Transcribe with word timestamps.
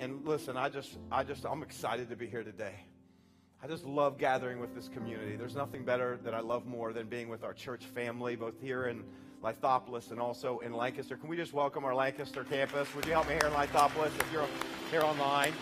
And 0.00 0.24
listen, 0.24 0.56
I 0.56 0.68
just, 0.68 0.96
I 1.10 1.24
just, 1.24 1.44
I'm 1.44 1.62
excited 1.64 2.08
to 2.10 2.16
be 2.16 2.28
here 2.28 2.44
today. 2.44 2.84
I 3.60 3.66
just 3.66 3.84
love 3.84 4.16
gathering 4.16 4.60
with 4.60 4.72
this 4.72 4.88
community. 4.88 5.34
There's 5.34 5.56
nothing 5.56 5.84
better 5.84 6.20
that 6.22 6.34
I 6.34 6.38
love 6.38 6.66
more 6.66 6.92
than 6.92 7.08
being 7.08 7.28
with 7.28 7.42
our 7.42 7.52
church 7.52 7.84
family, 7.84 8.36
both 8.36 8.60
here 8.60 8.86
in 8.86 9.02
Lithopolis 9.42 10.12
and 10.12 10.20
also 10.20 10.60
in 10.60 10.72
Lancaster. 10.72 11.16
Can 11.16 11.28
we 11.28 11.36
just 11.36 11.52
welcome 11.52 11.84
our 11.84 11.96
Lancaster 11.96 12.44
campus? 12.44 12.94
Would 12.94 13.06
you 13.06 13.12
help 13.12 13.26
me 13.26 13.34
here 13.34 13.46
in 13.46 13.52
Lithopolis 13.52 14.12
if 14.20 14.32
you're 14.32 14.46
here 14.92 15.02
online? 15.02 15.52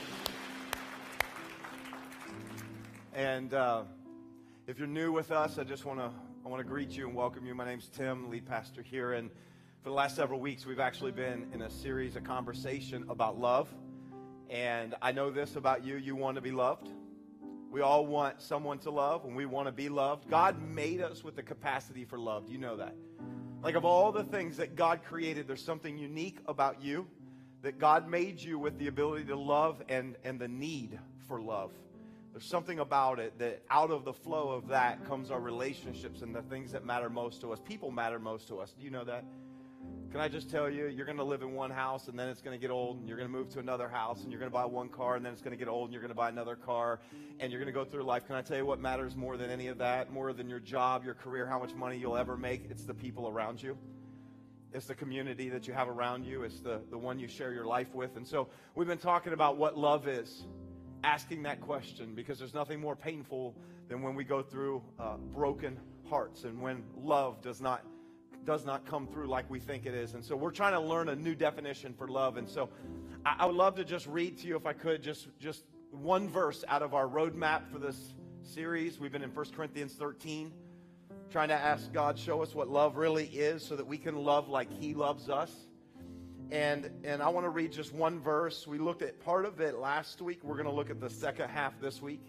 And 3.15 3.55
uh, 3.55 3.85
if 4.67 4.79
you're 4.79 4.87
new 4.87 5.13
with 5.13 5.31
us, 5.31 5.59
I 5.59 5.65
just 5.65 5.87
want 5.87 5.99
to 5.99 6.11
I 6.45 6.49
want 6.49 6.61
to 6.61 6.69
greet 6.69 6.91
you 6.91 7.07
and 7.07 7.17
welcome 7.17 7.47
you. 7.47 7.55
My 7.55 7.65
name's 7.65 7.89
Tim, 7.89 8.31
lead 8.31 8.47
pastor 8.47 8.83
here, 8.83 9.15
and 9.15 9.31
for 9.83 9.89
the 9.89 9.97
last 9.97 10.15
several 10.15 10.39
weeks, 10.39 10.67
we've 10.67 10.79
actually 10.79 11.13
been 11.13 11.47
in 11.55 11.63
a 11.63 11.71
series 11.71 12.15
of 12.15 12.23
conversation 12.25 13.07
about 13.09 13.41
love. 13.41 13.69
And 14.51 14.95
I 15.03 15.13
know 15.13 15.31
this 15.31 15.57
about 15.57 15.85
you: 15.85 15.97
you 15.97 16.17
want 16.17 16.37
to 16.37 16.41
be 16.41 16.53
loved. 16.53 16.89
We 17.71 17.81
all 17.81 18.07
want 18.07 18.41
someone 18.41 18.79
to 18.81 18.91
love, 18.91 19.25
and 19.25 19.37
we 19.37 19.45
want 19.45 19.67
to 19.67 19.73
be 19.73 19.89
loved. 19.89 20.31
God 20.31 20.63
made 20.63 21.01
us 21.01 21.23
with 21.23 21.37
the 21.37 21.43
capacity 21.43 22.05
for 22.05 22.19
love. 22.19 22.47
Do 22.47 22.53
you 22.53 22.59
know 22.59 22.77
that? 22.77 22.95
Like 23.63 23.75
of 23.75 23.85
all 23.85 24.13
the 24.13 24.25
things 24.25 24.57
that 24.59 24.77
God 24.77 25.03
created, 25.05 25.49
there's 25.49 25.65
something 25.65 25.99
unique 25.99 26.39
about 26.47 26.81
you 26.83 27.07
that 27.63 27.79
God 27.79 28.09
made 28.09 28.41
you 28.41 28.59
with 28.59 28.79
the 28.79 28.87
ability 28.87 29.25
to 29.25 29.37
love 29.37 29.83
and 29.89 30.17
and 30.25 30.39
the 30.39 30.49
need 30.49 30.99
for 31.27 31.41
love. 31.41 31.73
There's 32.33 32.45
something 32.45 32.81
about 32.81 33.19
it 33.19 33.39
that 33.39 33.63
out 33.71 33.91
of 33.91 34.05
the 34.05 34.13
flow 34.13 34.51
of 34.51 34.69
that 34.69 35.07
comes 35.07 35.31
our 35.31 35.41
relationships 35.41 36.21
and 36.21 36.35
the 36.35 36.43
things 36.43 36.71
that 36.73 36.85
matter 36.85 37.09
most 37.09 37.41
to 37.41 37.53
us. 37.53 37.61
People 37.65 37.91
matter 37.91 38.19
most 38.19 38.47
to 38.49 38.59
us. 38.59 38.75
Do 38.79 38.85
you 38.85 38.91
know 38.91 39.05
that? 39.05 39.25
Can 40.17 40.21
I 40.21 40.29
just 40.29 40.49
tell 40.49 40.71
you, 40.71 40.87
you're 40.87 41.05
going 41.05 41.19
to 41.19 41.25
live 41.25 41.43
in 41.43 41.53
one 41.53 41.71
house 41.71 42.09
and 42.09 42.19
then 42.19 42.29
it's 42.29 42.41
going 42.41 42.59
to 42.59 42.61
get 42.61 42.71
old 42.71 42.99
and 42.99 43.07
you're 43.07 43.19
going 43.19 43.31
to 43.31 43.37
move 43.37 43.51
to 43.51 43.59
another 43.59 43.87
house 43.89 44.23
and 44.23 44.33
you're 44.33 44.39
going 44.39 44.51
to 44.51 44.55
buy 44.55 44.65
one 44.65 44.89
car 44.89 45.17
and 45.17 45.25
then 45.25 45.33
it's 45.33 45.43
going 45.43 45.51
to 45.51 45.59
get 45.59 45.69
old 45.69 45.85
and 45.85 45.93
you're 45.93 46.01
going 46.01 46.11
to 46.11 46.17
buy 46.17 46.31
another 46.31 46.57
car 46.57 47.01
and 47.39 47.53
you're 47.53 47.61
going 47.61 47.73
to 47.73 47.79
go 47.79 47.85
through 47.85 48.03
life. 48.03 48.27
Can 48.27 48.35
I 48.35 48.41
tell 48.41 48.57
you 48.57 48.65
what 48.65 48.81
matters 48.81 49.15
more 49.15 49.37
than 49.37 49.51
any 49.51 49.67
of 49.67 49.77
that, 49.79 50.11
more 50.11 50.33
than 50.33 50.49
your 50.49 50.61
job, 50.61 51.05
your 51.05 51.13
career, 51.13 51.47
how 51.47 51.59
much 51.59 51.75
money 51.75 51.99
you'll 51.99 52.17
ever 52.17 52.37
make? 52.37 52.63
It's 52.71 52.85
the 52.85 52.95
people 52.95 53.29
around 53.29 53.63
you. 53.63 53.77
It's 54.73 54.87
the 54.87 54.95
community 54.95 55.51
that 55.51 55.69
you 55.69 55.75
have 55.75 55.89
around 55.89 56.25
you. 56.25 56.45
It's 56.45 56.61
the, 56.61 56.81
the 56.91 56.97
one 56.97 57.19
you 57.19 57.29
share 57.29 57.53
your 57.53 57.67
life 57.67 57.95
with. 57.95 58.17
And 58.17 58.27
so 58.27 58.49
we've 58.75 58.89
been 58.89 58.99
talking 58.99 59.35
about 59.35 59.59
what 59.59 59.77
love 59.77 60.09
is 60.09 60.47
asking 61.05 61.43
that 61.43 61.61
question 61.61 62.15
because 62.15 62.39
there's 62.39 62.55
nothing 62.55 62.81
more 62.81 62.97
painful 62.97 63.55
than 63.89 64.03
when 64.03 64.15
we 64.15 64.25
go 64.25 64.41
through 64.43 64.83
uh, 64.99 65.17
broken 65.17 65.79
hearts 66.09 66.45
and 66.45 66.61
when 66.61 66.83
love 66.97 67.43
does 67.43 67.61
not 67.61 67.85
does 68.47 68.65
not 68.65 68.87
come 68.87 69.07
through 69.07 69.27
like 69.27 69.51
we 69.51 69.61
think 69.61 69.85
it 69.85 69.95
is. 69.95 70.15
And 70.15 70.25
so 70.25 70.37
we're 70.37 70.53
trying 70.53 70.73
to 70.73 70.81
learn 70.81 71.09
a 71.09 71.17
new 71.17 71.35
definition 71.35 71.93
for 71.93 72.09
love. 72.09 72.37
And 72.37 72.49
so 72.49 72.71
I, 73.25 73.37
I 73.41 73.47
would 73.47 73.57
love 73.57 73.75
to 73.77 73.85
just 73.85 74.07
read 74.07 74.39
to 74.39 74.47
you, 74.47 74.57
if 74.57 74.65
I 74.65 74.73
could, 74.73 75.03
just 75.03 75.29
just 75.39 75.65
one 75.91 76.29
verse 76.29 76.65
out 76.69 76.83
of 76.83 76.95
our 76.95 77.07
roadmap 77.07 77.71
for 77.71 77.79
this 77.79 78.15
series. 78.43 79.01
We've 79.01 79.13
been 79.13 79.23
in 79.23 79.35
1 79.35 79.47
Corinthians 79.57 79.95
13, 79.95 80.53
trying 81.31 81.49
to 81.49 81.55
ask 81.55 81.93
God, 81.93 82.19
show 82.19 82.43
us 82.43 82.55
what 82.55 82.69
love 82.69 82.97
really 82.97 83.27
is 83.27 83.65
so 83.65 83.77
that 83.77 83.87
we 83.87 83.99
can 83.99 84.17
love 84.17 84.49
like 84.49 84.71
He 84.81 84.95
loves 84.95 85.29
us. 85.29 85.53
And, 86.53 86.91
and 87.03 87.23
I 87.23 87.29
want 87.29 87.45
to 87.45 87.51
read 87.51 87.73
just 87.73 87.93
one 87.93 88.21
verse. 88.21 88.67
We 88.67 88.79
looked 88.79 89.03
at 89.03 89.19
part 89.21 89.47
of 89.47 89.61
it 89.61 89.79
last 89.79 90.23
week. 90.23 90.45
We're 90.45 90.55
going 90.55 90.67
to 90.67 90.73
look 90.73 90.91
at 90.91 91.01
the 91.01 91.11
second 91.11 91.49
half 91.49 91.81
this 91.81 92.01
week. 92.01 92.23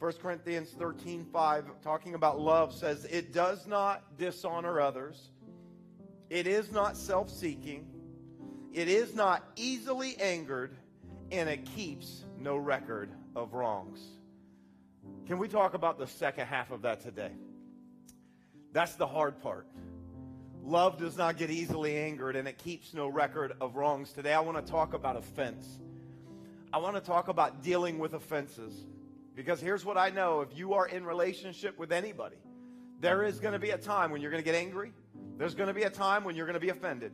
1 0.00 0.12
Corinthians 0.14 0.70
13 0.78 1.26
5, 1.30 1.82
talking 1.82 2.14
about 2.14 2.40
love, 2.40 2.72
says, 2.72 3.04
It 3.04 3.34
does 3.34 3.66
not 3.66 4.16
dishonor 4.16 4.80
others, 4.80 5.28
it 6.30 6.46
is 6.46 6.72
not 6.72 6.96
self 6.96 7.28
seeking, 7.28 7.86
it 8.72 8.88
is 8.88 9.14
not 9.14 9.44
easily 9.56 10.16
angered, 10.16 10.74
and 11.30 11.50
it 11.50 11.66
keeps 11.76 12.24
no 12.38 12.56
record 12.56 13.10
of 13.36 13.52
wrongs. 13.52 14.00
Can 15.26 15.36
we 15.36 15.48
talk 15.48 15.74
about 15.74 15.98
the 15.98 16.06
second 16.06 16.46
half 16.46 16.70
of 16.70 16.80
that 16.82 17.02
today? 17.02 17.32
That's 18.72 18.94
the 18.94 19.06
hard 19.06 19.42
part. 19.42 19.66
Love 20.64 20.98
does 20.98 21.18
not 21.18 21.36
get 21.36 21.50
easily 21.50 21.96
angered 21.96 22.36
and 22.36 22.46
it 22.48 22.58
keeps 22.58 22.94
no 22.94 23.08
record 23.08 23.52
of 23.60 23.76
wrongs. 23.76 24.12
Today, 24.12 24.32
I 24.32 24.40
want 24.40 24.64
to 24.64 24.70
talk 24.70 24.94
about 24.94 25.16
offense. 25.16 25.80
I 26.72 26.78
want 26.78 26.96
to 26.96 27.00
talk 27.00 27.28
about 27.28 27.62
dealing 27.62 27.98
with 27.98 28.14
offenses. 28.14 28.84
Because 29.40 29.58
here's 29.58 29.86
what 29.86 29.96
I 29.96 30.10
know 30.10 30.42
if 30.42 30.54
you 30.54 30.74
are 30.74 30.86
in 30.86 31.02
relationship 31.02 31.78
with 31.78 31.92
anybody, 31.92 32.36
there 33.00 33.22
is 33.22 33.40
going 33.40 33.54
to 33.54 33.58
be 33.58 33.70
a 33.70 33.78
time 33.78 34.10
when 34.10 34.20
you're 34.20 34.30
going 34.30 34.42
to 34.42 34.44
get 34.44 34.54
angry. 34.54 34.92
There's 35.38 35.54
going 35.54 35.68
to 35.68 35.72
be 35.72 35.84
a 35.84 35.90
time 35.90 36.24
when 36.24 36.36
you're 36.36 36.44
going 36.44 36.60
to 36.60 36.60
be 36.60 36.68
offended. 36.68 37.12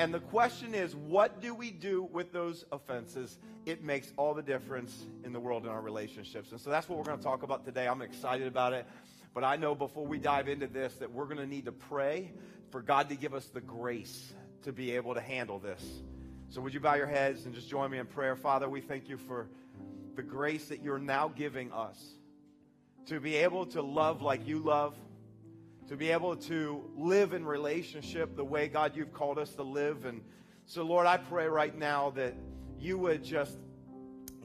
And 0.00 0.12
the 0.12 0.18
question 0.18 0.74
is, 0.74 0.96
what 0.96 1.40
do 1.40 1.54
we 1.54 1.70
do 1.70 2.08
with 2.10 2.32
those 2.32 2.64
offenses? 2.72 3.38
It 3.64 3.84
makes 3.84 4.12
all 4.16 4.34
the 4.34 4.42
difference 4.42 5.06
in 5.22 5.32
the 5.32 5.38
world 5.38 5.62
in 5.62 5.68
our 5.70 5.80
relationships. 5.80 6.50
And 6.50 6.60
so 6.60 6.68
that's 6.68 6.88
what 6.88 6.98
we're 6.98 7.04
going 7.04 7.18
to 7.18 7.24
talk 7.24 7.44
about 7.44 7.64
today. 7.64 7.86
I'm 7.86 8.02
excited 8.02 8.48
about 8.48 8.72
it. 8.72 8.84
But 9.32 9.44
I 9.44 9.54
know 9.54 9.76
before 9.76 10.04
we 10.04 10.18
dive 10.18 10.48
into 10.48 10.66
this 10.66 10.94
that 10.94 11.12
we're 11.12 11.26
going 11.26 11.36
to 11.36 11.46
need 11.46 11.66
to 11.66 11.72
pray 11.72 12.32
for 12.70 12.82
God 12.82 13.08
to 13.10 13.14
give 13.14 13.34
us 13.34 13.46
the 13.46 13.60
grace 13.60 14.32
to 14.64 14.72
be 14.72 14.96
able 14.96 15.14
to 15.14 15.20
handle 15.20 15.60
this. 15.60 16.02
So, 16.48 16.60
would 16.60 16.74
you 16.74 16.80
bow 16.80 16.94
your 16.94 17.06
heads 17.06 17.46
and 17.46 17.54
just 17.54 17.70
join 17.70 17.88
me 17.92 17.98
in 17.98 18.06
prayer? 18.06 18.34
Father, 18.34 18.68
we 18.68 18.80
thank 18.80 19.08
you 19.08 19.16
for 19.16 19.46
the 20.16 20.22
grace 20.22 20.66
that 20.66 20.82
you're 20.82 20.98
now 20.98 21.28
giving 21.28 21.72
us 21.72 21.98
to 23.06 23.20
be 23.20 23.36
able 23.36 23.66
to 23.66 23.82
love 23.82 24.22
like 24.22 24.46
you 24.46 24.58
love, 24.58 24.94
to 25.88 25.96
be 25.96 26.10
able 26.10 26.36
to 26.36 26.82
live 26.96 27.32
in 27.32 27.44
relationship 27.44 28.36
the 28.36 28.44
way, 28.44 28.68
God, 28.68 28.96
you've 28.96 29.12
called 29.12 29.38
us 29.38 29.50
to 29.54 29.62
live. 29.62 30.04
And 30.04 30.22
so, 30.66 30.82
Lord, 30.82 31.06
I 31.06 31.16
pray 31.16 31.46
right 31.46 31.76
now 31.76 32.10
that 32.10 32.34
you 32.78 32.98
would 32.98 33.24
just 33.24 33.56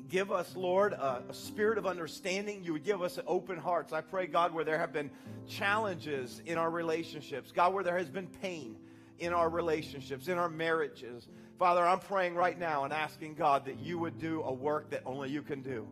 give 0.10 0.32
us, 0.32 0.56
Lord, 0.56 0.94
a, 0.94 1.24
a, 1.30 1.34
spirit 1.34 1.78
of 1.78 1.86
understanding. 1.86 2.64
You 2.64 2.74
would 2.74 2.84
give 2.84 3.02
us 3.02 3.20
open 3.28 3.58
hearts. 3.58 3.94
I 3.94 4.02
pray, 4.02 4.26
God, 4.28 4.54
where 4.54 4.64
there 4.64 4.78
have 4.78 4.94
been 4.94 5.12
challenges 5.48 6.42
in 6.46 6.58
our 6.58 6.70
relationships, 6.70 7.52
God, 7.52 7.74
where 7.74 7.84
there 7.84 7.98
has 7.98 8.10
been 8.10 8.28
pain 8.28 8.78
in 9.20 9.34
our 9.34 9.50
relationships, 9.50 10.28
in 10.28 10.38
our 10.38 10.50
marriages. 10.50 11.28
Father, 11.58 11.86
I'm 11.86 12.00
praying 12.00 12.36
right 12.36 12.58
now 12.58 12.84
and 12.84 12.94
asking 12.94 13.34
God 13.34 13.66
that 13.66 13.80
you 13.80 13.98
would 13.98 14.20
do 14.20 14.44
a 14.44 14.54
work 14.54 14.92
that 14.92 15.02
only 15.06 15.30
you 15.30 15.42
can 15.42 15.62
do. 15.62 15.88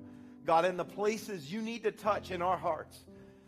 God, 0.45 0.63
in 0.63 0.77
the 0.77 0.85
places 0.85 1.51
you 1.51 1.59
need 1.59 1.83
to 1.83 1.91
touch 1.91 2.29
in 2.29 2.43
our 2.43 2.57
hearts, 2.57 2.99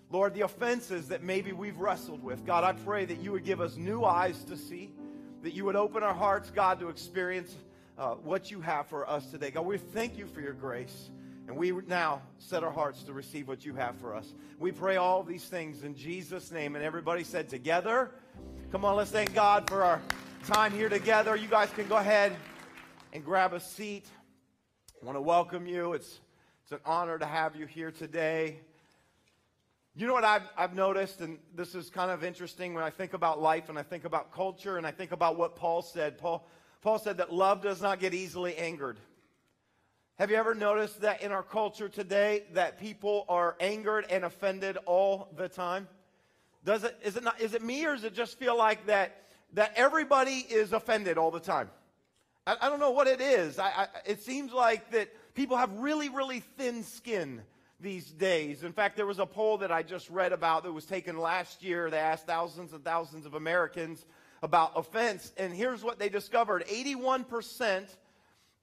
Lord, 0.10 0.34
the 0.34 0.42
offenses 0.42 1.10
that 1.10 1.22
maybe 1.22 1.52
we've 1.52 1.78
wrestled 1.78 2.24
with, 2.24 2.44
God, 2.44 2.64
I 2.64 2.74
pray 2.74 3.06
that 3.06 3.20
you 3.20 3.32
would 3.34 3.46
give 3.46 3.62
us 3.62 3.76
new 3.76 4.04
eyes 4.04 4.44
to 4.46 4.58
see, 4.58 4.90
that 5.44 5.54
you 5.54 5.64
would 5.66 5.76
open 5.76 6.02
our 6.02 6.14
hearts, 6.14 6.50
God, 6.50 6.80
to 6.80 6.90
experience 6.90 7.54
uh, 8.00 8.16
what 8.16 8.50
you 8.50 8.62
have 8.62 8.88
for 8.88 9.08
us 9.08 9.30
today. 9.30 9.52
God, 9.52 9.66
we 9.66 9.78
thank 9.78 10.18
you 10.18 10.26
for 10.26 10.42
your 10.42 10.54
grace. 10.54 11.10
And 11.48 11.56
we 11.56 11.72
now 11.88 12.22
set 12.40 12.64
our 12.64 12.72
hearts 12.72 13.04
to 13.04 13.14
receive 13.14 13.48
what 13.48 13.66
you 13.66 13.74
have 13.76 13.96
for 13.98 14.14
us. 14.14 14.34
We 14.60 14.74
pray 14.74 14.98
all 14.98 15.24
these 15.24 15.46
things 15.46 15.84
in 15.84 15.96
Jesus' 15.96 16.52
name. 16.52 16.76
And 16.76 16.84
everybody 16.84 17.24
said 17.24 17.48
together, 17.48 18.12
come 18.70 18.84
on, 18.84 18.98
let's 18.98 19.12
thank 19.12 19.34
God 19.34 19.70
for 19.70 19.84
our 19.84 20.02
time 20.48 20.72
here 20.72 20.88
together. 20.88 21.36
You 21.36 21.50
guys 21.50 21.70
can 21.72 21.90
go 21.90 21.98
ahead 21.98 22.34
and 23.12 23.22
grab 23.22 23.52
a 23.52 23.60
seat. 23.60 24.06
I 25.02 25.06
want 25.06 25.18
to 25.18 25.22
welcome 25.22 25.68
you. 25.68 25.92
It's, 25.92 26.22
it's 26.64 26.72
an 26.72 26.80
honor 26.86 27.20
to 27.20 27.26
have 27.26 27.58
you 27.58 27.66
here 27.66 27.92
today. 27.92 28.62
You 29.94 30.08
know 30.08 30.14
what 30.14 30.24
I've, 30.24 30.48
I've 30.58 30.74
noticed, 30.74 31.20
and 31.20 31.38
this 31.54 31.76
is 31.76 31.90
kind 31.90 32.10
of 32.12 32.24
interesting 32.24 32.74
when 32.74 32.82
I 32.82 32.90
think 32.90 33.14
about 33.14 33.42
life 33.42 33.68
and 33.68 33.78
I 33.78 33.84
think 33.84 34.06
about 34.06 34.32
culture 34.32 34.78
and 34.78 34.88
I 34.88 34.92
think 34.92 35.12
about 35.12 35.38
what 35.38 35.58
Paul 35.58 35.82
said. 35.82 36.18
Paul, 36.18 36.48
Paul 36.82 36.98
said 36.98 37.18
that 37.18 37.34
love 37.34 37.62
does 37.62 37.82
not 37.82 38.00
get 38.00 38.14
easily 38.14 38.56
angered. 38.56 39.02
Have 40.18 40.32
you 40.32 40.38
ever 40.38 40.56
noticed 40.56 41.02
that 41.02 41.22
in 41.22 41.34
our 41.34 41.44
culture 41.44 41.90
today 41.90 42.44
that 42.54 42.80
people 42.80 43.26
are 43.28 43.58
angered 43.60 44.06
and 44.10 44.24
offended 44.24 44.78
all 44.86 45.28
the 45.36 45.50
time? 45.50 45.90
Does 46.64 46.86
it 46.86 46.98
is 47.04 47.18
it 47.18 47.24
not 47.24 47.42
is 47.42 47.54
it 47.54 47.62
me 47.62 47.86
or 47.86 47.96
does 47.96 48.06
it 48.06 48.14
just 48.14 48.40
feel 48.40 48.58
like 48.58 48.88
that 48.88 49.27
that 49.54 49.74
everybody 49.76 50.46
is 50.50 50.74
offended 50.74 51.18
all 51.18 51.32
the 51.32 51.40
time? 51.40 51.70
I, 52.46 52.56
I 52.62 52.70
don't 52.70 52.80
know 52.80 52.92
what 52.92 53.08
it 53.08 53.22
is. 53.22 53.60
I, 53.60 53.68
I, 53.68 53.88
it 54.06 54.22
seems 54.22 54.52
like 54.52 54.92
that 54.92 55.10
people 55.36 55.58
have 55.58 55.72
really 55.74 56.10
really 56.10 56.40
thin 56.58 56.84
skin 56.84 57.42
these 57.80 58.06
days. 58.06 58.64
In 58.64 58.74
fact, 58.74 58.96
there 58.96 59.06
was 59.06 59.20
a 59.20 59.26
poll 59.26 59.60
that 59.60 59.72
I 59.72 59.84
just 59.84 60.10
read 60.10 60.34
about 60.34 60.64
that 60.64 60.72
was 60.72 60.86
taken 60.86 61.18
last 61.18 61.64
year. 61.64 61.90
They 61.90 62.00
asked 62.00 62.26
thousands 62.26 62.74
and 62.74 62.84
thousands 62.84 63.26
of 63.26 63.36
Americans 63.36 64.06
about 64.42 64.72
offense. 64.76 65.32
And 65.38 65.54
here's 65.54 65.84
what 65.84 66.00
they 66.00 66.10
discovered 66.10 66.66
81% 66.68 67.86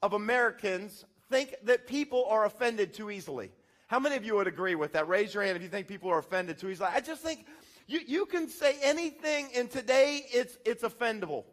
of 0.02 0.12
Americans 0.12 1.04
think 1.30 1.54
that 1.64 1.86
people 1.86 2.26
are 2.26 2.44
offended 2.44 2.92
too 2.92 3.10
easily. 3.10 3.50
How 3.86 3.98
many 3.98 4.16
of 4.16 4.24
you 4.24 4.34
would 4.34 4.46
agree 4.46 4.74
with 4.74 4.92
that? 4.92 5.08
Raise 5.08 5.34
your 5.34 5.42
hand 5.42 5.56
if 5.56 5.62
you 5.62 5.68
think 5.68 5.86
people 5.86 6.10
are 6.10 6.18
offended 6.18 6.58
too 6.58 6.70
easily. 6.70 6.88
I 6.92 7.00
just 7.00 7.22
think 7.22 7.46
you, 7.86 8.00
you 8.06 8.26
can 8.26 8.48
say 8.48 8.76
anything, 8.82 9.48
and 9.54 9.70
today 9.70 10.24
it's, 10.32 10.56
it's 10.64 10.82
offendable. 10.82 11.44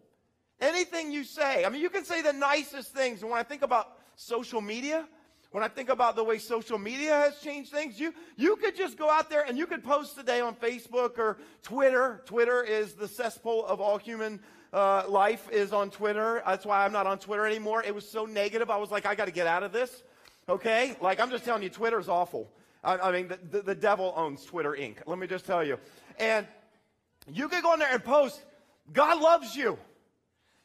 Anything 0.60 1.12
you 1.12 1.24
say. 1.24 1.66
I 1.66 1.69
mean, 1.69 1.81
you 1.81 1.89
can 1.89 2.06
say 2.06 2.22
the 2.22 2.33
nicest 2.33 2.94
things. 2.94 3.22
And 3.22 3.31
when 3.31 3.39
I 3.39 3.44
think 3.44 3.63
about 3.63 3.98
social 4.16 4.62
media, 4.62 5.07
when 5.51 5.63
I 5.63 5.68
think 5.68 5.89
about 5.89 6.16
the 6.16 6.24
way 6.24 6.38
social 6.38 6.78
media 6.78 7.13
has 7.13 7.39
changed 7.39 7.72
things, 7.72 8.00
you, 8.00 8.13
you 8.38 8.56
could 8.56 8.75
just 8.75 8.98
go 8.98 9.10
out 9.10 9.30
there 9.30 9.44
and 9.45 9.57
you 9.57 9.66
could 9.66 9.83
post 9.83 10.16
today 10.16 10.39
on 10.39 10.56
Facebook 10.56 11.18
or 11.18 11.39
Twitter. 11.62 12.22
Twitter 12.25 12.63
is 12.63 12.94
the 12.94 13.07
cesspool 13.07 13.66
of 13.66 13.81
all 13.81 13.98
human 13.98 14.39
uh, 14.72 15.04
life 15.10 15.50
is 15.51 15.74
on 15.74 15.89
Twitter. 15.89 16.42
That's 16.45 16.66
why 16.66 16.86
I'm 16.86 16.94
not 16.94 17.06
on 17.06 17.19
Twitter 17.19 17.45
anymore. 17.45 17.83
It 17.83 17.94
was 17.94 18.07
so 18.07 18.25
negative. 18.25 18.69
I 18.69 18.78
was 18.78 18.92
like, 18.92 19.06
I 19.06 19.16
got 19.16 19.25
to 19.25 19.31
get 19.31 19.48
out 19.48 19.63
of 19.63 19.74
this. 19.74 20.04
Okay? 20.48 20.95
Like, 21.01 21.19
I'm 21.19 21.30
just 21.30 21.44
telling 21.44 21.63
you, 21.63 21.69
Twitter's 21.69 22.07
awful. 22.07 22.50
I, 22.83 22.98
I 22.98 23.12
mean, 23.12 23.28
the, 23.28 23.39
the, 23.50 23.62
the 23.62 23.75
devil 23.75 24.13
owns 24.16 24.45
Twitter 24.45 24.72
Inc. 24.72 24.98
Let 25.06 25.19
me 25.19 25.28
just 25.28 25.45
tell 25.45 25.63
you. 25.63 25.78
And 26.21 26.47
you 27.33 27.50
could 27.50 27.63
go 27.63 27.73
in 27.73 27.79
there 27.79 27.91
and 27.91 28.03
post, 28.03 28.39
God 28.94 29.19
loves 29.19 29.56
you. 29.56 29.77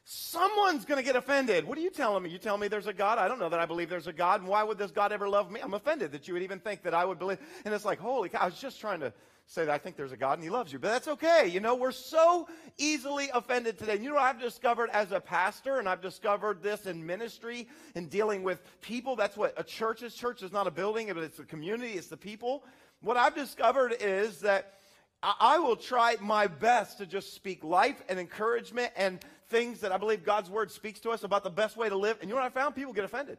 Someone's 0.03 0.85
going 0.85 0.99
to 0.99 1.03
get 1.03 1.17
offended. 1.17 1.65
What 1.65 1.77
are 1.77 1.81
you 1.81 1.89
telling 1.89 2.23
me? 2.23 2.29
You 2.29 2.37
tell 2.37 2.57
me 2.57 2.69
there's 2.69 2.87
a 2.87 2.93
God? 2.93 3.17
I 3.17 3.27
don't 3.27 3.39
know 3.39 3.49
that 3.49 3.59
I 3.59 3.65
believe 3.65 3.89
there's 3.89 4.07
a 4.07 4.13
God. 4.13 4.39
And 4.39 4.49
why 4.49 4.63
would 4.63 4.77
this 4.77 4.91
God 4.91 5.11
ever 5.11 5.27
love 5.27 5.51
me? 5.51 5.59
I'm 5.59 5.73
offended 5.73 6.13
that 6.13 6.27
you 6.27 6.33
would 6.35 6.43
even 6.43 6.59
think 6.59 6.83
that 6.83 6.93
I 6.93 7.03
would 7.03 7.19
believe. 7.19 7.39
And 7.65 7.73
it's 7.73 7.83
like, 7.83 7.99
holy 7.99 8.29
cow, 8.29 8.39
I 8.39 8.45
was 8.45 8.57
just 8.57 8.79
trying 8.79 9.01
to 9.01 9.11
say 9.47 9.65
that 9.65 9.73
I 9.73 9.77
think 9.77 9.97
there's 9.97 10.11
a 10.11 10.17
God 10.17 10.33
and 10.33 10.43
he 10.43 10.49
loves 10.49 10.71
you. 10.71 10.79
But 10.79 10.91
that's 10.91 11.07
okay. 11.07 11.47
You 11.47 11.59
know, 11.59 11.75
we're 11.75 11.91
so 11.91 12.47
easily 12.77 13.29
offended 13.33 13.79
today. 13.79 13.95
And 13.95 14.03
You 14.03 14.11
know 14.11 14.17
I've 14.17 14.39
discovered 14.39 14.89
as 14.91 15.11
a 15.11 15.19
pastor, 15.19 15.79
and 15.79 15.89
I've 15.89 16.01
discovered 16.01 16.61
this 16.61 16.85
in 16.85 17.05
ministry 17.05 17.67
and 17.95 18.09
dealing 18.09 18.43
with 18.43 18.61
people. 18.81 19.15
That's 19.15 19.35
what 19.35 19.53
a 19.57 19.63
church 19.63 20.03
is. 20.03 20.13
Church 20.13 20.43
is 20.43 20.51
not 20.51 20.67
a 20.67 20.71
building, 20.71 21.07
but 21.07 21.17
it's 21.17 21.39
a 21.39 21.45
community, 21.45 21.93
it's 21.93 22.07
the 22.07 22.17
people. 22.17 22.63
What 23.01 23.17
I've 23.17 23.35
discovered 23.35 23.95
is 23.99 24.39
that 24.39 24.76
I 25.23 25.59
will 25.59 25.75
try 25.75 26.15
my 26.21 26.47
best 26.47 26.99
to 26.99 27.05
just 27.05 27.33
speak 27.33 27.63
life 27.63 28.01
and 28.07 28.19
encouragement 28.19 28.91
and 28.95 29.19
things 29.49 29.79
that 29.79 29.91
I 29.91 29.97
believe 29.97 30.23
God's 30.23 30.49
word 30.49 30.71
speaks 30.71 30.99
to 31.01 31.09
us 31.09 31.23
about 31.23 31.43
the 31.43 31.49
best 31.49 31.75
way 31.75 31.89
to 31.89 31.97
live. 31.97 32.17
And 32.21 32.29
you 32.29 32.35
know 32.35 32.41
what 32.41 32.47
I 32.47 32.53
found? 32.53 32.75
People 32.75 32.93
get 32.93 33.03
offended. 33.03 33.37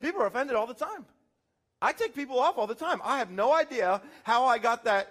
People 0.00 0.22
are 0.22 0.26
offended 0.26 0.56
all 0.56 0.66
the 0.66 0.74
time. 0.74 1.06
I 1.80 1.92
take 1.92 2.14
people 2.14 2.38
off 2.38 2.58
all 2.58 2.66
the 2.66 2.74
time. 2.74 3.00
I 3.04 3.18
have 3.18 3.30
no 3.30 3.52
idea 3.52 4.02
how 4.24 4.46
I 4.46 4.58
got 4.58 4.84
that 4.84 5.08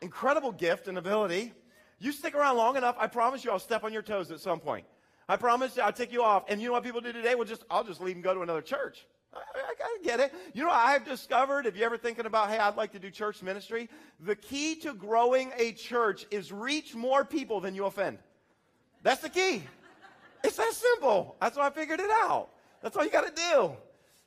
incredible 0.00 0.52
gift 0.52 0.86
and 0.86 0.98
ability. 0.98 1.52
You 1.98 2.12
stick 2.12 2.34
around 2.34 2.56
long 2.56 2.76
enough, 2.76 2.96
I 2.98 3.06
promise 3.06 3.44
you 3.44 3.50
I'll 3.50 3.58
step 3.58 3.84
on 3.84 3.92
your 3.92 4.02
toes 4.02 4.30
at 4.30 4.40
some 4.40 4.60
point. 4.60 4.86
I 5.28 5.36
promise 5.36 5.76
you 5.76 5.82
I'll 5.82 5.92
take 5.92 6.12
you 6.12 6.22
off. 6.22 6.44
And 6.48 6.60
you 6.60 6.68
know 6.68 6.72
what 6.72 6.84
people 6.84 7.00
do 7.00 7.12
today? 7.12 7.34
Well, 7.34 7.44
just 7.44 7.64
I'll 7.70 7.84
just 7.84 8.00
leave 8.00 8.16
and 8.16 8.24
go 8.24 8.34
to 8.34 8.42
another 8.42 8.62
church. 8.62 9.06
I, 9.32 9.38
I, 9.38 9.72
I 9.82 9.98
get 10.02 10.20
it. 10.20 10.34
You 10.54 10.64
know, 10.64 10.70
I've 10.70 11.04
discovered, 11.04 11.66
if 11.66 11.76
you're 11.76 11.86
ever 11.86 11.98
thinking 11.98 12.26
about, 12.26 12.50
hey, 12.50 12.58
I'd 12.58 12.76
like 12.76 12.92
to 12.92 12.98
do 12.98 13.10
church 13.10 13.42
ministry, 13.42 13.88
the 14.18 14.36
key 14.36 14.74
to 14.76 14.94
growing 14.94 15.52
a 15.56 15.72
church 15.72 16.26
is 16.30 16.52
reach 16.52 16.94
more 16.94 17.24
people 17.24 17.60
than 17.60 17.74
you 17.74 17.86
offend. 17.86 18.18
That's 19.02 19.22
the 19.22 19.28
key. 19.28 19.62
It's 20.42 20.56
that 20.56 20.72
simple. 20.72 21.36
That's 21.40 21.56
why 21.56 21.66
I 21.66 21.70
figured 21.70 22.00
it 22.00 22.10
out. 22.10 22.48
That's 22.82 22.96
all 22.96 23.04
you 23.04 23.10
got 23.10 23.34
to 23.34 23.42
do. 23.52 23.72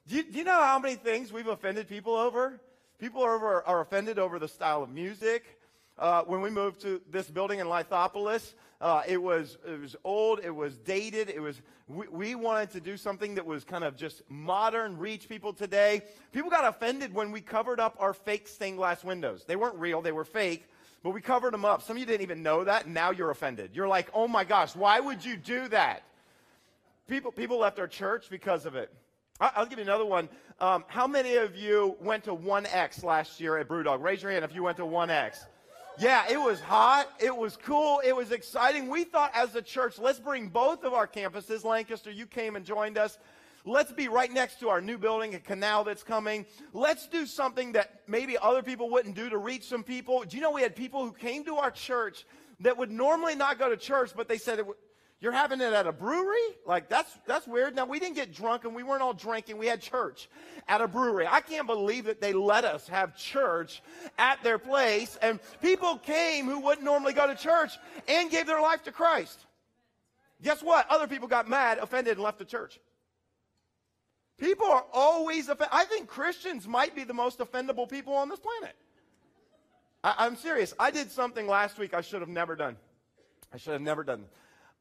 Do 0.08 0.16
you, 0.16 0.24
do 0.24 0.38
you, 0.38 0.44
know 0.44 0.62
how 0.62 0.80
many 0.80 0.96
things 0.96 1.32
we've 1.32 1.48
offended 1.48 1.88
people 1.88 2.14
over? 2.14 2.60
People 3.00 3.24
are, 3.24 3.36
over, 3.36 3.64
are 3.64 3.82
offended 3.82 4.20
over 4.20 4.38
the 4.38 4.48
style 4.48 4.84
of 4.84 4.90
music. 4.90 5.58
Uh, 5.98 6.24
when 6.24 6.42
we 6.42 6.50
moved 6.50 6.82
to 6.82 7.02
this 7.12 7.30
building 7.30 7.60
in 7.60 7.68
Lithopolis, 7.68 8.54
uh, 8.82 9.04
it 9.08 9.22
was 9.22 9.58
it 9.66 9.80
was 9.80 9.96
old, 10.04 10.40
it 10.44 10.50
was 10.50 10.78
dated, 10.80 11.30
it 11.30 11.40
was 11.40 11.62
we, 11.88 12.08
we, 12.08 12.36
wanted 12.36 12.72
to 12.72 12.82
do 12.82 12.98
something 12.98 13.36
that 13.36 13.46
was 13.46 13.64
kind 13.64 13.84
of 13.84 13.96
just 13.96 14.24
modern, 14.30 14.98
reach 14.98 15.30
people 15.30 15.54
today. 15.54 16.02
People 16.32 16.50
got 16.50 16.66
offended 16.66 17.14
when 17.14 17.32
we 17.32 17.42
covered 17.42 17.80
up 17.80 17.96
our 18.00 18.14
fake 18.14 18.48
stained 18.48 18.78
glass 18.78 19.04
windows. 19.04 19.46
They 19.48 19.56
weren't 19.56 19.76
real, 19.76 20.02
they 20.02 20.12
were 20.12 20.26
fake, 20.26 20.66
but 21.04 21.12
we 21.12 21.22
covered 21.22 21.54
them 21.54 21.64
up. 21.64 21.84
Some 21.84 21.96
of 21.96 22.00
you 22.00 22.06
didn't 22.06 22.24
even 22.24 22.42
know 22.42 22.64
that, 22.64 22.86
and 22.86 22.94
now 22.94 23.12
you're 23.12 23.30
offended. 23.30 23.72
You're 23.74 23.88
like, 23.88 24.10
oh 24.14 24.28
my 24.28 24.44
gosh, 24.44 24.76
why 24.76 25.00
would 25.00 25.24
you 25.24 25.38
do 25.38 25.68
that? 25.68 26.04
People, 27.08 27.32
people 27.32 27.60
left 27.60 27.80
our 27.80 27.88
church 27.88 28.30
because 28.30 28.66
of 28.66 28.76
it. 28.76 28.92
I'll 29.40 29.66
give 29.66 29.78
you 29.78 29.84
another 29.84 30.06
one. 30.06 30.30
Um, 30.60 30.86
how 30.88 31.06
many 31.06 31.36
of 31.36 31.56
you 31.56 31.98
went 32.00 32.24
to 32.26 32.36
1X 32.36 33.04
last 33.04 33.40
year 33.40 33.58
at 33.58 33.68
Brewdog? 33.68 34.02
Raise 34.02 34.22
your 34.22 34.32
hand 34.32 34.46
if 34.46 34.56
you 34.56 34.64
went 34.64 34.78
to 34.78 34.84
1X. 34.84 35.46
Yeah, 36.00 36.26
it 36.30 36.38
was 36.38 36.60
hot. 36.60 37.08
It 37.20 37.36
was 37.36 37.56
cool. 37.58 38.02
It 38.04 38.16
was 38.16 38.32
exciting. 38.32 38.90
We 38.90 39.04
thought 39.04 39.32
as 39.36 39.56
a 39.56 39.62
church, 39.62 40.00
let's 40.00 40.20
bring 40.20 40.48
both 40.48 40.84
of 40.84 40.94
our 40.94 41.08
campuses. 41.08 41.64
Lancaster, 41.64 42.12
you 42.12 42.26
came 42.26 42.56
and 42.56 42.66
joined 42.66 42.98
us. 42.98 43.20
Let's 43.66 43.94
be 43.94 44.10
right 44.10 44.32
next 44.32 44.60
to 44.60 44.70
our 44.70 44.82
new 44.82 44.98
building, 44.98 45.36
a 45.36 45.40
canal 45.40 45.84
that's 45.84 46.04
coming. 46.04 46.46
Let's 46.74 47.08
do 47.08 47.26
something 47.26 47.72
that 47.74 48.02
maybe 48.08 48.38
other 48.38 48.62
people 48.62 48.90
wouldn't 48.90 49.16
do 49.16 49.30
to 49.30 49.38
reach 49.38 49.64
some 49.64 49.84
people. 49.84 50.24
Do 50.28 50.36
you 50.36 50.44
know 50.44 50.52
we 50.52 50.62
had 50.62 50.76
people 50.76 51.06
who 51.06 51.14
came 51.14 51.46
to 51.46 51.56
our 51.56 51.72
church 51.72 52.26
that 52.60 52.78
would 52.78 52.92
normally 52.92 53.36
not 53.36 53.60
go 53.60 53.70
to 53.70 53.78
church, 53.78 54.12
but 54.16 54.28
they 54.28 54.38
said, 54.38 54.62
You're 55.24 55.32
having 55.32 55.62
it 55.62 55.72
at 55.72 55.88
a 55.88 55.94
brewery? 55.94 56.36
Like, 56.66 56.90
that's, 56.90 57.18
that's 57.26 57.48
weird. 57.48 57.78
Now, 57.78 57.86
we 57.86 57.98
didn't 57.98 58.16
get 58.16 58.34
drunk 58.34 58.66
and 58.66 58.76
we 58.76 58.84
weren't 58.84 59.02
all 59.02 59.14
drinking. 59.14 59.58
We 59.58 59.68
had 59.68 59.80
church 59.80 60.28
at 60.68 60.82
a 60.82 60.88
brewery. 60.88 61.26
I 61.26 61.40
can't 61.40 61.66
believe 61.66 62.04
that 62.06 62.20
they 62.20 62.34
let 62.34 62.66
us 62.66 62.90
have 62.90 63.16
church 63.16 63.82
at 64.18 64.44
their 64.44 64.58
place. 64.58 65.18
And 65.22 65.40
people 65.62 65.98
came 65.98 66.46
who 66.46 66.60
wouldn't 66.60 66.84
normally 66.84 67.14
go 67.14 67.26
to 67.26 67.36
church 67.36 67.72
and 68.10 68.30
gave 68.30 68.48
their 68.48 68.60
life 68.60 68.84
to 68.84 68.92
Christ. 68.92 69.46
Guess 70.42 70.62
what? 70.62 70.92
Other 70.92 71.08
people 71.08 71.30
got 71.30 71.48
mad, 71.48 71.78
offended, 71.78 72.16
and 72.16 72.22
left 72.22 72.38
the 72.38 72.44
church. 72.44 72.82
People 74.38 74.66
are 74.66 74.84
always 74.92 75.48
offended. 75.48 75.70
I 75.72 75.86
think 75.86 76.10
Christians 76.10 76.68
might 76.68 76.98
be 76.98 77.06
the 77.06 77.14
most 77.14 77.40
offendable 77.40 77.90
people 77.90 78.14
on 78.14 78.28
this 78.28 78.42
planet. 78.42 78.76
I, 80.04 80.26
am 80.26 80.36
serious. 80.36 80.74
I 80.78 80.92
did 80.92 81.10
something 81.10 81.48
last 81.48 81.78
week 81.78 81.94
I 81.94 82.02
should 82.02 82.20
have 82.20 82.30
never 82.30 82.58
done. 82.58 82.76
I 83.54 83.58
should 83.58 83.72
have 83.72 83.82
never 83.82 84.04
done. 84.04 84.26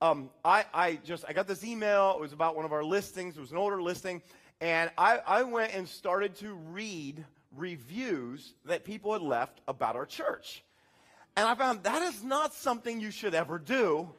Um, 0.02 0.30
I, 0.44 0.64
I 0.74 0.98
just 1.04 1.24
I 1.28 1.32
got 1.32 1.46
this 1.46 1.62
email. 1.62 2.14
It 2.16 2.20
was 2.20 2.32
about 2.32 2.56
one 2.56 2.64
of 2.64 2.72
our 2.72 2.82
listings. 2.82 3.36
It 3.36 3.40
was 3.40 3.52
an 3.52 3.56
older 3.56 3.80
listing, 3.80 4.20
and 4.60 4.90
I, 4.98 5.20
I 5.24 5.44
went 5.44 5.76
and 5.76 5.88
started 5.88 6.34
to 6.38 6.54
read 6.54 7.24
reviews 7.56 8.54
that 8.64 8.82
people 8.84 9.12
had 9.12 9.22
left 9.22 9.60
about 9.68 9.94
our 9.94 10.04
church. 10.04 10.64
And 11.36 11.46
I 11.46 11.54
found 11.54 11.84
that 11.84 12.02
is 12.02 12.24
not 12.24 12.52
something 12.52 13.00
you 13.00 13.12
should 13.12 13.32
ever 13.32 13.60
do 13.60 14.10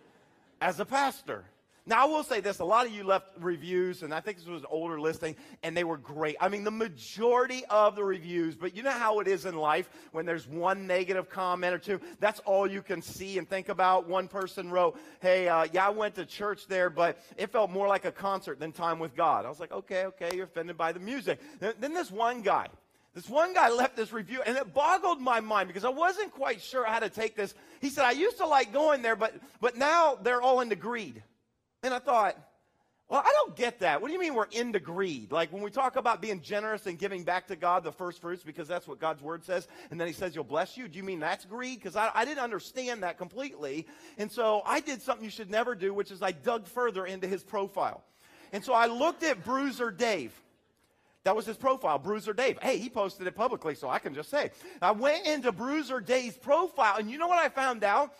as 0.62 0.80
a 0.80 0.86
pastor. 0.86 1.44
Now, 1.86 2.04
I 2.04 2.06
will 2.06 2.24
say 2.24 2.40
this 2.40 2.60
a 2.60 2.66
lot 2.66 2.86
of 2.86 2.94
you 2.94 3.04
left 3.04 3.28
reviews, 3.38 4.04
and 4.04 4.14
I 4.14 4.22
think 4.22 4.38
this 4.38 4.48
was 4.48 4.62
an 4.62 4.68
older 4.70 5.02
listing, 5.02 5.36
and 5.64 5.76
they 5.76 5.84
were 5.84 5.98
great. 5.98 6.38
I 6.40 6.48
mean, 6.48 6.64
the 6.64 6.72
majority 6.72 7.64
of 7.70 7.98
the 7.98 8.06
reviews, 8.06 8.56
but 8.56 8.74
you 8.74 8.84
know 8.84 8.92
how 8.92 9.20
it 9.20 9.28
is 9.28 9.46
in 9.46 9.58
life 9.58 9.90
when 10.14 10.26
there's 10.26 10.48
one 10.48 10.88
negative 10.88 11.30
comment 11.30 11.74
or 11.74 11.78
two? 11.78 12.00
That's 12.22 12.40
all 12.42 12.66
you 12.66 12.82
can 12.82 13.02
see 13.02 13.38
and 13.38 13.50
think 13.50 13.68
about. 13.68 14.08
One 14.08 14.30
person 14.30 14.72
wrote, 14.72 14.98
Hey, 15.20 15.50
uh, 15.50 15.68
yeah, 15.74 15.88
I 15.88 15.90
went 15.90 16.16
to 16.16 16.26
church 16.26 16.68
there, 16.68 16.90
but 16.90 17.20
it 17.36 17.52
felt 17.52 17.70
more 17.70 17.90
like 17.90 18.06
a 18.06 18.14
concert 18.14 18.62
than 18.62 18.72
time 18.72 18.98
with 18.98 19.14
God. 19.14 19.46
I 19.46 19.50
was 19.50 19.60
like, 19.60 19.74
Okay, 19.74 20.06
okay, 20.06 20.38
you're 20.38 20.46
offended 20.46 20.78
by 20.78 20.94
the 20.94 21.02
music. 21.02 21.42
Then, 21.60 21.94
this 21.94 22.10
one 22.10 22.44
guy, 22.44 22.68
this 23.14 23.28
one 23.28 23.54
guy 23.54 23.70
left 23.76 23.98
this 23.98 24.14
review, 24.14 24.42
and 24.46 24.56
it 24.56 24.74
boggled 24.74 25.20
my 25.20 25.42
mind 25.42 25.68
because 25.68 25.84
I 25.84 25.90
wasn't 25.90 26.32
quite 26.32 26.62
sure 26.62 26.86
how 26.86 27.00
to 27.00 27.10
take 27.10 27.36
this. 27.36 27.54
He 27.82 27.90
said, 27.90 28.06
I 28.06 28.12
used 28.12 28.38
to 28.38 28.48
like 28.48 28.72
going 28.72 29.02
there, 29.02 29.18
but, 29.18 29.34
but 29.60 29.76
now 29.76 30.18
they're 30.24 30.42
all 30.42 30.62
into 30.62 30.78
greed. 30.78 31.24
And 31.84 31.94
I 31.94 32.00
thought, 32.00 32.38
well, 33.10 33.22
I 33.24 33.32
don't 33.32 33.56
get 33.56 33.82
that. 33.82 34.02
What 34.02 34.08
do 34.08 34.14
you 34.14 34.20
mean 34.20 34.34
we're 34.34 34.46
into 34.46 34.80
greed? 34.80 35.32
Like 35.32 35.52
when 35.52 35.62
we 35.62 35.70
talk 35.70 35.98
about 35.98 36.22
being 36.22 36.42
generous 36.42 36.88
and 36.88 36.98
giving 36.98 37.24
back 37.24 37.48
to 37.48 37.56
God 37.56 37.84
the 37.84 37.92
first 37.92 38.22
fruits, 38.22 38.42
because 38.42 38.68
that's 38.68 38.88
what 38.88 39.00
God's 39.00 39.22
word 39.22 39.44
says, 39.44 39.68
and 39.92 40.00
then 40.00 40.08
he 40.08 40.14
says, 40.14 40.34
You'll 40.34 40.46
bless 40.46 40.78
you. 40.78 40.88
Do 40.88 40.98
you 40.98 41.04
mean 41.04 41.20
that's 41.20 41.46
greed? 41.46 41.80
Because 41.80 41.96
I, 41.96 42.10
I 42.16 42.26
didn't 42.26 42.44
understand 42.44 43.04
that 43.04 43.18
completely. 43.18 43.86
And 44.18 44.32
so 44.32 44.64
I 44.66 44.80
did 44.80 45.02
something 45.02 45.24
you 45.24 45.30
should 45.30 45.52
never 45.52 45.76
do, 45.76 45.94
which 45.94 46.10
is 46.10 46.24
I 46.24 46.32
dug 46.32 46.66
further 46.66 47.06
into 47.06 47.28
his 47.28 47.44
profile. 47.44 48.04
And 48.52 48.64
so 48.64 48.74
I 48.74 48.88
looked 48.88 49.24
at 49.24 49.44
Bruiser 49.44 49.92
Dave. 49.92 50.34
That 51.24 51.36
was 51.36 51.46
his 51.46 51.56
profile, 51.56 52.00
Bruiser 52.00 52.34
Dave. 52.34 52.58
Hey, 52.62 52.78
he 52.78 52.90
posted 52.90 53.28
it 53.28 53.36
publicly, 53.36 53.76
so 53.76 53.90
I 53.90 54.00
can 54.00 54.14
just 54.14 54.30
say. 54.30 54.52
I 54.82 54.92
went 54.92 55.26
into 55.26 55.52
Bruiser 55.52 56.02
Dave's 56.02 56.38
profile, 56.38 56.98
and 56.98 57.10
you 57.10 57.18
know 57.18 57.28
what 57.28 57.40
I 57.40 57.48
found 57.50 57.84
out? 57.84 58.14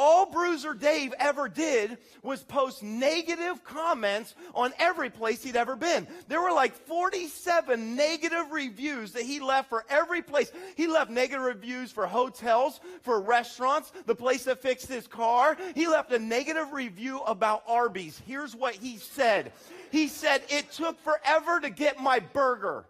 All 0.00 0.24
Bruiser 0.24 0.72
Dave 0.72 1.12
ever 1.18 1.46
did 1.46 1.98
was 2.22 2.42
post 2.42 2.82
negative 2.82 3.62
comments 3.64 4.34
on 4.54 4.72
every 4.78 5.10
place 5.10 5.44
he'd 5.44 5.56
ever 5.56 5.76
been. 5.76 6.08
There 6.26 6.40
were 6.40 6.52
like 6.52 6.74
47 6.74 7.96
negative 7.96 8.50
reviews 8.50 9.12
that 9.12 9.24
he 9.24 9.40
left 9.40 9.68
for 9.68 9.84
every 9.90 10.22
place. 10.22 10.50
He 10.74 10.86
left 10.86 11.10
negative 11.10 11.44
reviews 11.44 11.92
for 11.92 12.06
hotels, 12.06 12.80
for 13.02 13.20
restaurants, 13.20 13.92
the 14.06 14.14
place 14.14 14.44
that 14.44 14.62
fixed 14.62 14.88
his 14.88 15.06
car. 15.06 15.58
He 15.74 15.86
left 15.86 16.10
a 16.12 16.18
negative 16.18 16.72
review 16.72 17.20
about 17.20 17.62
Arby's. 17.68 18.20
Here's 18.26 18.56
what 18.56 18.74
he 18.74 18.96
said. 18.96 19.52
He 19.92 20.08
said, 20.08 20.42
it 20.48 20.72
took 20.72 20.98
forever 21.00 21.60
to 21.60 21.68
get 21.68 22.00
my 22.00 22.20
burger. 22.20 22.86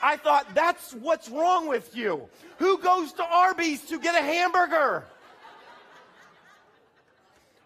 I 0.00 0.16
thought, 0.16 0.54
that's 0.54 0.92
what's 0.94 1.28
wrong 1.28 1.66
with 1.66 1.96
you. 1.96 2.28
Who 2.58 2.78
goes 2.78 3.12
to 3.14 3.24
Arby's 3.24 3.82
to 3.86 3.98
get 3.98 4.14
a 4.14 4.24
hamburger? 4.24 5.06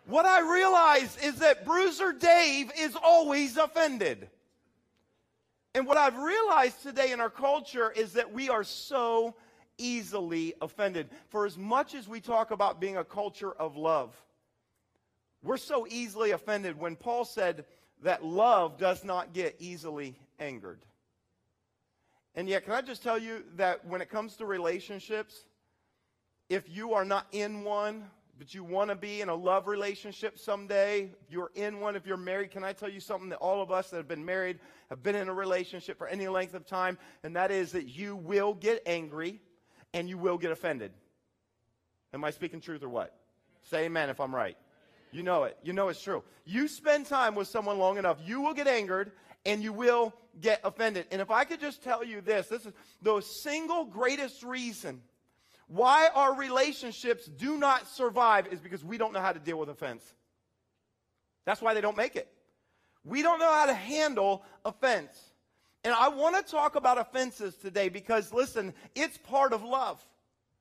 What 0.07 0.25
I 0.25 0.41
realize 0.41 1.17
is 1.23 1.37
that 1.41 1.65
Bruiser 1.65 2.13
Dave 2.13 2.71
is 2.79 2.97
always 3.03 3.57
offended. 3.57 4.29
And 5.75 5.87
what 5.87 5.97
I've 5.97 6.17
realized 6.17 6.83
today 6.83 7.13
in 7.13 7.21
our 7.21 7.31
culture 7.31 7.91
is 7.91 8.13
that 8.13 8.33
we 8.33 8.49
are 8.49 8.65
so 8.65 9.35
easily 9.79 10.55
offended. 10.63 11.09
For 11.29 11.45
as 11.45 11.59
much 11.59 11.95
as 11.95 12.09
we 12.09 12.21
talk 12.21 12.53
about 12.53 12.81
being 12.81 12.97
a 12.97 13.05
culture 13.05 13.53
of 13.53 13.77
love, 13.77 14.17
we're 15.43 15.57
so 15.57 15.87
easily 15.91 16.31
offended 16.31 16.79
when 16.79 16.97
Paul 16.97 17.25
said 17.25 17.65
that 18.03 18.25
love 18.25 18.79
does 18.79 19.05
not 19.05 19.33
get 19.33 19.57
easily 19.59 20.17
angered. 20.39 20.81
And 22.35 22.49
yet, 22.49 22.65
can 22.65 22.75
I 22.75 22.81
just 22.81 23.03
tell 23.03 23.19
you 23.19 23.43
that 23.57 23.85
when 23.87 24.01
it 24.01 24.09
comes 24.09 24.37
to 24.37 24.47
relationships, 24.47 25.47
if 26.49 26.69
you 26.69 26.95
are 26.95 27.05
not 27.05 27.27
in 27.33 27.65
one, 27.65 28.05
but 28.39 28.53
you 28.55 28.65
want 28.65 28.91
to 28.91 28.97
be 28.97 29.21
in 29.21 29.29
a 29.29 29.35
love 29.35 29.67
relationship 29.67 30.39
someday, 30.39 31.11
if 31.23 31.31
you're 31.31 31.51
in 31.55 31.81
one, 31.81 31.97
if 31.97 32.07
you're 32.07 32.17
married, 32.17 32.51
can 32.51 32.65
I 32.65 32.73
tell 32.73 32.89
you 32.89 33.01
something 33.01 33.31
that 33.31 33.39
all 33.39 33.63
of 33.63 33.71
us 33.71 33.91
that 33.91 33.97
have 33.97 34.09
been 34.09 34.25
married 34.25 34.59
have 34.91 35.03
been 35.03 35.15
in 35.15 35.29
a 35.29 35.35
relationship 35.35 35.97
for 35.97 36.07
any 36.07 36.29
length 36.29 36.55
of 36.55 36.67
time, 36.67 36.99
and 37.23 37.37
that 37.37 37.51
is 37.51 37.73
that 37.73 37.85
you 37.85 38.17
will 38.17 38.55
get 38.55 38.83
angry 38.85 39.41
and 39.95 40.09
you 40.09 40.19
will 40.19 40.37
get 40.37 40.51
offended. 40.51 40.93
Am 42.13 42.25
I 42.25 42.31
speaking 42.31 42.61
truth 42.61 42.83
or 42.83 42.89
what? 42.89 43.15
Say 43.63 43.87
amen 43.87 44.11
if 44.11 44.21
I'm 44.21 44.35
right. 44.35 44.57
You 45.13 45.23
know 45.23 45.45
it. 45.45 45.57
You 45.63 45.73
know 45.73 45.89
it's 45.89 46.03
true. 46.03 46.23
You 46.45 46.69
spend 46.69 47.07
time 47.07 47.35
with 47.35 47.49
someone 47.49 47.79
long 47.79 47.97
enough, 47.97 48.19
you 48.25 48.43
will 48.43 48.55
get 48.55 48.67
angered 48.67 49.13
and 49.47 49.63
you 49.63 49.73
will 49.73 50.13
get 50.41 50.61
offended. 50.63 51.07
And 51.11 51.23
if 51.23 51.31
I 51.31 51.45
could 51.45 51.61
just 51.61 51.83
tell 51.83 52.05
you 52.05 52.21
this, 52.21 52.49
this 52.49 52.67
is 52.67 52.73
the 53.01 53.21
single 53.21 53.87
greatest 53.87 54.43
reason 54.43 55.01
why 55.69 56.09
our 56.15 56.35
relationships 56.35 57.27
do 57.27 57.57
not 57.57 57.89
survive 57.89 58.47
is 58.49 58.61
because 58.61 58.85
we 58.85 58.99
don't 58.99 59.13
know 59.13 59.21
how 59.21 59.33
to 59.33 59.41
deal 59.41 59.59
with 59.59 59.69
offense. 59.69 60.05
That's 61.45 61.61
why 61.61 61.75
they 61.75 61.81
don't 61.81 61.97
make 61.97 62.17
it. 62.17 62.29
We 63.05 63.23
don't 63.23 63.39
know 63.39 63.53
how 63.53 63.67
to 63.67 63.75
handle 63.75 64.43
offense. 64.65 65.19
And 65.85 65.95
I 65.95 66.09
want 66.09 66.35
to 66.37 66.51
talk 66.51 66.75
about 66.75 66.99
offenses 66.99 67.55
today 67.57 67.89
because, 67.89 68.33
listen, 68.33 68.75
it's 68.95 69.19
part 69.19 69.53
of 69.53 69.63
love, 69.63 70.05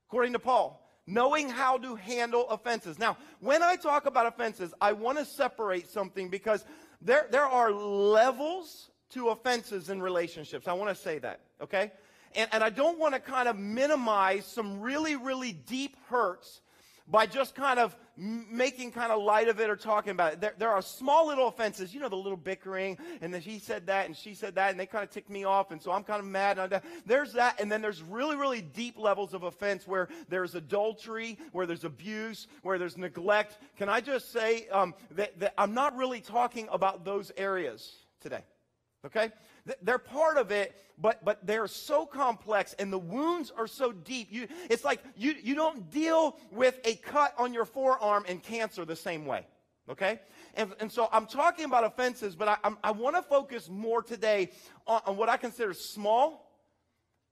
according 0.07 0.33
to 0.33 0.39
Paul. 0.39 0.81
Knowing 1.07 1.49
how 1.49 1.77
to 1.77 1.95
handle 1.95 2.49
offenses. 2.49 2.97
Now, 2.97 3.17
when 3.39 3.61
I 3.61 3.75
talk 3.75 4.07
about 4.07 4.25
offenses, 4.25 4.73
I 4.81 4.93
want 4.93 5.19
to 5.19 5.25
separate 5.25 5.87
something 5.87 6.29
because 6.29 6.65
there, 6.99 7.27
there 7.29 7.45
are 7.45 7.71
levels 7.71 8.89
to 9.11 9.29
offenses 9.29 9.91
in 9.91 10.01
relationships. 10.01 10.67
I 10.67 10.73
want 10.73 10.95
to 10.95 10.99
say 10.99 11.19
that, 11.19 11.41
okay? 11.61 11.91
And, 12.35 12.49
and 12.51 12.63
I 12.63 12.69
don't 12.69 12.99
want 12.99 13.13
to 13.13 13.19
kind 13.19 13.47
of 13.47 13.57
minimize 13.57 14.45
some 14.45 14.81
really, 14.81 15.15
really 15.15 15.53
deep 15.53 15.95
hurts 16.09 16.61
by 17.07 17.25
just 17.25 17.53
kind 17.53 17.79
of 17.79 17.95
making 18.17 18.91
kind 18.91 19.11
of 19.11 19.21
light 19.21 19.47
of 19.47 19.59
it 19.59 19.69
or 19.69 19.75
talking 19.75 20.11
about 20.11 20.33
it. 20.33 20.41
There, 20.41 20.53
there, 20.57 20.71
are 20.71 20.81
small 20.81 21.27
little 21.27 21.47
offenses, 21.47 21.93
you 21.93 21.99
know, 21.99 22.09
the 22.09 22.15
little 22.15 22.37
bickering, 22.37 22.97
and 23.21 23.33
then 23.33 23.41
he 23.41 23.59
said 23.59 23.87
that 23.87 24.05
and 24.07 24.15
she 24.15 24.33
said 24.33 24.55
that, 24.55 24.71
and 24.71 24.79
they 24.79 24.85
kind 24.85 25.03
of 25.03 25.11
tick 25.11 25.29
me 25.29 25.43
off, 25.43 25.71
and 25.71 25.81
so 25.81 25.91
I'm 25.91 26.03
kind 26.03 26.19
of 26.19 26.25
mad. 26.25 26.81
There's 27.05 27.33
that, 27.33 27.59
and 27.59 27.71
then 27.71 27.81
there's 27.81 28.01
really, 28.01 28.35
really 28.35 28.61
deep 28.61 28.97
levels 28.97 29.33
of 29.33 29.43
offense 29.43 29.87
where 29.87 30.07
there's 30.29 30.55
adultery, 30.55 31.37
where 31.51 31.65
there's 31.65 31.83
abuse, 31.83 32.47
where 32.63 32.79
there's 32.79 32.97
neglect. 32.97 33.57
Can 33.77 33.89
I 33.89 34.01
just 34.01 34.31
say 34.31 34.67
um, 34.69 34.95
that, 35.11 35.37
that 35.39 35.53
I'm 35.57 35.73
not 35.73 35.95
really 35.95 36.21
talking 36.21 36.67
about 36.71 37.05
those 37.05 37.31
areas 37.37 37.93
today? 38.21 38.43
Okay? 39.05 39.29
They're 39.81 39.97
part 39.97 40.37
of 40.37 40.51
it, 40.51 40.75
but, 40.97 41.25
but 41.25 41.45
they're 41.45 41.67
so 41.67 42.05
complex 42.05 42.73
and 42.77 42.93
the 42.93 42.99
wounds 42.99 43.51
are 43.55 43.67
so 43.67 43.91
deep. 43.91 44.27
You, 44.31 44.47
it's 44.69 44.83
like 44.83 45.01
you, 45.17 45.35
you 45.41 45.55
don't 45.55 45.89
deal 45.89 46.37
with 46.51 46.79
a 46.83 46.95
cut 46.95 47.33
on 47.37 47.53
your 47.53 47.65
forearm 47.65 48.25
and 48.27 48.41
cancer 48.41 48.85
the 48.85 48.95
same 48.95 49.25
way. 49.25 49.45
Okay? 49.89 50.19
And, 50.55 50.73
and 50.79 50.91
so 50.91 51.09
I'm 51.11 51.25
talking 51.25 51.65
about 51.65 51.83
offenses, 51.83 52.35
but 52.35 52.47
I, 52.47 52.71
i 52.83 52.91
want 52.91 53.15
to 53.15 53.21
focus 53.21 53.69
more 53.69 54.01
today 54.01 54.51
on, 54.87 55.01
on 55.05 55.17
what 55.17 55.29
I 55.29 55.37
consider 55.37 55.73
small 55.73 56.51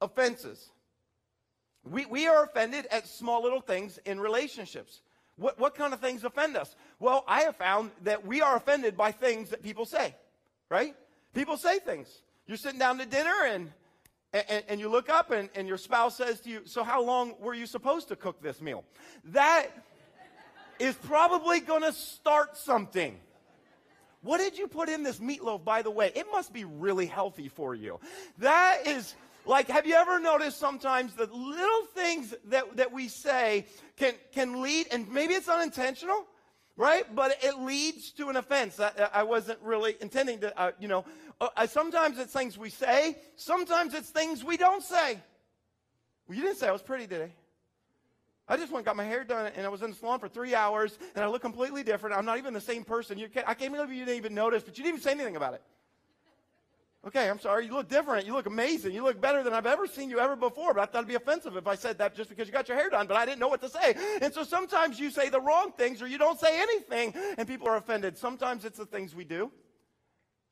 offenses. 0.02 0.70
We, 1.90 2.06
we 2.06 2.28
are 2.28 2.44
offended 2.44 2.88
at 2.92 3.08
small 3.08 3.44
little 3.44 3.62
things 3.62 4.00
in 4.06 4.20
relationships. 4.20 5.02
What, 5.36 5.60
what 5.60 5.76
kind 5.76 5.94
of 5.94 6.00
things 6.00 6.24
offend 6.24 6.56
us? 6.56 6.76
Well, 7.00 7.24
I 7.28 7.42
have 7.42 7.56
found 7.56 7.92
that 8.04 8.26
we 8.26 8.42
are 8.42 8.56
offended 8.56 8.96
by 8.96 9.12
things 9.12 9.50
that 9.50 9.64
people 9.64 9.86
say, 9.86 10.16
right? 10.70 10.96
People 11.34 11.58
say 11.58 11.80
things. 11.80 12.08
You're 12.48 12.58
sitting 12.58 12.80
down 12.80 12.98
to 13.00 13.06
dinner 13.06 13.46
and, 13.48 13.72
and, 14.34 14.64
and, 14.68 14.80
you 14.80 14.90
look 14.90 15.10
up 15.10 15.32
and, 15.32 15.50
and 15.56 15.68
your 15.68 15.78
spouse 15.78 16.18
says 16.18 16.40
to 16.42 16.50
you, 16.50 16.62
So, 16.66 16.84
how 16.84 17.04
long 17.04 17.36
were 17.40 17.54
you 17.54 17.66
supposed 17.66 18.08
to 18.10 18.16
cook 18.16 18.42
this 18.42 18.62
meal? 18.62 18.84
That 19.26 19.68
is 20.80 20.96
probably 20.96 21.60
going 21.60 21.84
to 21.84 21.94
start 21.94 22.58
something. 22.58 23.18
What 24.22 24.40
did 24.40 24.58
you 24.58 24.68
put 24.68 24.90
in 24.90 25.04
this 25.04 25.20
meatloaf, 25.20 25.64
by 25.64 25.82
the 25.82 25.92
way? 25.92 26.12
It 26.16 26.28
must 26.32 26.54
be 26.54 26.64
really 26.64 27.06
healthy 27.06 27.50
for 27.50 27.76
you. 27.76 28.00
That 28.40 28.88
is 28.88 29.16
like, 29.46 29.68
have 29.68 29.86
you 29.86 29.96
ever 29.96 30.20
noticed 30.20 30.58
sometimes 30.58 31.14
the 31.16 31.26
little 31.26 31.86
things 31.94 32.34
that, 32.46 32.78
that 32.78 32.94
we 32.94 33.10
say 33.10 33.66
can, 33.98 34.14
can 34.32 34.62
lead, 34.62 34.88
and 34.92 35.12
maybe 35.12 35.34
it's 35.34 35.50
unintentional, 35.50 36.26
right? 36.78 37.04
But 37.14 37.38
it 37.44 37.60
leads 37.60 38.12
to 38.12 38.30
an 38.30 38.38
offense. 38.38 38.80
I, 38.80 38.92
I 39.14 39.24
wasn't 39.24 39.60
really 39.62 39.96
intending 40.00 40.40
to, 40.40 40.58
uh, 40.60 40.72
you 40.80 40.88
know. 40.88 41.06
Uh, 41.42 41.68
sometimes 41.68 42.20
it's 42.20 42.34
things 42.34 42.58
we 42.58 42.70
say. 42.70 43.18
Sometimes 43.36 43.94
it's 43.94 44.10
things 44.10 44.44
we 44.44 44.58
don't 44.58 44.84
say. 44.84 45.20
Well, 46.28 46.38
you 46.38 46.44
didn't 46.44 46.58
say 46.58 46.68
I 46.68 46.72
was 46.72 46.82
pretty 46.82 47.08
today. 47.08 47.32
I 48.48 48.58
just 48.58 48.72
went 48.72 48.82
and 48.82 48.86
got 48.86 48.96
my 48.96 49.06
hair 49.06 49.24
done, 49.24 49.52
and 49.56 49.66
I 49.66 49.70
was 49.70 49.82
in 49.82 49.92
the 49.92 49.96
salon 49.96 50.20
for 50.20 50.28
three 50.28 50.54
hours, 50.54 50.98
and 51.16 51.24
I 51.24 51.28
look 51.28 51.42
completely 51.42 51.84
different. 51.84 52.16
I'm 52.16 52.26
not 52.26 52.38
even 52.38 52.54
the 52.54 52.62
same 52.62 52.84
person. 52.84 53.18
You 53.18 53.30
can't, 53.30 53.48
I 53.48 53.54
can't 53.54 53.74
believe 53.74 53.92
you 53.92 54.06
didn't 54.06 54.18
even 54.18 54.34
notice, 54.34 54.64
but 54.64 54.78
you 54.78 54.84
didn't 54.84 54.98
even 54.98 55.04
say 55.04 55.12
anything 55.12 55.38
about 55.38 55.54
it. 55.54 55.62
Okay, 57.06 57.30
I'm 57.30 57.40
sorry. 57.40 57.66
You 57.66 57.74
look 57.74 57.90
different. 57.90 58.26
You 58.26 58.34
look 58.34 58.46
amazing. 58.46 58.94
You 58.94 59.04
look 59.04 59.20
better 59.20 59.44
than 59.44 59.54
I've 59.54 59.66
ever 59.66 59.88
seen 59.88 60.10
you 60.10 60.20
ever 60.20 60.38
before. 60.38 60.74
But 60.74 60.82
I 60.82 60.86
thought 60.86 61.00
it'd 61.00 61.10
be 61.10 61.16
offensive 61.16 61.58
if 61.58 61.68
I 61.68 61.76
said 61.76 61.98
that 61.98 62.16
just 62.16 62.30
because 62.30 62.48
you 62.48 62.54
got 62.54 62.70
your 62.70 62.78
hair 62.78 62.90
done, 62.90 63.08
but 63.08 63.18
I 63.18 63.26
didn't 63.26 63.40
know 63.40 63.50
what 63.50 63.62
to 63.62 63.70
say. 63.70 63.96
And 64.22 64.34
so 64.34 64.44
sometimes 64.44 65.00
you 65.00 65.12
say 65.12 65.28
the 65.28 65.42
wrong 65.42 65.74
things 65.74 66.02
or 66.02 66.08
you 66.08 66.18
don't 66.18 66.40
say 66.40 66.62
anything 66.62 67.14
and 67.38 67.46
people 67.46 67.68
are 67.68 67.76
offended. 67.76 68.18
Sometimes 68.18 68.64
it's 68.64 68.78
the 68.78 68.86
things 68.86 69.14
we 69.14 69.26
do, 69.26 69.52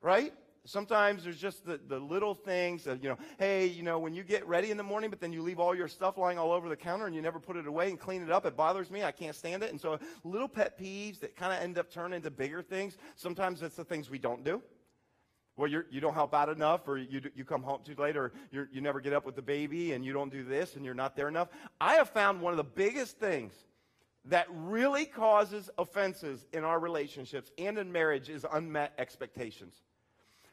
right? 0.02 0.34
Sometimes 0.64 1.24
there's 1.24 1.40
just 1.40 1.66
the, 1.66 1.80
the 1.88 1.98
little 1.98 2.34
things 2.34 2.84
that, 2.84 3.02
you 3.02 3.08
know, 3.08 3.18
hey, 3.38 3.66
you 3.66 3.82
know, 3.82 3.98
when 3.98 4.14
you 4.14 4.22
get 4.22 4.46
ready 4.46 4.70
in 4.70 4.76
the 4.76 4.84
morning, 4.84 5.10
but 5.10 5.20
then 5.20 5.32
you 5.32 5.42
leave 5.42 5.58
all 5.58 5.74
your 5.74 5.88
stuff 5.88 6.16
lying 6.16 6.38
all 6.38 6.52
over 6.52 6.68
the 6.68 6.76
counter 6.76 7.06
and 7.06 7.16
you 7.16 7.20
never 7.20 7.40
put 7.40 7.56
it 7.56 7.66
away 7.66 7.90
and 7.90 7.98
clean 7.98 8.22
it 8.22 8.30
up, 8.30 8.46
it 8.46 8.56
bothers 8.56 8.88
me. 8.88 9.02
I 9.02 9.10
can't 9.10 9.34
stand 9.34 9.64
it. 9.64 9.70
And 9.70 9.80
so 9.80 9.98
little 10.22 10.48
pet 10.48 10.78
peeves 10.78 11.18
that 11.20 11.34
kind 11.34 11.52
of 11.52 11.60
end 11.60 11.78
up 11.78 11.90
turning 11.90 12.16
into 12.16 12.30
bigger 12.30 12.62
things. 12.62 12.96
Sometimes 13.16 13.60
it's 13.60 13.74
the 13.74 13.84
things 13.84 14.08
we 14.08 14.18
don't 14.18 14.44
do. 14.44 14.62
Well, 15.56 15.68
you're, 15.68 15.84
you 15.90 16.00
do 16.00 16.06
not 16.06 16.14
help 16.14 16.32
out 16.32 16.48
enough, 16.48 16.88
or 16.88 16.96
you, 16.96 17.20
you 17.34 17.44
come 17.44 17.62
home 17.62 17.80
too 17.84 17.94
late, 17.98 18.16
or 18.16 18.32
you 18.50 18.80
never 18.80 19.00
get 19.00 19.12
up 19.12 19.26
with 19.26 19.36
the 19.36 19.42
baby, 19.42 19.92
and 19.92 20.02
you 20.02 20.12
don't 20.12 20.30
do 20.30 20.44
this, 20.44 20.76
and 20.76 20.84
you're 20.84 20.94
not 20.94 21.14
there 21.14 21.28
enough. 21.28 21.48
I 21.78 21.94
have 21.96 22.08
found 22.08 22.40
one 22.40 22.54
of 22.54 22.56
the 22.56 22.64
biggest 22.64 23.18
things 23.18 23.52
that 24.26 24.46
really 24.48 25.04
causes 25.04 25.68
offenses 25.76 26.46
in 26.52 26.64
our 26.64 26.78
relationships 26.78 27.50
and 27.58 27.76
in 27.76 27.92
marriage 27.92 28.30
is 28.30 28.46
unmet 28.50 28.94
expectations. 28.96 29.74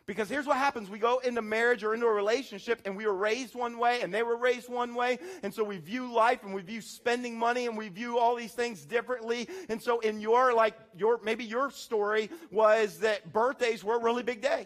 Because 0.09 0.27
here's 0.27 0.47
what 0.47 0.57
happens 0.57 0.89
we 0.89 0.97
go 0.97 1.19
into 1.19 1.43
marriage 1.43 1.83
or 1.83 1.93
into 1.93 2.07
a 2.07 2.11
relationship, 2.11 2.81
and 2.85 2.97
we 2.97 3.05
were 3.05 3.13
raised 3.13 3.53
one 3.53 3.77
way, 3.77 4.01
and 4.01 4.11
they 4.11 4.23
were 4.23 4.37
raised 4.37 4.67
one 4.67 4.95
way, 4.95 5.19
and 5.43 5.53
so 5.53 5.63
we 5.63 5.77
view 5.77 6.11
life 6.11 6.41
and 6.41 6.51
we 6.51 6.63
view 6.63 6.81
spending 6.81 7.37
money 7.37 7.67
and 7.67 7.77
we 7.77 7.89
view 7.89 8.17
all 8.17 8.35
these 8.35 8.53
things 8.53 8.83
differently. 8.85 9.47
And 9.69 9.79
so, 9.79 9.99
in 9.99 10.19
your, 10.19 10.51
like, 10.51 10.73
your, 10.97 11.19
maybe 11.23 11.43
your 11.43 11.69
story 11.69 12.31
was 12.49 12.97
that 13.01 13.31
birthdays 13.31 13.83
were 13.83 13.97
a 13.97 14.03
really 14.03 14.23
big 14.23 14.41
day. 14.41 14.65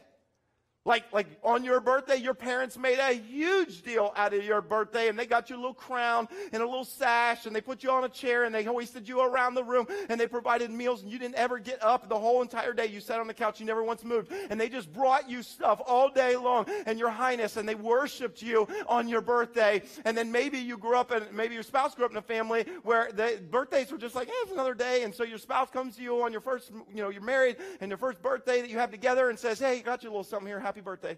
Like, 0.86 1.14
like 1.14 1.28
on 1.44 1.64
your 1.64 1.80
birthday, 1.80 2.18
your 2.18 2.34
parents 2.34 2.78
made 2.78 3.00
a 3.00 3.14
huge 3.14 3.84
deal 3.84 4.12
out 4.18 4.34
of 4.34 4.44
your 4.44 4.62
birthday 4.62 5.08
and 5.08 5.18
they 5.18 5.26
got 5.26 5.50
you 5.50 5.56
a 5.56 5.58
little 5.58 5.74
crown 5.74 6.28
and 6.52 6.62
a 6.62 6.66
little 6.66 6.84
sash 6.84 7.46
and 7.46 7.56
they 7.56 7.62
put 7.62 7.84
you 7.84 7.90
on 7.90 8.04
a 8.04 8.10
chair 8.10 8.44
and 8.44 8.54
they 8.54 8.66
hoisted 8.66 9.08
you 9.08 9.22
around 9.22 9.54
the 9.54 9.64
room 9.64 9.88
and 10.10 10.20
they 10.20 10.28
provided 10.28 10.70
meals 10.70 11.02
and 11.02 11.10
you 11.10 11.18
didn't 11.18 11.36
ever 11.36 11.58
get 11.58 11.82
up 11.82 12.10
the 12.10 12.20
whole 12.20 12.42
entire 12.42 12.74
day. 12.74 12.86
You 12.86 13.00
sat 13.00 13.22
on 13.22 13.28
the 13.28 13.34
couch, 13.34 13.62
you 13.62 13.66
never 13.66 13.82
once 13.82 14.04
moved. 14.04 14.34
And 14.50 14.60
they 14.60 14.68
just 14.68 14.92
brought 14.92 15.30
you 15.30 15.42
stuff 15.42 15.82
all 15.88 16.10
day 16.10 16.36
long 16.36 16.66
and 16.86 17.00
your 17.00 17.10
highness 17.10 17.56
and 17.56 17.68
they 17.68 17.76
worshiped 17.76 18.42
you 18.42 18.68
on 18.86 19.08
your 19.08 19.22
birthday. 19.22 19.84
And 20.04 20.18
then 20.18 20.34
maybe 20.34 20.58
you 20.58 20.78
grew 20.78 20.98
up 20.98 21.12
and 21.12 21.32
maybe 21.32 21.54
your 21.54 21.64
spouse 21.64 21.96
grew 21.96 22.04
up 22.04 22.12
in 22.12 22.18
a 22.18 22.22
family 22.22 22.66
where 22.84 23.10
the 23.14 23.42
birthdays 23.50 23.90
were 23.90 23.98
just 23.98 24.16
like, 24.16 24.28
eh, 24.28 24.34
it's 24.44 24.52
another 24.52 24.74
day. 24.74 25.04
And 25.04 25.16
so 25.16 25.24
your 25.24 25.38
spouse 25.38 25.70
comes 25.70 25.96
to 25.96 26.02
you 26.02 26.22
on 26.24 26.34
your 26.34 26.42
first, 26.42 26.72
you 26.94 27.02
know, 27.02 27.08
you're 27.08 27.22
married 27.22 27.56
and 27.80 27.90
your 27.90 27.98
first 27.98 28.22
birthday 28.22 28.60
that 28.60 28.70
you 28.70 28.80
have 28.80 28.92
together 28.92 29.30
and 29.30 29.40
says, 29.40 29.60
hey, 29.60 29.80
got 29.80 30.04
you 30.04 30.10
a 30.10 30.12
little 30.12 30.26
something 30.26 30.48
here 30.48 30.60
birthday. 30.82 31.18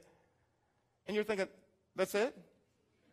And 1.08 1.16
you're 1.16 1.24
thinking, 1.24 1.48
that's 1.96 2.16
it? 2.16 2.36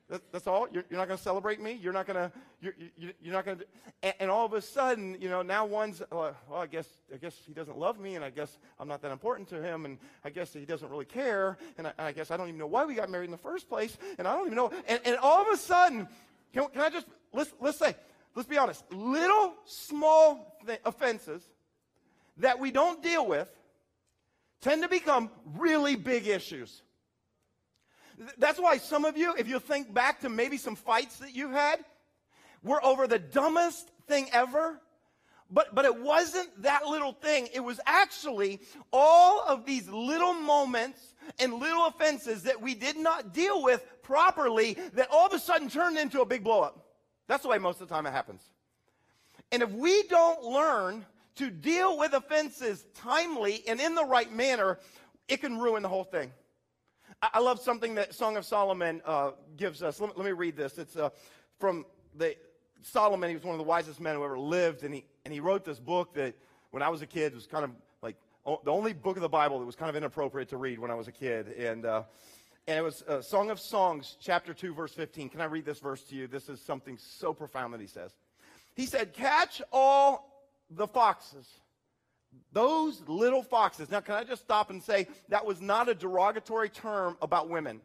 That, 0.09 0.21
that's 0.31 0.47
all? 0.47 0.69
You're, 0.71 0.85
you're 0.91 0.99
not 0.99 1.09
going 1.09 1.17
to 1.17 1.23
celebrate 1.23 1.61
me? 1.61 1.79
You're 1.81 1.93
not 1.93 2.07
going 2.07 2.17
to, 2.17 2.33
you're, 2.61 2.75
you're 3.23 3.33
not 3.33 3.47
going 3.47 3.59
to, 3.59 3.65
and, 4.03 4.15
and, 4.21 4.31
all 4.31 4.45
of 4.45 4.53
a 4.53 4.61
sudden, 4.61 5.17
you 5.19 5.31
know, 5.31 5.41
now 5.41 5.65
one's, 5.65 6.03
uh, 6.03 6.07
well, 6.11 6.37
I 6.55 6.67
guess, 6.67 6.87
I 7.13 7.17
guess 7.17 7.35
he 7.47 7.55
doesn't 7.55 7.79
love 7.79 7.99
me, 7.99 8.17
and 8.17 8.25
I 8.25 8.29
guess 8.29 8.59
I'm 8.79 8.89
not 8.89 9.01
that 9.03 9.13
important 9.13 9.49
to 9.51 9.63
him, 9.63 9.87
and 9.87 9.99
I 10.23 10.29
guess 10.29 10.53
he 10.53 10.67
doesn't 10.67 10.91
really 10.91 11.07
care, 11.07 11.57
and 11.79 11.87
I, 11.87 11.93
I 11.99 12.13
guess 12.13 12.31
I 12.31 12.37
don't 12.37 12.49
even 12.49 12.59
know 12.59 12.67
why 12.67 12.85
we 12.85 12.95
got 12.95 13.09
married 13.09 13.27
in 13.27 13.31
the 13.31 13.39
first 13.39 13.69
place, 13.71 13.97
and 14.19 14.29
I 14.29 14.35
don't 14.35 14.47
even 14.47 14.57
know, 14.57 14.71
and, 14.87 15.01
and 15.05 15.17
all 15.17 15.41
of 15.41 15.49
a 15.49 15.57
sudden, 15.57 16.07
can, 16.53 16.69
can 16.69 16.83
I 16.83 16.91
just, 16.91 17.07
let's, 17.33 17.53
let's 17.61 17.79
say, 17.79 17.95
let's 18.35 18.49
be 18.49 18.59
honest, 18.59 18.85
little 18.93 19.55
small 19.65 20.59
th- 20.67 20.81
offenses 20.85 21.43
that 22.39 22.59
we 22.59 22.71
don't 22.71 23.03
deal 23.03 23.27
with 23.27 23.51
tend 24.63 24.83
to 24.83 24.89
become 24.89 25.31
really 25.59 25.97
big 25.97 26.27
issues. 26.27 26.83
That's 28.39 28.59
why 28.59 28.79
some 28.79 29.05
of 29.05 29.17
you, 29.17 29.35
if 29.37 29.49
you 29.49 29.59
think 29.59 29.93
back 29.93 30.21
to 30.21 30.29
maybe 30.29 30.57
some 30.57 30.77
fights 30.77 31.19
that 31.19 31.35
you've 31.35 31.53
had, 31.53 31.81
were 32.63 32.83
over 32.85 33.07
the 33.07 33.19
dumbest 33.19 33.91
thing 34.07 34.29
ever. 34.33 34.81
But, 35.51 35.75
but 35.75 35.85
it 35.85 36.01
wasn't 36.01 36.63
that 36.63 36.87
little 36.87 37.13
thing. 37.13 37.49
It 37.53 37.61
was 37.61 37.79
actually 37.85 38.61
all 38.91 39.45
of 39.47 39.67
these 39.67 39.87
little 39.89 40.33
moments 40.33 41.15
and 41.39 41.55
little 41.55 41.87
offenses 41.87 42.45
that 42.45 42.63
we 42.63 42.75
did 42.75 42.97
not 42.97 43.35
deal 43.35 43.63
with 43.63 43.85
properly 44.03 44.79
that 44.95 45.09
all 45.11 45.27
of 45.27 45.33
a 45.35 45.39
sudden 45.39 45.69
turned 45.69 45.99
into 45.99 46.23
a 46.23 46.27
big 46.27 46.43
blowup. 46.43 46.79
That's 47.29 47.43
the 47.43 47.51
way 47.51 47.59
most 47.59 47.81
of 47.83 47.89
the 47.89 47.95
time 47.95 48.07
it 48.07 48.13
happens. 48.13 48.43
And 49.51 49.63
if 49.63 49.71
we 49.73 50.05
don't 50.05 50.43
learn 50.43 51.05
to 51.37 51.51
deal 51.51 51.99
with 51.99 52.13
offenses 52.13 52.85
timely 52.95 53.63
and 53.67 53.81
in 53.81 53.95
the 53.95 54.05
right 54.05 54.33
manner, 54.33 54.79
it 55.29 55.41
can 55.41 55.59
ruin 55.59 55.83
the 55.83 55.89
whole 55.89 56.05
thing. 56.05 56.31
I, 57.23 57.39
love 57.39 57.61
something 57.61 57.95
that 57.95 58.15
Song 58.15 58.37
of 58.37 58.45
Solomon 58.45 59.01
uh, 59.05 59.33
gives 59.57 59.83
us. 59.83 60.01
Let, 60.01 60.17
let, 60.17 60.27
me 60.27 60.33
read 60.33 60.57
this. 60.57 60.77
It's 60.79 60.97
uh, 60.97 61.11
from 61.59 61.87
the 62.17 62.35
Solomon. 62.83 63.29
He 63.29 63.37
was 63.37 63.45
one 63.45 63.55
of 63.55 63.59
the 63.59 63.65
wisest 63.65 64.01
men 64.01 64.17
who 64.17 64.25
ever 64.25 64.39
lived, 64.39 64.83
and 64.83 64.93
he 64.93 65.05
and 65.25 65.33
he 65.33 65.39
wrote 65.39 65.65
this 65.65 65.79
book 65.79 66.15
that 66.15 66.35
when 66.73 66.83
I 66.83 66.89
was 66.89 67.01
a 67.01 67.07
kid 67.07 67.35
was 67.35 67.47
kind 67.47 67.65
of 67.65 67.71
like 68.03 68.17
the 68.65 68.73
only 68.73 68.93
book 68.93 69.17
of 69.17 69.23
the 69.23 69.29
Bible 69.29 69.61
that 69.61 69.67
was 69.67 69.77
kind 69.77 69.89
of 69.89 69.95
inappropriate 69.95 70.49
to 70.49 70.57
read 70.57 70.81
when 70.81 70.91
I 70.91 70.95
was 70.95 71.09
a 71.09 71.13
kid, 71.13 71.49
and. 71.49 71.87
Uh, 71.87 72.03
and 72.69 72.79
it 72.79 72.83
was 72.83 73.03
uh, 73.09 73.21
Song 73.21 73.51
of 73.51 73.59
Songs, 73.59 74.17
chapter 74.21 74.55
2, 74.55 74.73
verse 74.73 74.93
15. 74.93 75.31
Can 75.31 75.41
I 75.41 75.47
read 75.47 75.65
this 75.65 75.81
verse 75.81 76.05
to 76.05 76.15
you? 76.15 76.29
This 76.29 76.49
is 76.49 76.61
something 76.61 76.97
so 76.97 77.35
profound 77.35 77.75
that 77.75 77.81
he 77.81 77.89
says. 77.89 78.13
He 78.77 78.87
said, 78.87 79.13
Catch 79.13 79.61
all 79.73 80.32
the 80.77 80.87
foxes, 80.87 81.47
those 82.53 83.03
little 83.07 83.43
foxes. 83.43 83.91
Now, 83.91 84.01
can 84.01 84.15
I 84.15 84.25
just 84.25 84.43
stop 84.43 84.71
and 84.71 84.83
say 84.83 85.07
that 85.29 85.45
was 85.45 85.61
not 85.61 85.89
a 85.89 85.95
derogatory 85.95 86.69
term 86.69 87.17
about 87.23 87.49
women? 87.49 87.81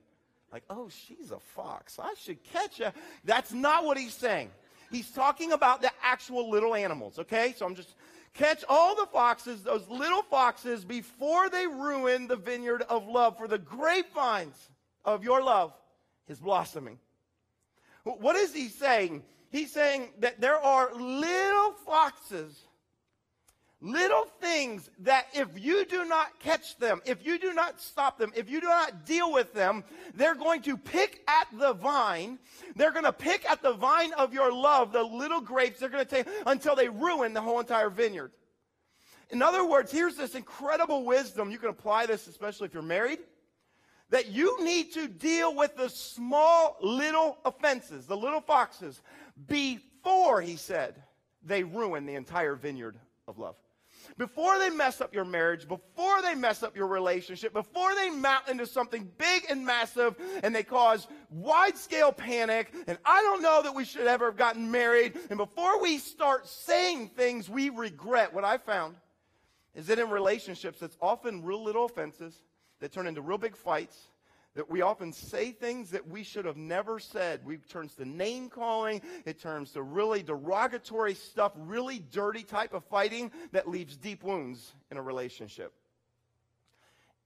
Like, 0.51 0.63
oh, 0.70 0.89
she's 0.89 1.32
a 1.32 1.39
fox. 1.39 2.00
I 2.00 2.13
should 2.17 2.44
catch 2.44 2.77
her. 2.77 2.94
That's 3.25 3.51
not 3.51 3.86
what 3.86 3.98
he's 3.98 4.13
saying. 4.13 4.51
He's 4.91 5.10
talking 5.12 5.51
about 5.51 5.82
the 5.82 5.91
actual 6.01 6.50
little 6.50 6.74
animals, 6.74 7.20
okay? 7.20 7.53
So 7.58 7.65
I'm 7.65 7.75
just 7.75 7.96
catch 8.34 8.63
all 8.70 8.96
the 8.96 9.08
foxes, 9.08 9.63
those 9.63 9.88
little 9.89 10.22
foxes, 10.24 10.86
before 10.86 11.50
they 11.50 11.67
ruin 11.67 12.27
the 12.27 12.38
vineyard 12.38 12.84
of 12.84 13.08
love, 13.08 13.38
for 13.38 13.48
the 13.48 13.58
grapevines 13.58 14.70
of 15.03 15.24
your 15.24 15.41
love 15.41 15.74
is 16.29 16.39
blossoming. 16.39 17.00
What 18.03 18.38
is 18.38 18.53
he 18.53 18.70
saying? 18.70 19.24
He's 19.50 19.74
saying 19.74 20.10
that 20.20 20.39
there 20.39 20.58
are 20.58 20.94
little 20.94 21.74
foxes 21.86 22.58
Little 23.80 24.26
things 24.42 24.90
that 25.00 25.28
if 25.36 25.50
you 25.56 25.86
do 25.86 26.04
not 26.04 26.40
catch 26.40 26.80
them, 26.80 27.00
if 27.06 27.24
you 27.24 27.38
do 27.38 27.54
not 27.54 27.80
stop 27.80 28.18
them, 28.18 28.32
if 28.36 28.50
you 28.50 28.60
do 28.60 28.66
not 28.66 29.06
deal 29.06 29.32
with 29.32 29.54
them, 29.54 29.84
they're 30.16 30.34
going 30.34 30.64
to 30.64 30.78
pick 30.78 31.22
at 31.28 31.48
the 31.60 31.74
vine. 31.74 32.40
They're 32.76 32.92
going 32.92 33.06
to 33.06 33.14
pick 33.14 33.48
at 33.48 33.62
the 33.62 33.74
vine 33.74 34.14
of 34.14 34.34
your 34.34 34.52
love, 34.52 34.92
the 34.92 35.04
little 35.04 35.42
grapes. 35.42 35.80
They're 35.80 35.90
going 35.90 36.04
to 36.04 36.10
take 36.10 36.28
until 36.48 36.76
they 36.76 36.90
ruin 36.90 37.34
the 37.34 37.42
whole 37.42 37.60
entire 37.60 37.92
vineyard. 37.92 38.32
In 39.30 39.44
other 39.44 39.64
words, 39.64 39.92
here's 39.92 40.16
this 40.16 40.34
incredible 40.34 41.06
wisdom. 41.06 41.52
You 41.52 41.60
can 41.60 41.70
apply 41.70 42.08
this, 42.08 42.26
especially 42.26 42.66
if 42.66 42.74
you're 42.74 42.82
married, 42.82 43.20
that 44.10 44.28
you 44.28 44.64
need 44.64 44.92
to 44.94 45.08
deal 45.08 45.54
with 45.54 45.76
the 45.76 45.90
small 45.90 46.78
little 46.82 47.38
offenses, 47.46 48.08
the 48.08 48.18
little 48.18 48.42
foxes, 48.42 49.02
before, 49.48 50.42
he 50.42 50.56
said, 50.56 51.04
they 51.44 51.64
ruin 51.64 52.08
the 52.08 52.16
entire 52.16 52.56
vineyard 52.56 52.98
of 53.28 53.38
love 53.38 53.56
before 54.18 54.58
they 54.60 54.70
mess 54.70 55.02
up 55.02 55.14
your 55.14 55.26
marriage, 55.26 55.68
before 55.68 56.22
they 56.22 56.36
mess 56.36 56.64
up 56.64 56.76
your 56.76 56.88
relationship, 56.88 57.54
before 57.54 57.94
they 57.96 58.10
mount 58.10 58.48
into 58.48 58.66
something 58.66 59.10
big 59.18 59.44
and 59.50 59.66
massive 59.66 60.16
and 60.44 60.56
they 60.56 60.64
cause 60.64 61.08
wide 61.30 61.78
scale 61.78 62.12
panic, 62.12 62.74
and 62.88 62.98
I 63.06 63.22
don't 63.22 63.42
know 63.42 63.62
that 63.62 63.76
we 63.76 63.86
should 63.86 64.08
ever 64.08 64.26
have 64.26 64.38
gotten 64.38 64.72
married, 64.72 65.18
and 65.30 65.38
before 65.38 65.82
we 65.82 65.98
start 65.98 66.48
saying 66.48 67.10
things 67.10 67.50
we 67.50 67.70
regret, 67.70 68.34
what 68.34 68.44
I 68.44 68.58
found 68.58 68.96
is 69.76 69.88
that 69.88 70.00
in 70.00 70.10
relationships, 70.10 70.82
it's 70.82 70.98
often 71.02 71.44
real 71.44 71.64
little 71.64 71.86
offenses 71.86 72.42
that 72.80 72.92
turn 72.92 73.08
into 73.08 73.22
real 73.22 73.38
big 73.38 73.56
fights 73.56 74.08
that 74.58 74.72
we 74.72 74.82
often 74.82 75.14
say 75.14 75.52
things 75.52 75.92
that 75.92 76.08
we 76.08 76.24
should 76.24 76.46
have 76.46 76.58
never 76.58 76.98
said. 76.98 77.46
We 77.46 77.58
turns 77.58 77.94
to 77.94 78.06
name 78.06 78.50
calling. 78.50 79.04
It 79.24 79.40
turns 79.40 79.72
to 79.74 79.84
really 79.84 80.24
derogatory 80.24 81.14
stuff, 81.14 81.52
really 81.56 82.00
dirty 82.00 82.42
type 82.42 82.74
of 82.74 82.84
fighting 82.86 83.32
that 83.52 83.70
leaves 83.70 83.96
deep 83.98 84.24
wounds 84.24 84.74
in 84.90 84.98
a 84.98 85.02
relationship. 85.02 85.74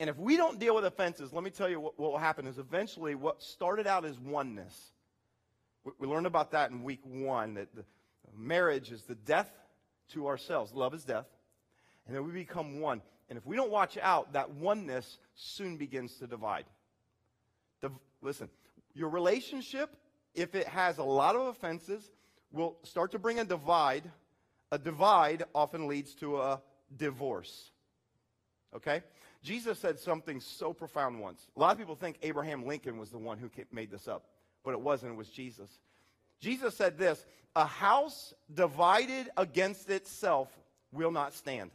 And 0.01 0.09
if 0.09 0.17
we 0.17 0.35
don't 0.35 0.59
deal 0.59 0.75
with 0.75 0.83
offenses, 0.83 1.31
let 1.31 1.41
me 1.41 1.51
tell 1.51 1.69
you 1.69 1.79
what, 1.79 1.97
what 1.97 2.11
will 2.11 2.17
happen 2.17 2.47
is 2.47 2.57
eventually 2.57 3.15
what 3.15 3.41
started 3.41 3.87
out 3.87 4.03
as 4.03 4.19
oneness. 4.19 4.91
We, 5.85 5.93
we 5.99 6.07
learned 6.09 6.27
about 6.27 6.51
that 6.51 6.71
in 6.71 6.83
week 6.83 6.99
one, 7.05 7.53
that 7.53 7.69
marriage 8.35 8.91
is 8.91 9.03
the 9.03 9.15
death 9.15 9.49
to 10.09 10.27
ourselves. 10.27 10.73
Love 10.73 10.93
is 10.93 11.05
death. 11.05 11.27
And 12.07 12.13
then 12.13 12.25
we 12.25 12.33
become 12.33 12.81
one. 12.81 13.01
And 13.29 13.37
if 13.37 13.45
we 13.45 13.55
don't 13.55 13.71
watch 13.71 13.97
out, 14.01 14.33
that 14.33 14.49
oneness 14.49 15.17
soon 15.33 15.77
begins 15.77 16.15
to 16.15 16.27
divide. 16.27 16.65
The, 17.81 17.91
listen, 18.21 18.49
your 18.93 19.09
relationship, 19.09 19.95
if 20.33 20.55
it 20.55 20.67
has 20.67 20.97
a 20.97 21.03
lot 21.03 21.35
of 21.35 21.47
offenses, 21.47 22.11
will 22.51 22.77
start 22.83 23.11
to 23.11 23.19
bring 23.19 23.39
a 23.39 23.45
divide. 23.45 24.09
A 24.71 24.77
divide 24.77 25.43
often 25.53 25.87
leads 25.87 26.13
to 26.15 26.37
a 26.39 26.61
divorce. 26.95 27.71
Okay? 28.75 29.01
Jesus 29.43 29.79
said 29.79 29.99
something 29.99 30.39
so 30.39 30.73
profound 30.73 31.19
once. 31.19 31.47
A 31.57 31.59
lot 31.59 31.71
of 31.71 31.77
people 31.77 31.95
think 31.95 32.17
Abraham 32.21 32.65
Lincoln 32.65 32.97
was 32.97 33.09
the 33.09 33.17
one 33.17 33.37
who 33.37 33.49
made 33.71 33.91
this 33.91 34.07
up, 34.07 34.25
but 34.63 34.71
it 34.71 34.81
wasn't. 34.81 35.13
It 35.13 35.17
was 35.17 35.29
Jesus. 35.29 35.69
Jesus 36.39 36.75
said 36.75 36.97
this 36.97 37.25
A 37.55 37.65
house 37.65 38.33
divided 38.53 39.29
against 39.37 39.89
itself 39.89 40.49
will 40.91 41.11
not 41.11 41.33
stand. 41.33 41.71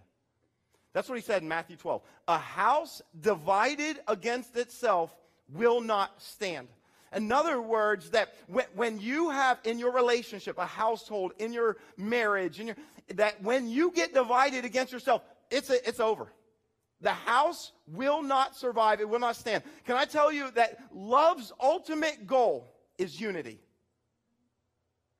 That's 0.92 1.08
what 1.08 1.16
he 1.16 1.22
said 1.22 1.42
in 1.42 1.48
Matthew 1.48 1.76
12. 1.76 2.00
A 2.28 2.38
house 2.38 3.02
divided 3.20 3.98
against 4.08 4.56
itself 4.56 5.14
will 5.52 5.80
not 5.80 6.22
stand. 6.22 6.68
In 7.14 7.32
other 7.32 7.60
words, 7.62 8.10
that 8.10 8.34
when, 8.46 8.66
when 8.74 8.98
you 8.98 9.30
have 9.30 9.58
in 9.64 9.78
your 9.78 9.92
relationship, 9.92 10.58
a 10.58 10.66
household, 10.66 11.32
in 11.38 11.52
your 11.52 11.76
marriage, 11.96 12.60
in 12.60 12.68
your, 12.68 12.76
that 13.14 13.42
when 13.42 13.68
you 13.68 13.92
get 13.92 14.12
divided 14.12 14.64
against 14.64 14.92
yourself, 14.92 15.22
it's, 15.50 15.70
a, 15.70 15.88
it's 15.88 16.00
over. 16.00 16.32
The 17.00 17.12
house 17.12 17.72
will 17.86 18.22
not 18.22 18.56
survive. 18.56 19.00
It 19.00 19.08
will 19.08 19.18
not 19.18 19.36
stand. 19.36 19.62
Can 19.84 19.96
I 19.96 20.04
tell 20.04 20.32
you 20.32 20.50
that 20.52 20.78
love's 20.92 21.52
ultimate 21.60 22.26
goal 22.26 22.72
is 22.98 23.20
unity? 23.20 23.60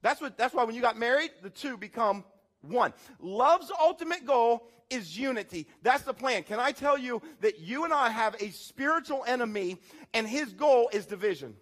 That's, 0.03 0.21
what, 0.21 0.37
that's 0.37 0.55
why 0.55 0.65
when 0.65 0.75
you 0.75 0.81
got 0.81 0.99
married, 0.99 1.31
the 1.43 1.51
two 1.51 1.77
become 1.77 2.25
one. 2.69 2.93
Love's 3.21 3.71
ultimate 3.81 4.27
goal 4.27 4.69
is 4.91 5.19
unity. 5.19 5.67
That's 5.83 6.05
the 6.05 6.15
plan. 6.15 6.45
Can 6.45 6.61
I 6.61 6.73
tell 6.73 6.97
you 6.97 7.23
that 7.41 7.59
you 7.59 7.85
and 7.85 7.93
I 7.93 8.11
have 8.11 8.37
a 8.41 8.51
spiritual 8.51 9.25
enemy 9.27 9.79
and 10.15 10.27
his 10.27 10.53
goal 10.53 10.91
is 10.93 11.07
division? 11.07 11.55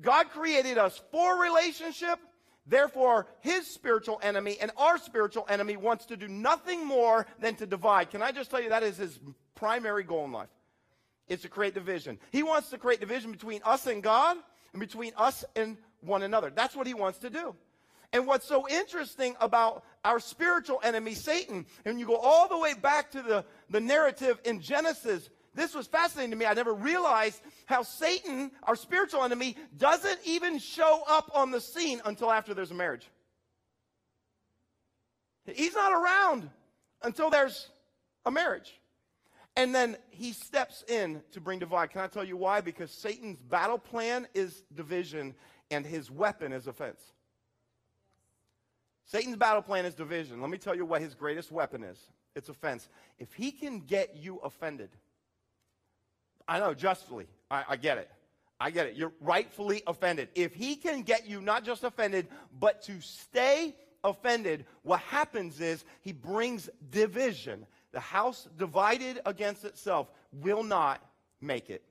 God 0.00 0.30
created 0.30 0.78
us 0.78 1.00
for 1.10 1.42
relationship. 1.42 2.18
Therefore, 2.66 3.26
his 3.40 3.66
spiritual 3.66 4.20
enemy 4.22 4.58
and 4.60 4.70
our 4.76 4.98
spiritual 4.98 5.46
enemy 5.48 5.76
wants 5.76 6.06
to 6.06 6.16
do 6.16 6.28
nothing 6.28 6.86
more 6.86 7.26
than 7.40 7.54
to 7.56 7.66
divide. 7.66 8.10
Can 8.10 8.22
I 8.22 8.30
just 8.30 8.50
tell 8.50 8.62
you 8.62 8.68
that 8.68 8.82
is 8.82 8.98
his 8.98 9.18
primary 9.54 10.04
goal 10.04 10.26
in 10.26 10.32
life? 10.32 10.50
Is 11.28 11.42
to 11.42 11.48
create 11.48 11.74
division. 11.74 12.18
He 12.30 12.42
wants 12.42 12.70
to 12.70 12.78
create 12.78 13.00
division 13.00 13.32
between 13.32 13.60
us 13.64 13.86
and 13.86 14.02
God 14.02 14.36
and 14.72 14.80
between 14.80 15.12
us 15.16 15.44
and 15.56 15.76
one 16.00 16.22
another. 16.22 16.50
That's 16.54 16.76
what 16.76 16.86
he 16.86 16.94
wants 16.94 17.18
to 17.18 17.30
do. 17.30 17.54
And 18.12 18.26
what's 18.26 18.46
so 18.46 18.66
interesting 18.68 19.36
about 19.40 19.84
our 20.04 20.18
spiritual 20.18 20.80
enemy, 20.82 21.14
Satan, 21.14 21.66
and 21.84 22.00
you 22.00 22.06
go 22.06 22.16
all 22.16 22.48
the 22.48 22.58
way 22.58 22.72
back 22.74 23.10
to 23.10 23.22
the, 23.22 23.44
the 23.68 23.80
narrative 23.80 24.40
in 24.44 24.60
Genesis, 24.60 25.28
this 25.54 25.74
was 25.74 25.86
fascinating 25.86 26.30
to 26.30 26.36
me. 26.36 26.46
I 26.46 26.54
never 26.54 26.72
realized 26.72 27.42
how 27.66 27.82
Satan, 27.82 28.50
our 28.62 28.76
spiritual 28.76 29.24
enemy, 29.24 29.56
doesn't 29.76 30.20
even 30.24 30.58
show 30.58 31.02
up 31.08 31.30
on 31.34 31.50
the 31.50 31.60
scene 31.60 32.00
until 32.04 32.30
after 32.30 32.54
there's 32.54 32.70
a 32.70 32.74
marriage. 32.74 33.10
He's 35.44 35.74
not 35.74 35.92
around 35.92 36.48
until 37.02 37.28
there's 37.28 37.68
a 38.24 38.30
marriage. 38.30 38.72
And 39.56 39.74
then 39.74 39.96
he 40.10 40.32
steps 40.32 40.84
in 40.86 41.22
to 41.32 41.40
bring 41.40 41.58
divide. 41.58 41.90
Can 41.90 42.02
I 42.02 42.06
tell 42.06 42.24
you 42.24 42.36
why? 42.36 42.60
Because 42.60 42.90
Satan's 42.90 43.40
battle 43.40 43.78
plan 43.78 44.28
is 44.34 44.62
division 44.74 45.34
and 45.70 45.84
his 45.84 46.10
weapon 46.10 46.52
is 46.52 46.68
offense. 46.68 47.00
Satan's 49.08 49.36
battle 49.36 49.62
plan 49.62 49.86
is 49.86 49.94
division. 49.94 50.40
Let 50.40 50.50
me 50.50 50.58
tell 50.58 50.74
you 50.74 50.84
what 50.84 51.00
his 51.00 51.14
greatest 51.14 51.50
weapon 51.50 51.82
is 51.82 51.98
it's 52.36 52.48
offense. 52.48 52.88
If 53.18 53.32
he 53.32 53.50
can 53.50 53.80
get 53.80 54.16
you 54.16 54.36
offended, 54.38 54.90
I 56.46 56.60
know, 56.60 56.72
justly, 56.72 57.26
I, 57.50 57.64
I 57.70 57.76
get 57.76 57.98
it. 57.98 58.10
I 58.60 58.70
get 58.70 58.86
it. 58.86 58.96
You're 58.96 59.12
rightfully 59.20 59.82
offended. 59.86 60.28
If 60.34 60.54
he 60.54 60.76
can 60.76 61.02
get 61.02 61.26
you 61.26 61.40
not 61.40 61.64
just 61.64 61.84
offended, 61.84 62.28
but 62.60 62.82
to 62.82 63.00
stay 63.00 63.74
offended, 64.04 64.66
what 64.82 65.00
happens 65.00 65.60
is 65.60 65.84
he 66.02 66.12
brings 66.12 66.68
division. 66.90 67.66
The 67.92 68.00
house 68.00 68.48
divided 68.56 69.20
against 69.24 69.64
itself 69.64 70.10
will 70.32 70.62
not 70.62 71.02
make 71.40 71.70
it. 71.70 71.82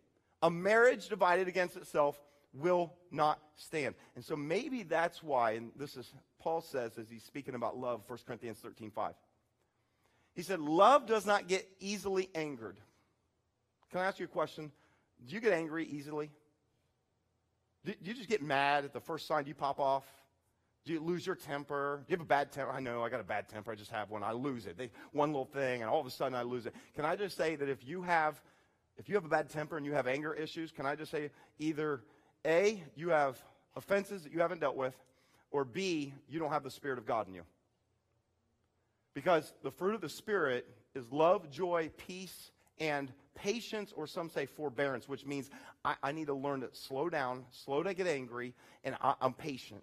A 0.43 0.51
marriage 0.51 1.09
divided 1.09 1.47
against 1.47 1.77
itself 1.77 2.21
will 2.53 2.93
not 3.11 3.39
stand. 3.55 3.95
And 4.15 4.23
so 4.23 4.35
maybe 4.35 4.83
that's 4.83 5.23
why, 5.23 5.51
and 5.51 5.71
this 5.75 5.95
is 5.95 6.13
Paul 6.47 6.61
says 6.61 6.97
as 6.97 7.09
he's 7.09 7.23
speaking 7.23 7.55
about 7.55 7.77
love, 7.77 8.05
1 8.07 8.19
Corinthians 8.25 8.57
13 8.59 8.89
5. 8.89 9.13
He 10.33 10.43
said, 10.43 10.61
Love 10.61 11.05
does 11.05 11.25
not 11.25 11.49
get 11.49 11.67
easily 11.81 12.29
angered. 12.33 12.77
Can 13.91 13.99
I 13.99 14.05
ask 14.05 14.17
you 14.17 14.23
a 14.23 14.29
question? 14.29 14.71
Do 15.27 15.35
you 15.35 15.41
get 15.41 15.51
angry 15.51 15.85
easily? 15.85 16.31
Do 17.83 17.93
you 18.01 18.13
just 18.13 18.29
get 18.29 18.41
mad 18.41 18.85
at 18.85 18.93
the 18.93 19.01
first 19.01 19.27
sign 19.27 19.43
Do 19.43 19.49
you 19.49 19.55
pop 19.55 19.77
off? 19.77 20.05
Do 20.85 20.93
you 20.93 21.01
lose 21.01 21.27
your 21.27 21.35
temper? 21.35 22.05
Do 22.07 22.13
you 22.13 22.17
have 22.17 22.25
a 22.25 22.29
bad 22.29 22.53
temper? 22.53 22.71
I 22.71 22.79
know 22.79 23.03
I 23.03 23.09
got 23.09 23.19
a 23.19 23.25
bad 23.25 23.49
temper. 23.49 23.73
I 23.73 23.75
just 23.75 23.91
have 23.91 24.09
one. 24.09 24.23
I 24.23 24.31
lose 24.31 24.67
it. 24.67 24.77
They, 24.77 24.89
one 25.11 25.33
little 25.33 25.43
thing, 25.43 25.81
and 25.81 25.91
all 25.91 25.99
of 25.99 26.07
a 26.07 26.11
sudden 26.11 26.33
I 26.33 26.43
lose 26.43 26.65
it. 26.65 26.73
Can 26.95 27.03
I 27.03 27.17
just 27.17 27.35
say 27.35 27.57
that 27.57 27.67
if 27.67 27.85
you 27.85 28.03
have, 28.03 28.41
if 28.97 29.09
you 29.09 29.15
have 29.15 29.25
a 29.25 29.29
bad 29.29 29.49
temper 29.49 29.75
and 29.75 29.85
you 29.85 29.91
have 29.91 30.07
anger 30.07 30.33
issues, 30.33 30.71
can 30.71 30.85
I 30.85 30.95
just 30.95 31.11
say 31.11 31.29
either 31.59 32.03
A, 32.45 32.81
you 32.95 33.09
have 33.09 33.37
offenses 33.75 34.23
that 34.23 34.31
you 34.31 34.39
haven't 34.39 34.61
dealt 34.61 34.77
with, 34.77 34.95
or 35.51 35.65
B, 35.65 36.13
you 36.29 36.39
don't 36.39 36.51
have 36.51 36.63
the 36.63 36.71
Spirit 36.71 36.97
of 36.97 37.05
God 37.05 37.27
in 37.27 37.33
you. 37.33 37.43
Because 39.13 39.53
the 39.63 39.71
fruit 39.71 39.95
of 39.95 40.01
the 40.01 40.09
Spirit 40.09 40.67
is 40.93 41.11
love, 41.11 41.49
joy, 41.49 41.89
peace, 41.97 42.51
and 42.79 43.11
patience, 43.33 43.93
or 43.95 44.07
some 44.07 44.29
say 44.29 44.45
forbearance, 44.45 45.07
which 45.07 45.25
means 45.25 45.49
I, 45.83 45.95
I 46.03 46.11
need 46.11 46.27
to 46.27 46.33
learn 46.33 46.61
to 46.61 46.69
slow 46.73 47.09
down, 47.09 47.45
slow 47.51 47.83
to 47.83 47.93
get 47.93 48.07
angry, 48.07 48.53
and 48.83 48.95
I, 49.01 49.15
I'm 49.21 49.33
patient. 49.33 49.81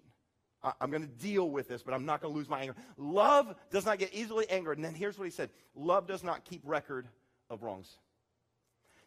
I, 0.63 0.73
I'm 0.81 0.89
going 0.89 1.03
to 1.03 1.23
deal 1.23 1.49
with 1.49 1.67
this, 1.67 1.81
but 1.83 1.93
I'm 1.93 2.05
not 2.05 2.21
going 2.21 2.33
to 2.33 2.37
lose 2.37 2.49
my 2.49 2.61
anger. 2.61 2.75
Love 2.97 3.55
does 3.71 3.85
not 3.85 3.99
get 3.99 4.13
easily 4.13 4.49
angered. 4.49 4.77
And 4.77 4.85
then 4.85 4.93
here's 4.93 5.17
what 5.17 5.25
he 5.25 5.31
said 5.31 5.49
love 5.75 6.07
does 6.07 6.23
not 6.23 6.45
keep 6.45 6.61
record 6.63 7.07
of 7.49 7.63
wrongs. 7.63 7.97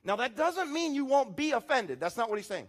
Now, 0.05 0.17
that 0.17 0.37
doesn't 0.37 0.73
mean 0.73 0.95
you 0.95 1.05
won't 1.05 1.37
be 1.37 1.53
offended. 1.53 2.01
That's 2.01 2.17
not 2.17 2.31
what 2.31 2.39
he's 2.39 2.47
saying. 2.47 2.69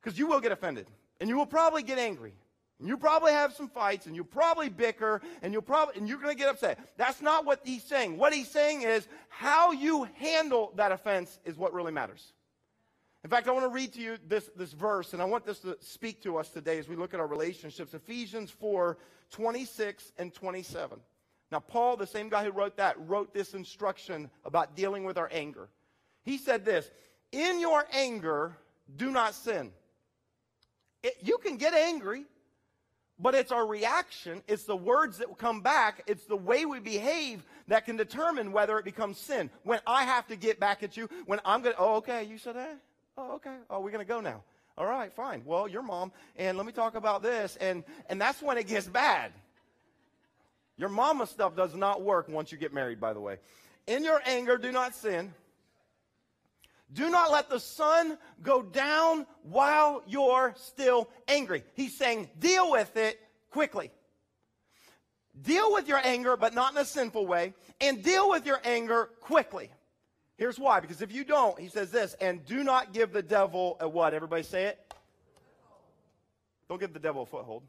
Because 0.00 0.18
you 0.18 0.26
will 0.26 0.40
get 0.40 0.52
offended, 0.52 0.86
and 1.20 1.28
you 1.28 1.36
will 1.36 1.46
probably 1.46 1.82
get 1.82 1.98
angry. 1.98 2.34
And 2.78 2.88
you 2.88 2.98
probably 2.98 3.32
have 3.32 3.54
some 3.54 3.68
fights, 3.68 4.04
and 4.06 4.14
you'll 4.14 4.26
probably 4.26 4.68
bicker, 4.68 5.22
and 5.40 5.52
you'll 5.52 5.62
probably 5.62 5.96
and 5.96 6.06
you're 6.06 6.18
going 6.18 6.36
to 6.36 6.38
get 6.38 6.50
upset. 6.50 6.78
That's 6.98 7.22
not 7.22 7.46
what 7.46 7.60
he's 7.64 7.82
saying. 7.82 8.18
What 8.18 8.34
he's 8.34 8.50
saying 8.50 8.82
is 8.82 9.08
how 9.30 9.72
you 9.72 10.06
handle 10.16 10.72
that 10.76 10.92
offense 10.92 11.38
is 11.46 11.56
what 11.56 11.72
really 11.72 11.92
matters. 11.92 12.34
In 13.24 13.30
fact, 13.30 13.48
I 13.48 13.52
want 13.52 13.64
to 13.64 13.70
read 13.70 13.94
to 13.94 14.00
you 14.00 14.18
this, 14.28 14.50
this 14.56 14.72
verse, 14.72 15.14
and 15.14 15.22
I 15.22 15.24
want 15.24 15.46
this 15.46 15.58
to 15.60 15.76
speak 15.80 16.22
to 16.22 16.36
us 16.36 16.50
today 16.50 16.78
as 16.78 16.86
we 16.86 16.96
look 16.96 17.14
at 17.14 17.18
our 17.18 17.26
relationships. 17.26 17.94
Ephesians 17.94 18.50
4 18.50 18.98
26 19.30 20.12
and 20.18 20.32
27. 20.32 21.00
Now, 21.50 21.60
Paul, 21.60 21.96
the 21.96 22.06
same 22.06 22.28
guy 22.28 22.44
who 22.44 22.50
wrote 22.50 22.76
that, 22.76 22.96
wrote 23.08 23.32
this 23.32 23.54
instruction 23.54 24.30
about 24.44 24.76
dealing 24.76 25.04
with 25.04 25.18
our 25.18 25.28
anger. 25.32 25.68
He 26.24 26.38
said 26.38 26.64
this 26.64 26.90
In 27.32 27.58
your 27.60 27.86
anger, 27.92 28.56
do 28.96 29.10
not 29.10 29.34
sin. 29.34 29.72
It, 31.06 31.18
you 31.22 31.38
can 31.38 31.56
get 31.56 31.72
angry, 31.72 32.24
but 33.16 33.36
it's 33.36 33.52
our 33.52 33.64
reaction, 33.64 34.42
it's 34.48 34.64
the 34.64 34.76
words 34.76 35.18
that 35.18 35.38
come 35.38 35.60
back, 35.60 36.02
it's 36.08 36.24
the 36.24 36.36
way 36.36 36.66
we 36.66 36.80
behave 36.80 37.44
that 37.68 37.84
can 37.84 37.96
determine 37.96 38.50
whether 38.50 38.76
it 38.76 38.84
becomes 38.84 39.16
sin. 39.16 39.48
When 39.62 39.78
I 39.86 40.02
have 40.02 40.26
to 40.26 40.36
get 40.36 40.58
back 40.58 40.82
at 40.82 40.96
you, 40.96 41.08
when 41.26 41.38
I'm 41.44 41.62
going 41.62 41.76
to, 41.76 41.80
oh, 41.80 41.94
okay, 41.98 42.24
you 42.24 42.38
said 42.38 42.56
that? 42.56 42.76
Oh, 43.16 43.36
okay. 43.36 43.54
Oh, 43.70 43.78
we're 43.78 43.92
going 43.92 44.04
to 44.04 44.08
go 44.08 44.20
now. 44.20 44.42
All 44.76 44.86
right, 44.86 45.12
fine. 45.12 45.42
Well, 45.46 45.68
your 45.68 45.82
mom, 45.82 46.10
and 46.34 46.56
let 46.56 46.66
me 46.66 46.72
talk 46.72 46.96
about 46.96 47.22
this. 47.22 47.56
And, 47.60 47.84
and 48.10 48.20
that's 48.20 48.42
when 48.42 48.58
it 48.58 48.66
gets 48.66 48.88
bad. 48.88 49.30
Your 50.76 50.88
mama 50.88 51.28
stuff 51.28 51.54
does 51.54 51.76
not 51.76 52.02
work 52.02 52.28
once 52.28 52.50
you 52.50 52.58
get 52.58 52.74
married, 52.74 53.00
by 53.00 53.12
the 53.12 53.20
way. 53.20 53.38
In 53.86 54.02
your 54.02 54.20
anger, 54.26 54.58
do 54.58 54.72
not 54.72 54.92
sin. 54.92 55.32
Do 56.92 57.10
not 57.10 57.32
let 57.32 57.50
the 57.50 57.58
sun 57.58 58.16
go 58.42 58.62
down 58.62 59.26
while 59.42 60.02
you're 60.06 60.54
still 60.56 61.08
angry. 61.26 61.64
He's 61.74 61.96
saying, 61.96 62.28
deal 62.38 62.70
with 62.70 62.96
it 62.96 63.18
quickly. 63.50 63.90
Deal 65.42 65.72
with 65.72 65.88
your 65.88 66.00
anger, 66.02 66.36
but 66.36 66.54
not 66.54 66.72
in 66.72 66.78
a 66.78 66.84
sinful 66.84 67.26
way, 67.26 67.54
and 67.80 68.02
deal 68.02 68.30
with 68.30 68.46
your 68.46 68.60
anger 68.64 69.10
quickly. 69.20 69.70
Here's 70.38 70.58
why. 70.58 70.80
Because 70.80 71.02
if 71.02 71.12
you 71.12 71.24
don't, 71.24 71.58
he 71.58 71.68
says 71.68 71.90
this, 71.90 72.14
and 72.20 72.44
do 72.46 72.62
not 72.62 72.92
give 72.92 73.12
the 73.12 73.22
devil 73.22 73.76
a 73.80 73.88
what? 73.88 74.14
Everybody 74.14 74.42
say 74.42 74.64
it? 74.64 74.94
Don't 76.68 76.80
give 76.80 76.92
the 76.92 76.98
devil 76.98 77.22
a 77.22 77.26
foothold. 77.26 77.62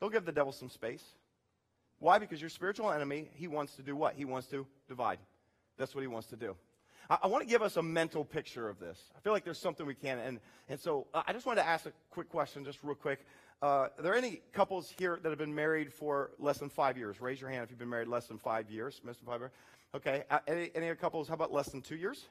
Don't 0.00 0.12
give 0.12 0.24
the 0.24 0.32
devil 0.32 0.52
some 0.52 0.68
space. 0.68 1.04
Why? 2.00 2.18
Because 2.18 2.40
your 2.40 2.50
spiritual 2.50 2.90
enemy, 2.90 3.28
he 3.34 3.46
wants 3.46 3.74
to 3.76 3.82
do 3.82 3.94
what? 3.94 4.14
He 4.14 4.24
wants 4.24 4.48
to 4.48 4.66
divide. 4.88 5.18
That's 5.78 5.94
what 5.94 6.00
he 6.00 6.08
wants 6.08 6.28
to 6.28 6.36
do. 6.36 6.56
I, 7.12 7.18
I 7.24 7.26
want 7.26 7.42
to 7.42 7.48
give 7.48 7.60
us 7.60 7.76
a 7.76 7.82
mental 7.82 8.24
picture 8.24 8.68
of 8.68 8.80
this. 8.80 8.98
I 9.16 9.20
feel 9.20 9.34
like 9.34 9.44
there's 9.44 9.58
something 9.58 9.84
we 9.84 9.94
can. 9.94 10.18
And, 10.18 10.40
and 10.68 10.80
so 10.80 11.06
uh, 11.12 11.22
I 11.26 11.32
just 11.32 11.44
wanted 11.44 11.62
to 11.62 11.68
ask 11.68 11.84
a 11.84 11.92
quick 12.10 12.30
question, 12.30 12.64
just 12.64 12.78
real 12.82 12.94
quick. 12.94 13.26
Uh, 13.60 13.66
are 13.96 14.02
there 14.02 14.14
any 14.14 14.40
couples 14.52 14.92
here 14.98 15.18
that 15.22 15.28
have 15.28 15.38
been 15.38 15.54
married 15.54 15.92
for 15.92 16.30
less 16.38 16.58
than 16.58 16.70
five 16.70 16.96
years? 16.96 17.20
Raise 17.20 17.40
your 17.40 17.50
hand 17.50 17.64
if 17.64 17.70
you've 17.70 17.78
been 17.78 17.90
married 17.90 18.08
less 18.08 18.26
than 18.26 18.38
five 18.38 18.70
years. 18.70 19.00
Less 19.04 19.16
than. 19.18 19.50
Okay. 19.94 20.24
Uh, 20.30 20.38
any, 20.48 20.70
any 20.74 20.92
couples? 20.94 21.28
How 21.28 21.34
about 21.34 21.52
less 21.52 21.68
than 21.68 21.82
two 21.82 21.96
years? 21.96 22.24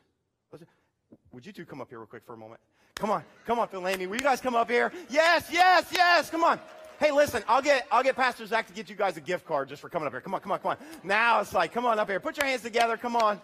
Would 1.32 1.46
you 1.46 1.54
two 1.54 1.65
come 1.65 1.80
up 1.80 1.89
here 1.89 2.00
real 2.00 2.08
quick 2.08 2.24
for 2.26 2.34
a 2.34 2.38
moment? 2.38 2.60
Come 2.96 3.12
on, 3.12 3.24
come 3.46 3.60
on, 3.60 3.67
Phil 3.67 3.88
Amy. 3.88 4.08
Will 4.08 4.17
you 4.17 4.22
guys 4.22 4.41
come 4.41 4.56
up 4.56 4.70
here? 4.70 4.91
Yes, 5.10 5.48
yes, 5.52 5.86
yes. 5.91 6.30
Come 6.30 6.44
on. 6.44 6.60
Hey, 7.00 7.12
listen, 7.12 7.44
I'll 7.48 7.62
get 7.62 7.88
I'll 7.91 8.04
get 8.04 8.15
Pastor 8.15 8.46
Zach 8.46 8.67
to 8.67 8.74
get 8.74 8.89
you 8.89 8.96
guys 8.96 9.17
a 9.17 9.22
gift 9.22 9.46
card 9.46 9.70
just 9.70 9.82
for 9.82 9.89
coming 9.89 10.08
up 10.08 10.13
here. 10.13 10.22
Come 10.22 10.34
on, 10.34 10.41
come 10.41 10.52
on, 10.52 10.60
come 10.60 10.72
on. 10.72 10.78
Now 11.04 11.39
it's 11.39 11.54
like, 11.54 11.72
come 11.72 11.86
on 11.86 11.98
up 11.98 12.10
here. 12.10 12.20
Put 12.20 12.38
your 12.38 12.46
hands 12.46 12.62
together. 12.62 12.98
Come 12.98 13.15
on. 13.15 13.41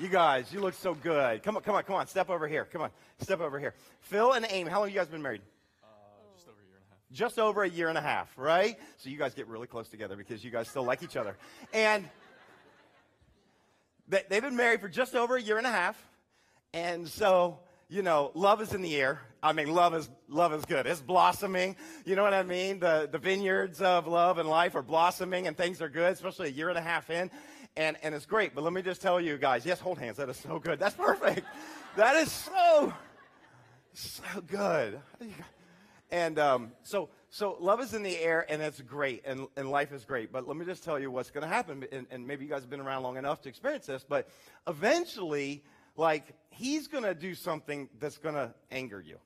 You 0.00 0.06
guys, 0.06 0.52
you 0.52 0.60
look 0.60 0.74
so 0.74 0.94
good. 0.94 1.42
Come 1.42 1.56
on, 1.56 1.62
come 1.64 1.74
on, 1.74 1.82
come 1.82 1.96
on. 1.96 2.06
Step 2.06 2.30
over 2.30 2.46
here. 2.46 2.64
Come 2.64 2.82
on. 2.82 2.90
Step 3.18 3.40
over 3.40 3.58
here. 3.58 3.74
Phil 4.02 4.32
and 4.32 4.46
Amy, 4.48 4.70
how 4.70 4.78
long 4.78 4.88
have 4.88 4.94
you 4.94 5.00
guys 5.00 5.08
been 5.08 5.22
married? 5.22 5.40
Uh, 5.82 5.88
just 6.36 6.46
over 6.46 6.60
a 6.60 6.68
year 6.68 6.78
and 6.78 6.86
a 6.86 6.90
half. 6.90 7.12
Just 7.12 7.38
over 7.40 7.62
a 7.64 7.68
year 7.68 7.88
and 7.88 7.98
a 7.98 8.00
half, 8.00 8.38
right? 8.38 8.78
So 8.98 9.10
you 9.10 9.18
guys 9.18 9.34
get 9.34 9.48
really 9.48 9.66
close 9.66 9.88
together 9.88 10.14
because 10.14 10.44
you 10.44 10.52
guys 10.52 10.68
still 10.68 10.84
like 10.84 11.02
each 11.02 11.16
other. 11.16 11.36
And 11.72 12.08
they, 14.06 14.22
they've 14.28 14.42
been 14.42 14.54
married 14.54 14.80
for 14.80 14.88
just 14.88 15.16
over 15.16 15.34
a 15.34 15.42
year 15.42 15.58
and 15.58 15.66
a 15.66 15.72
half. 15.72 16.00
And 16.72 17.08
so, 17.08 17.58
you 17.88 18.02
know, 18.02 18.30
love 18.34 18.62
is 18.62 18.74
in 18.74 18.82
the 18.82 18.94
air. 18.94 19.20
I 19.42 19.52
mean, 19.52 19.74
love 19.74 19.94
is 19.94 20.08
love 20.28 20.52
is 20.52 20.64
good. 20.64 20.86
It's 20.86 21.00
blossoming. 21.00 21.74
You 22.04 22.14
know 22.14 22.22
what 22.22 22.34
I 22.34 22.44
mean? 22.44 22.78
The 22.78 23.08
the 23.10 23.18
vineyards 23.18 23.80
of 23.80 24.06
love 24.06 24.38
and 24.38 24.48
life 24.48 24.76
are 24.76 24.82
blossoming 24.82 25.48
and 25.48 25.56
things 25.56 25.82
are 25.82 25.88
good, 25.88 26.12
especially 26.12 26.50
a 26.50 26.52
year 26.52 26.68
and 26.68 26.78
a 26.78 26.82
half 26.82 27.10
in 27.10 27.32
and, 27.78 27.96
and 28.02 28.14
it's 28.14 28.26
great. 28.26 28.54
But 28.54 28.64
let 28.64 28.72
me 28.72 28.82
just 28.82 29.00
tell 29.00 29.20
you 29.20 29.38
guys, 29.38 29.64
yes, 29.64 29.80
hold 29.80 29.98
hands. 29.98 30.18
That 30.18 30.28
is 30.28 30.36
so 30.36 30.58
good. 30.58 30.78
That's 30.78 30.96
perfect. 30.96 31.46
that 31.96 32.16
is 32.16 32.30
so, 32.30 32.92
so 33.94 34.22
good. 34.46 35.00
And 36.10 36.38
um, 36.38 36.72
so, 36.82 37.08
so 37.30 37.56
love 37.60 37.80
is 37.80 37.94
in 37.94 38.02
the 38.02 38.18
air, 38.18 38.44
and 38.48 38.60
it's 38.60 38.80
great, 38.80 39.22
and, 39.24 39.46
and 39.56 39.70
life 39.70 39.92
is 39.92 40.04
great. 40.04 40.32
But 40.32 40.48
let 40.48 40.56
me 40.56 40.66
just 40.66 40.82
tell 40.82 40.98
you 40.98 41.10
what's 41.10 41.30
going 41.30 41.42
to 41.42 41.48
happen. 41.48 41.84
And, 41.92 42.06
and 42.10 42.26
maybe 42.26 42.44
you 42.44 42.50
guys 42.50 42.62
have 42.62 42.70
been 42.70 42.80
around 42.80 43.04
long 43.04 43.16
enough 43.16 43.42
to 43.42 43.48
experience 43.48 43.86
this, 43.86 44.04
but 44.06 44.28
eventually, 44.66 45.62
like, 45.96 46.34
he's 46.50 46.88
going 46.88 47.04
to 47.04 47.14
do 47.14 47.34
something 47.34 47.88
that's 48.00 48.18
going 48.18 48.34
to 48.34 48.52
anger 48.72 49.00
you. 49.00 49.18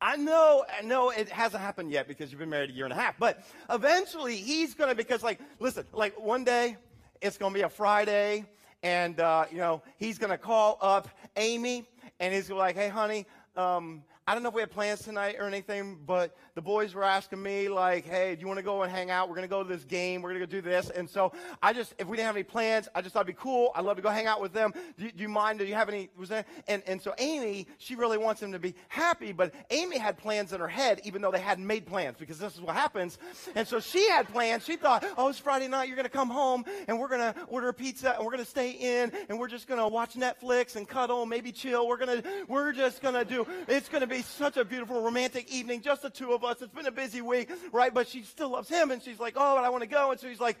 I 0.00 0.16
know, 0.16 0.64
I 0.78 0.82
know 0.82 1.10
it 1.10 1.30
hasn't 1.30 1.62
happened 1.62 1.90
yet 1.90 2.06
because 2.06 2.30
you've 2.30 2.38
been 2.38 2.50
married 2.50 2.68
a 2.68 2.74
year 2.74 2.84
and 2.84 2.92
a 2.92 2.96
half, 2.96 3.18
but 3.18 3.42
eventually 3.70 4.36
he's 4.36 4.74
to, 4.74 4.94
because 4.94 5.22
like, 5.22 5.40
listen, 5.58 5.86
like 5.94 6.20
one 6.20 6.44
day 6.44 6.76
it's 7.20 7.38
going 7.38 7.52
to 7.52 7.58
be 7.58 7.62
a 7.62 7.68
Friday, 7.68 8.44
and, 8.82 9.20
uh, 9.20 9.46
you 9.50 9.58
know, 9.58 9.82
he's 9.98 10.18
going 10.18 10.30
to 10.30 10.38
call 10.38 10.78
up 10.80 11.08
Amy, 11.36 11.84
and 12.20 12.34
he's 12.34 12.50
like, 12.50 12.76
hey, 12.76 12.88
honey, 12.88 13.26
um, 13.56 14.02
I 14.28 14.34
don't 14.34 14.42
know 14.42 14.48
if 14.48 14.56
we 14.56 14.60
have 14.60 14.70
plans 14.70 15.02
tonight 15.02 15.36
or 15.38 15.46
anything, 15.46 16.00
but 16.04 16.36
the 16.56 16.60
boys 16.60 16.94
were 16.94 17.04
asking 17.04 17.40
me, 17.40 17.68
like, 17.68 18.04
hey, 18.04 18.34
do 18.34 18.40
you 18.40 18.48
want 18.48 18.58
to 18.58 18.64
go 18.64 18.82
and 18.82 18.90
hang 18.90 19.08
out? 19.08 19.28
We're 19.28 19.36
going 19.36 19.46
to 19.46 19.54
go 19.54 19.62
to 19.62 19.68
this 19.68 19.84
game. 19.84 20.20
We're 20.20 20.30
going 20.30 20.40
to 20.40 20.46
go 20.48 20.50
do 20.50 20.60
this. 20.60 20.90
And 20.90 21.08
so 21.08 21.30
I 21.62 21.72
just, 21.72 21.94
if 21.96 22.08
we 22.08 22.16
didn't 22.16 22.26
have 22.26 22.34
any 22.34 22.42
plans, 22.42 22.88
I 22.92 23.02
just 23.02 23.12
thought 23.12 23.20
it'd 23.20 23.36
be 23.36 23.40
cool. 23.40 23.70
I'd 23.76 23.84
love 23.84 23.94
to 23.98 24.02
go 24.02 24.08
hang 24.08 24.26
out 24.26 24.40
with 24.40 24.52
them. 24.52 24.74
Do, 24.98 25.08
do 25.12 25.22
you 25.22 25.28
mind? 25.28 25.60
Do 25.60 25.64
you 25.64 25.74
have 25.74 25.88
any? 25.88 26.08
Was 26.16 26.28
there? 26.28 26.44
And, 26.66 26.82
and 26.88 27.00
so 27.00 27.14
Amy, 27.18 27.68
she 27.78 27.94
really 27.94 28.18
wants 28.18 28.42
him 28.42 28.50
to 28.50 28.58
be 28.58 28.74
happy, 28.88 29.30
but 29.30 29.54
Amy 29.70 29.96
had 29.96 30.18
plans 30.18 30.52
in 30.52 30.58
her 30.58 30.66
head, 30.66 31.02
even 31.04 31.22
though 31.22 31.30
they 31.30 31.38
hadn't 31.38 31.64
made 31.64 31.86
plans, 31.86 32.16
because 32.18 32.40
this 32.40 32.56
is 32.56 32.60
what 32.60 32.74
happens. 32.74 33.18
And 33.54 33.68
so 33.68 33.78
she 33.78 34.08
had 34.08 34.26
plans. 34.26 34.64
She 34.64 34.74
thought, 34.74 35.06
oh, 35.16 35.28
it's 35.28 35.38
Friday 35.38 35.68
night. 35.68 35.86
You're 35.86 35.96
going 35.96 36.02
to 36.04 36.10
come 36.10 36.30
home, 36.30 36.64
and 36.88 36.98
we're 36.98 37.08
going 37.08 37.32
to 37.32 37.34
order 37.46 37.68
a 37.68 37.74
pizza, 37.74 38.16
and 38.16 38.24
we're 38.24 38.32
going 38.32 38.44
to 38.44 38.50
stay 38.50 38.70
in, 38.70 39.12
and 39.28 39.38
we're 39.38 39.46
just 39.46 39.68
going 39.68 39.78
to 39.78 39.86
watch 39.86 40.14
Netflix 40.14 40.74
and 40.74 40.88
cuddle, 40.88 41.26
maybe 41.26 41.52
chill. 41.52 41.86
We're 41.86 41.96
going 41.96 42.22
to, 42.22 42.28
we're 42.48 42.72
just 42.72 43.02
going 43.02 43.14
to 43.14 43.24
do, 43.24 43.46
it's 43.68 43.88
going 43.88 44.00
to 44.00 44.08
be 44.08 44.15
such 44.24 44.56
a 44.56 44.64
beautiful 44.64 45.02
romantic 45.02 45.52
evening, 45.52 45.82
just 45.82 46.02
the 46.02 46.10
two 46.10 46.32
of 46.32 46.44
us. 46.44 46.62
It's 46.62 46.72
been 46.72 46.86
a 46.86 46.92
busy 46.92 47.20
week, 47.20 47.50
right? 47.72 47.92
But 47.92 48.08
she 48.08 48.22
still 48.22 48.50
loves 48.50 48.68
him, 48.68 48.90
and 48.90 49.02
she's 49.02 49.18
like, 49.18 49.34
oh, 49.36 49.56
but 49.56 49.64
I 49.64 49.68
want 49.68 49.82
to 49.82 49.88
go. 49.88 50.10
And 50.10 50.20
so 50.20 50.28
he's 50.28 50.40
like, 50.40 50.56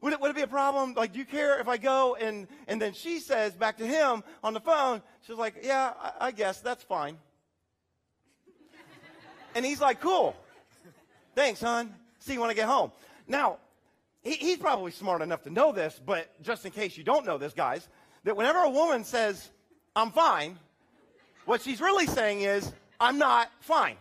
would 0.00 0.12
it, 0.12 0.20
would 0.20 0.30
it 0.30 0.36
be 0.36 0.42
a 0.42 0.46
problem? 0.46 0.94
Like, 0.94 1.12
do 1.12 1.18
you 1.18 1.24
care 1.24 1.58
if 1.60 1.68
I 1.68 1.76
go? 1.76 2.16
And, 2.16 2.48
and 2.68 2.80
then 2.80 2.92
she 2.92 3.18
says 3.18 3.54
back 3.54 3.78
to 3.78 3.86
him 3.86 4.22
on 4.42 4.54
the 4.54 4.60
phone, 4.60 5.02
she's 5.26 5.36
like, 5.36 5.56
yeah, 5.62 5.92
I, 6.00 6.12
I 6.26 6.30
guess 6.32 6.60
that's 6.60 6.82
fine. 6.82 7.18
and 9.54 9.64
he's 9.64 9.80
like, 9.80 10.00
cool. 10.00 10.36
Thanks, 11.34 11.60
hon. 11.60 11.94
See 12.18 12.34
you 12.34 12.40
when 12.40 12.50
I 12.50 12.54
get 12.54 12.66
home. 12.66 12.92
Now, 13.28 13.58
he, 14.22 14.32
he's 14.32 14.58
probably 14.58 14.92
smart 14.92 15.22
enough 15.22 15.42
to 15.44 15.50
know 15.50 15.72
this, 15.72 16.00
but 16.04 16.30
just 16.42 16.64
in 16.64 16.72
case 16.72 16.96
you 16.96 17.04
don't 17.04 17.24
know 17.26 17.38
this, 17.38 17.52
guys, 17.52 17.88
that 18.24 18.36
whenever 18.36 18.58
a 18.60 18.70
woman 18.70 19.04
says, 19.04 19.50
I'm 19.94 20.10
fine, 20.10 20.58
what 21.46 21.62
she's 21.62 21.80
really 21.80 22.06
saying 22.06 22.40
is, 22.40 22.72
I'm 23.00 23.18
not 23.18 23.50
fine. 23.60 23.96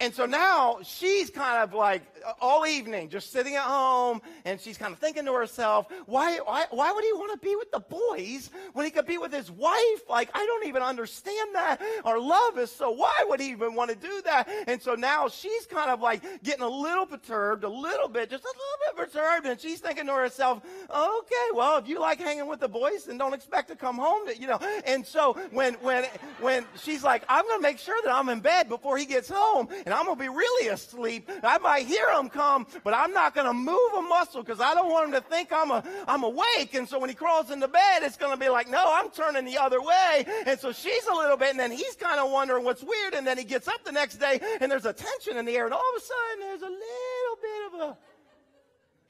And 0.00 0.14
so 0.14 0.24
now 0.26 0.78
she's 0.82 1.30
kind 1.30 1.62
of 1.62 1.74
like 1.74 2.02
all 2.40 2.66
evening, 2.66 3.08
just 3.08 3.32
sitting 3.32 3.56
at 3.56 3.62
home, 3.62 4.20
and 4.44 4.60
she's 4.60 4.78
kind 4.78 4.92
of 4.92 4.98
thinking 4.98 5.24
to 5.24 5.32
herself, 5.32 5.86
why, 6.06 6.38
why, 6.38 6.66
why 6.70 6.92
would 6.92 7.04
he 7.04 7.12
want 7.12 7.32
to 7.32 7.46
be 7.46 7.56
with 7.56 7.70
the 7.70 7.80
boys 7.80 8.50
when 8.72 8.84
he 8.84 8.90
could 8.90 9.06
be 9.06 9.18
with 9.18 9.32
his 9.32 9.50
wife? 9.50 10.02
Like, 10.08 10.30
I 10.34 10.44
don't 10.44 10.66
even 10.66 10.82
understand 10.82 11.54
that. 11.54 11.80
Our 12.04 12.18
love 12.18 12.58
is 12.58 12.70
so, 12.70 12.90
why 12.90 13.24
would 13.28 13.40
he 13.40 13.50
even 13.50 13.74
want 13.74 13.90
to 13.90 13.96
do 13.96 14.22
that? 14.24 14.48
And 14.66 14.80
so 14.80 14.94
now 14.94 15.28
she's 15.28 15.66
kind 15.66 15.90
of 15.90 16.00
like 16.00 16.22
getting 16.42 16.62
a 16.62 16.68
little 16.68 17.06
perturbed, 17.06 17.64
a 17.64 17.68
little 17.68 18.08
bit, 18.08 18.30
just 18.30 18.44
a 18.44 18.48
little 18.48 18.96
bit 18.96 19.12
perturbed, 19.12 19.46
and 19.46 19.60
she's 19.60 19.80
thinking 19.80 20.06
to 20.06 20.12
herself, 20.12 20.62
okay, 20.90 21.46
well, 21.54 21.78
if 21.78 21.88
you 21.88 21.98
like 22.00 22.18
hanging 22.18 22.46
with 22.46 22.60
the 22.60 22.68
boys, 22.68 23.04
then 23.04 23.18
don't 23.18 23.34
expect 23.34 23.68
to 23.68 23.76
come 23.76 23.96
home, 23.96 24.26
to, 24.26 24.38
you 24.38 24.46
know. 24.46 24.58
And 24.84 25.06
so 25.06 25.34
when, 25.52 25.74
when, 25.74 26.04
when 26.40 26.66
she's 26.82 27.02
like, 27.02 27.22
I'm 27.28 27.44
going 27.44 27.58
to 27.58 27.62
make 27.62 27.78
sure 27.78 27.96
that 28.04 28.12
I'm 28.12 28.28
in 28.28 28.40
bed 28.40 28.68
before 28.68 28.98
he 28.98 29.04
gets 29.04 29.28
home, 29.28 29.68
and 29.84 29.94
I'm 29.94 30.04
going 30.04 30.16
to 30.16 30.22
be 30.22 30.28
really 30.28 30.68
asleep, 30.68 31.30
I 31.42 31.58
might 31.58 31.86
hear 31.86 32.09
him 32.18 32.28
come, 32.28 32.66
but 32.84 32.94
I'm 32.94 33.12
not 33.12 33.34
going 33.34 33.46
to 33.46 33.52
move 33.52 33.92
a 33.98 34.02
muscle 34.02 34.42
because 34.42 34.60
I 34.60 34.74
don't 34.74 34.90
want 34.90 35.06
him 35.06 35.12
to 35.12 35.20
think 35.20 35.52
I'm, 35.52 35.70
a, 35.70 35.84
I'm 36.06 36.22
awake. 36.22 36.74
And 36.74 36.88
so 36.88 36.98
when 36.98 37.08
he 37.08 37.14
crawls 37.14 37.50
into 37.50 37.68
bed, 37.68 38.02
it's 38.02 38.16
going 38.16 38.32
to 38.32 38.38
be 38.38 38.48
like, 38.48 38.68
no, 38.68 38.82
I'm 38.86 39.10
turning 39.10 39.44
the 39.44 39.58
other 39.58 39.80
way. 39.80 40.26
And 40.46 40.58
so 40.58 40.72
she's 40.72 41.06
a 41.06 41.14
little 41.14 41.36
bit, 41.36 41.50
and 41.50 41.58
then 41.58 41.70
he's 41.70 41.96
kind 41.96 42.20
of 42.20 42.30
wondering 42.30 42.64
what's 42.64 42.82
weird. 42.82 43.14
And 43.14 43.26
then 43.26 43.38
he 43.38 43.44
gets 43.44 43.68
up 43.68 43.84
the 43.84 43.92
next 43.92 44.16
day, 44.16 44.40
and 44.60 44.70
there's 44.70 44.86
a 44.86 44.92
tension 44.92 45.36
in 45.36 45.44
the 45.44 45.56
air. 45.56 45.64
And 45.64 45.74
all 45.74 45.80
of 45.80 46.02
a 46.02 46.04
sudden, 46.04 46.40
there's 46.40 46.62
a 46.62 46.64
little 46.64 47.36
bit 47.42 47.66
of 47.66 47.90
a 47.90 47.98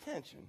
tension. 0.05 0.47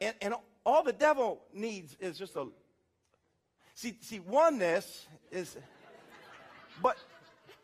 And, 0.00 0.14
and 0.22 0.34
all 0.64 0.82
the 0.82 0.92
devil 0.92 1.40
needs 1.52 1.96
is 2.00 2.18
just 2.18 2.36
a. 2.36 2.46
See, 3.74 3.96
see, 4.00 4.20
oneness 4.20 5.06
is. 5.30 5.56
But 6.82 6.96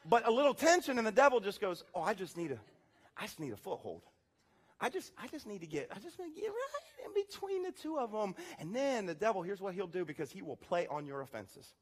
but 0.08 0.26
a 0.26 0.30
little 0.30 0.54
tension, 0.54 0.98
and 0.98 1.06
the 1.06 1.12
devil 1.12 1.40
just 1.40 1.60
goes, 1.60 1.84
"Oh, 1.94 2.02
I 2.02 2.14
just 2.14 2.36
need 2.36 2.52
a, 2.52 2.58
I 3.16 3.22
just 3.22 3.40
need 3.40 3.52
a 3.52 3.56
foothold. 3.56 4.02
I 4.80 4.90
just, 4.90 5.12
I 5.18 5.26
just 5.28 5.46
need 5.46 5.60
to 5.62 5.66
get, 5.66 5.88
I 5.94 5.98
just 5.98 6.18
need 6.18 6.34
to 6.34 6.40
get 6.40 6.50
right 6.50 7.06
in 7.06 7.14
between 7.14 7.62
the 7.62 7.72
two 7.72 7.98
of 7.98 8.12
them." 8.12 8.34
And 8.58 8.74
then 8.74 9.06
the 9.06 9.14
devil, 9.14 9.42
here's 9.42 9.60
what 9.60 9.74
he'll 9.74 9.86
do 9.86 10.04
because 10.04 10.30
he 10.30 10.42
will 10.42 10.56
play 10.56 10.86
on 10.86 11.06
your 11.06 11.20
offenses, 11.20 11.74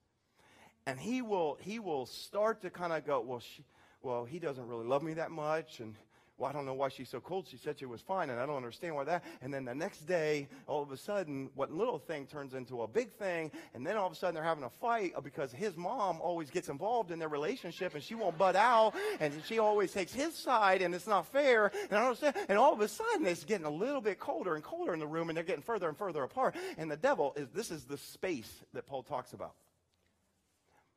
and 0.87 0.99
he 0.99 1.23
will, 1.23 1.59
he 1.61 1.79
will 1.79 2.07
start 2.07 2.63
to 2.63 2.71
kind 2.71 2.93
of 2.93 3.07
go, 3.07 3.21
"Well, 3.21 3.41
she, 3.41 3.65
well, 4.03 4.25
he 4.25 4.39
doesn't 4.39 4.67
really 4.67 4.87
love 4.87 5.03
me 5.03 5.15
that 5.15 5.31
much," 5.31 5.81
and 5.81 5.95
well, 6.37 6.51
I 6.51 6.53
don't 6.53 6.67
know 6.67 6.75
why 6.75 6.89
she's 6.89 7.09
so 7.09 7.21
cold. 7.21 7.47
She 7.49 7.57
said 7.57 7.79
she 7.79 7.87
was 7.87 8.01
fine, 8.01 8.29
and 8.29 8.41
I 8.41 8.47
don't 8.47 8.57
understand 8.57 8.97
why 8.97 9.05
that. 9.05 9.23
And 9.41 9.55
then 9.55 9.65
the 9.65 9.75
next 9.75 10.01
day, 10.01 10.49
all 10.67 10.83
of 10.83 10.91
a 10.91 10.97
sudden, 10.97 11.49
what 11.55 11.71
little 11.71 11.99
thing 11.99 12.27
turns 12.27 12.55
into 12.55 12.83
a 12.83 12.89
big 12.89 13.13
thing, 13.13 13.53
and 13.73 13.87
then 13.87 13.97
all 13.97 14.07
of 14.07 14.13
a 14.13 14.17
sudden 14.17 14.35
they're 14.35 14.43
having 14.43 14.65
a 14.65 14.71
fight 14.71 15.13
because 15.23 15.53
his 15.53 15.77
mom 15.77 16.21
always 16.21 16.51
gets 16.51 16.69
involved 16.69 17.13
in 17.13 17.21
their 17.21 17.29
relationship, 17.29 17.95
and 17.95 18.03
she 18.03 18.17
won't 18.17 18.37
butt 18.37 18.57
out, 18.57 18.95
and 19.21 19.33
she 19.47 19.61
always 19.61 19.93
takes 19.93 20.13
his 20.13 20.35
side, 20.35 20.83
and 20.83 20.93
it's 20.93 21.07
not 21.07 21.25
fair. 21.27 21.67
And 21.67 21.93
I 21.93 21.97
don't 21.99 22.07
understand. 22.07 22.37
And 22.49 22.59
all 22.59 22.73
of 22.73 22.81
a 22.81 22.89
sudden, 22.89 23.27
it's 23.27 23.45
getting 23.45 23.67
a 23.67 23.71
little 23.71 24.01
bit 24.01 24.19
colder 24.19 24.57
and 24.57 24.65
colder 24.65 24.93
in 24.93 24.99
the 24.99 25.07
room, 25.07 25.31
and 25.31 25.37
they're 25.37 25.45
getting 25.45 25.63
further 25.63 25.89
and 25.89 25.97
further 25.97 26.25
apart. 26.25 26.57
And 26.79 26.91
the 26.91 26.97
devil 26.97 27.33
is 27.37 27.49
this 27.51 27.71
is 27.71 27.85
the 27.85 27.99
space 27.99 28.65
that 28.73 28.89
Paul 28.89 29.05
talks 29.05 29.35
about. 29.35 29.55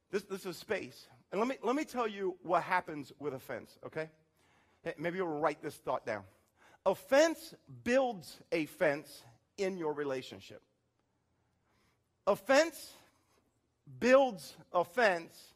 This, 0.10 0.24
this 0.24 0.48
is 0.48 0.58
space. 0.58 1.08
And 1.32 1.40
let 1.40 1.48
me, 1.48 1.58
let 1.62 1.76
me 1.76 1.84
tell 1.84 2.08
you 2.08 2.38
what 2.42 2.64
happens 2.64 3.12
with 3.20 3.36
offense, 3.36 3.78
okay? 3.86 4.10
Maybe 4.98 5.18
you'll 5.18 5.40
write 5.40 5.62
this 5.62 5.76
thought 5.76 6.06
down. 6.06 6.24
Offense 6.86 7.54
builds 7.84 8.40
a 8.52 8.66
fence 8.66 9.24
in 9.58 9.78
your 9.78 9.94
relationship. 9.94 10.62
Offense 12.26 12.94
builds 14.00 14.56
offense 14.74 15.54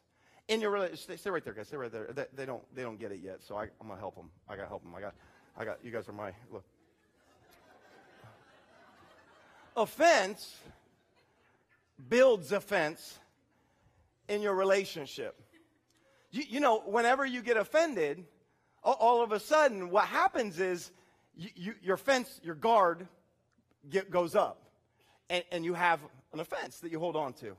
in 0.48 0.60
your 0.60 0.70
relationship. 0.70 1.18
Stay, 1.18 1.30
right 1.30 1.44
there, 1.44 1.54
guys. 1.54 1.68
Stay 1.68 1.76
right 1.76 1.92
there. 1.92 2.08
They, 2.12 2.24
they, 2.34 2.46
don't, 2.46 2.62
they 2.74 2.82
don't 2.82 2.98
get 2.98 3.12
it 3.12 3.20
yet, 3.22 3.42
so 3.42 3.56
I, 3.56 3.64
am 3.64 3.88
gonna 3.88 3.98
help 3.98 4.16
them. 4.16 4.30
I 4.48 4.56
gotta 4.56 4.68
help 4.68 4.82
them. 4.82 4.94
I 4.94 5.00
got, 5.00 5.14
I 5.56 5.64
got. 5.64 5.78
You 5.84 5.90
guys 5.90 6.08
are 6.08 6.12
my 6.12 6.32
look. 6.50 6.64
Offense 9.76 10.54
builds 12.08 12.52
offense 12.52 13.18
in 14.28 14.42
your 14.42 14.54
relationship. 14.54 15.40
You, 16.30 16.44
you 16.48 16.60
know, 16.60 16.80
whenever 16.80 17.24
you 17.24 17.42
get 17.42 17.56
offended, 17.56 18.24
all 18.82 19.22
of 19.22 19.32
a 19.32 19.40
sudden, 19.40 19.90
what 19.90 20.06
happens 20.06 20.58
is 20.58 20.90
you, 21.36 21.50
you, 21.54 21.74
your 21.82 21.96
fence, 21.96 22.40
your 22.42 22.54
guard 22.54 23.06
get, 23.88 24.10
goes 24.10 24.34
up, 24.34 24.62
and, 25.30 25.44
and 25.52 25.64
you 25.64 25.74
have 25.74 26.00
an 26.32 26.40
offense 26.40 26.78
that 26.80 26.90
you 26.90 26.98
hold 26.98 27.16
on 27.16 27.32
to. 27.34 27.56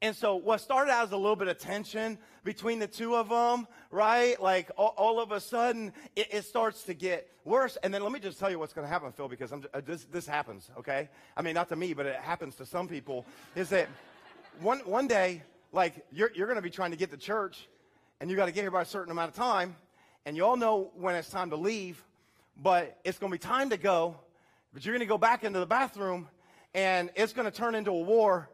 And 0.00 0.16
so, 0.16 0.34
what 0.34 0.60
started 0.60 0.90
out 0.90 1.04
as 1.04 1.12
a 1.12 1.16
little 1.16 1.36
bit 1.36 1.46
of 1.46 1.58
tension 1.58 2.18
between 2.42 2.80
the 2.80 2.88
two 2.88 3.14
of 3.14 3.28
them, 3.28 3.68
right? 3.92 4.40
Like 4.42 4.68
all, 4.76 4.94
all 4.96 5.20
of 5.20 5.30
a 5.30 5.38
sudden, 5.38 5.92
it, 6.16 6.26
it, 6.32 6.44
starts 6.44 6.82
to 6.84 6.94
get 6.94 7.30
worse. 7.44 7.78
And 7.84 7.94
then 7.94 8.02
let 8.02 8.10
me 8.10 8.18
just 8.18 8.40
tell 8.40 8.50
you 8.50 8.58
what's 8.58 8.72
going 8.72 8.84
to 8.84 8.92
happen, 8.92 9.12
Phil, 9.12 9.28
because 9.28 9.52
uh, 9.52 9.58
this, 9.86 10.04
this 10.06 10.26
happens, 10.26 10.70
okay? 10.76 11.08
I 11.36 11.42
mean, 11.42 11.54
not 11.54 11.68
to 11.68 11.76
me, 11.76 11.94
but 11.94 12.06
it 12.06 12.16
happens 12.16 12.56
to 12.56 12.66
some 12.66 12.88
people. 12.88 13.24
Is 13.54 13.68
that 13.68 13.86
one, 14.60 14.80
one 14.80 15.06
day, 15.06 15.44
like, 15.70 16.04
you're, 16.10 16.32
you're 16.34 16.48
going 16.48 16.56
to 16.56 16.62
be 16.62 16.70
trying 16.70 16.90
to 16.90 16.96
get 16.96 17.12
to 17.12 17.16
church, 17.16 17.68
and 18.20 18.28
you 18.28 18.34
got 18.34 18.46
to 18.46 18.52
get 18.52 18.62
here 18.62 18.72
by 18.72 18.82
a 18.82 18.86
certain 18.86 19.12
amount 19.12 19.30
of 19.30 19.36
time, 19.36 19.76
and 20.24 20.36
you 20.36 20.44
all 20.44 20.56
know 20.56 20.90
when 20.94 21.14
it's 21.14 21.30
time 21.30 21.50
to 21.50 21.56
leave, 21.56 22.02
but 22.56 22.98
it's 23.04 23.18
going 23.18 23.30
to 23.30 23.34
be 23.34 23.42
time 23.42 23.70
to 23.70 23.76
go. 23.76 24.16
But 24.72 24.84
you're 24.84 24.94
going 24.94 25.00
to 25.00 25.06
go 25.06 25.18
back 25.18 25.44
into 25.44 25.58
the 25.58 25.66
bathroom, 25.66 26.28
and 26.74 27.10
it's 27.14 27.32
going 27.32 27.50
to 27.50 27.56
turn 27.56 27.74
into 27.74 27.90
a 27.90 28.00
war 28.00 28.48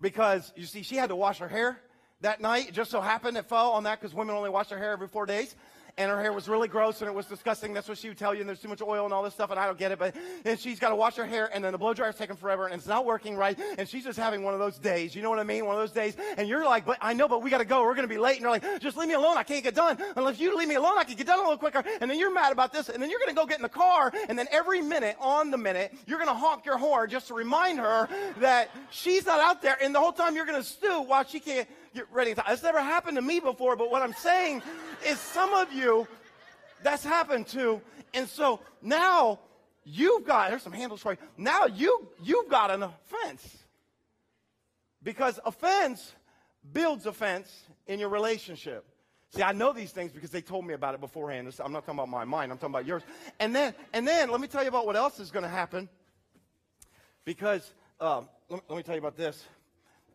because 0.00 0.52
you 0.56 0.66
see, 0.66 0.82
she 0.82 0.96
had 0.96 1.10
to 1.10 1.16
wash 1.16 1.38
her 1.38 1.48
hair 1.48 1.80
that 2.22 2.40
night. 2.40 2.68
It 2.68 2.74
just 2.74 2.90
so 2.90 3.00
happened 3.00 3.36
it 3.36 3.46
fell 3.46 3.72
on 3.72 3.84
that 3.84 4.00
because 4.00 4.14
women 4.14 4.34
only 4.34 4.50
wash 4.50 4.68
their 4.68 4.78
hair 4.78 4.92
every 4.92 5.08
four 5.08 5.26
days 5.26 5.54
and 6.00 6.10
her 6.10 6.20
hair 6.20 6.32
was 6.32 6.48
really 6.48 6.66
gross 6.66 7.02
and 7.02 7.08
it 7.08 7.14
was 7.14 7.26
disgusting. 7.26 7.74
That's 7.74 7.88
what 7.88 7.98
she 7.98 8.08
would 8.08 8.16
tell 8.16 8.34
you, 8.34 8.40
and 8.40 8.48
there's 8.48 8.60
too 8.60 8.68
much 8.68 8.80
oil 8.80 9.04
and 9.04 9.12
all 9.12 9.22
this 9.22 9.34
stuff, 9.34 9.50
and 9.50 9.60
I 9.60 9.66
don't 9.66 9.78
get 9.78 9.92
it. 9.92 9.98
But 9.98 10.16
and 10.46 10.58
she's 10.58 10.78
got 10.78 10.88
to 10.88 10.96
wash 10.96 11.16
her 11.16 11.26
hair, 11.26 11.50
and 11.52 11.62
then 11.62 11.72
the 11.72 11.78
blow 11.78 11.92
dryer's 11.92 12.16
taking 12.16 12.36
forever, 12.36 12.66
and 12.66 12.74
it's 12.74 12.86
not 12.86 13.04
working 13.04 13.36
right, 13.36 13.58
and 13.78 13.86
she's 13.86 14.04
just 14.04 14.18
having 14.18 14.42
one 14.42 14.54
of 14.54 14.60
those 14.60 14.78
days. 14.78 15.14
You 15.14 15.22
know 15.22 15.28
what 15.28 15.38
I 15.38 15.44
mean? 15.44 15.66
One 15.66 15.74
of 15.74 15.80
those 15.80 15.92
days, 15.92 16.16
and 16.38 16.48
you're 16.48 16.64
like, 16.64 16.86
but 16.86 16.96
I 17.02 17.12
know, 17.12 17.28
but 17.28 17.42
we 17.42 17.50
got 17.50 17.58
to 17.58 17.66
go. 17.66 17.82
We're 17.82 17.94
going 17.94 18.08
to 18.08 18.14
be 18.14 18.18
late, 18.18 18.36
and 18.36 18.42
you're 18.42 18.50
like, 18.50 18.80
just 18.80 18.96
leave 18.96 19.08
me 19.08 19.14
alone. 19.14 19.36
I 19.36 19.42
can't 19.42 19.62
get 19.62 19.74
done 19.74 19.98
unless 20.16 20.40
you 20.40 20.56
leave 20.56 20.68
me 20.68 20.76
alone. 20.76 20.94
I 20.96 21.04
can 21.04 21.16
get 21.16 21.26
done 21.26 21.38
a 21.38 21.42
little 21.42 21.58
quicker, 21.58 21.84
and 22.00 22.10
then 22.10 22.18
you're 22.18 22.32
mad 22.32 22.52
about 22.52 22.72
this, 22.72 22.88
and 22.88 23.02
then 23.02 23.10
you're 23.10 23.20
going 23.20 23.34
to 23.34 23.34
go 23.34 23.46
get 23.46 23.58
in 23.58 23.62
the 23.62 23.68
car, 23.68 24.10
and 24.28 24.38
then 24.38 24.48
every 24.50 24.80
minute 24.80 25.16
on 25.20 25.50
the 25.50 25.58
minute, 25.58 25.92
you're 26.06 26.18
going 26.18 26.28
to 26.28 26.34
honk 26.34 26.64
your 26.64 26.78
horn 26.78 27.10
just 27.10 27.28
to 27.28 27.34
remind 27.34 27.78
her 27.78 28.08
that 28.38 28.70
she's 28.90 29.26
not 29.26 29.40
out 29.40 29.60
there, 29.60 29.76
and 29.82 29.94
the 29.94 30.00
whole 30.00 30.12
time 30.12 30.34
you're 30.34 30.46
going 30.46 30.60
to 30.60 30.66
stew 30.66 31.02
while 31.02 31.24
she 31.24 31.40
can't 31.40 31.68
get 31.94 32.06
ready. 32.12 32.34
It's 32.48 32.62
never 32.62 32.80
happened 32.80 33.16
to 33.16 33.22
me 33.22 33.40
before, 33.40 33.76
but 33.76 33.90
what 33.90 34.02
I'm 34.02 34.14
saying 34.14 34.62
is 35.06 35.18
some 35.18 35.52
of 35.54 35.72
you 35.72 36.06
that's 36.82 37.04
happened 37.04 37.46
to. 37.48 37.80
And 38.14 38.28
so 38.28 38.60
now 38.82 39.40
you've 39.84 40.26
got, 40.26 40.50
there's 40.50 40.62
some 40.62 40.72
handles 40.72 41.00
for 41.00 41.12
you. 41.12 41.18
Now 41.36 41.66
you, 41.66 42.08
you've 42.22 42.48
got 42.48 42.70
an 42.70 42.82
offense. 42.82 43.56
Because 45.02 45.40
offense 45.44 46.12
builds 46.72 47.06
offense 47.06 47.64
in 47.86 47.98
your 47.98 48.10
relationship. 48.10 48.84
See, 49.30 49.42
I 49.42 49.52
know 49.52 49.72
these 49.72 49.92
things 49.92 50.12
because 50.12 50.30
they 50.30 50.40
told 50.42 50.66
me 50.66 50.74
about 50.74 50.94
it 50.94 51.00
beforehand. 51.00 51.54
I'm 51.64 51.72
not 51.72 51.86
talking 51.86 51.94
about 51.94 52.08
my 52.08 52.24
mind, 52.24 52.50
I'm 52.50 52.58
talking 52.58 52.74
about 52.74 52.86
yours. 52.86 53.02
And 53.38 53.54
then, 53.54 53.74
and 53.92 54.06
then 54.06 54.30
let 54.30 54.40
me 54.40 54.48
tell 54.48 54.62
you 54.62 54.68
about 54.68 54.86
what 54.86 54.96
else 54.96 55.20
is 55.20 55.30
going 55.30 55.44
to 55.44 55.48
happen. 55.48 55.88
Because, 57.24 57.72
um, 58.00 58.28
let, 58.48 58.56
me, 58.56 58.62
let, 58.68 58.76
me, 58.76 58.82
tell 58.82 58.94
you 58.94 59.00
about 59.00 59.16
this. 59.16 59.44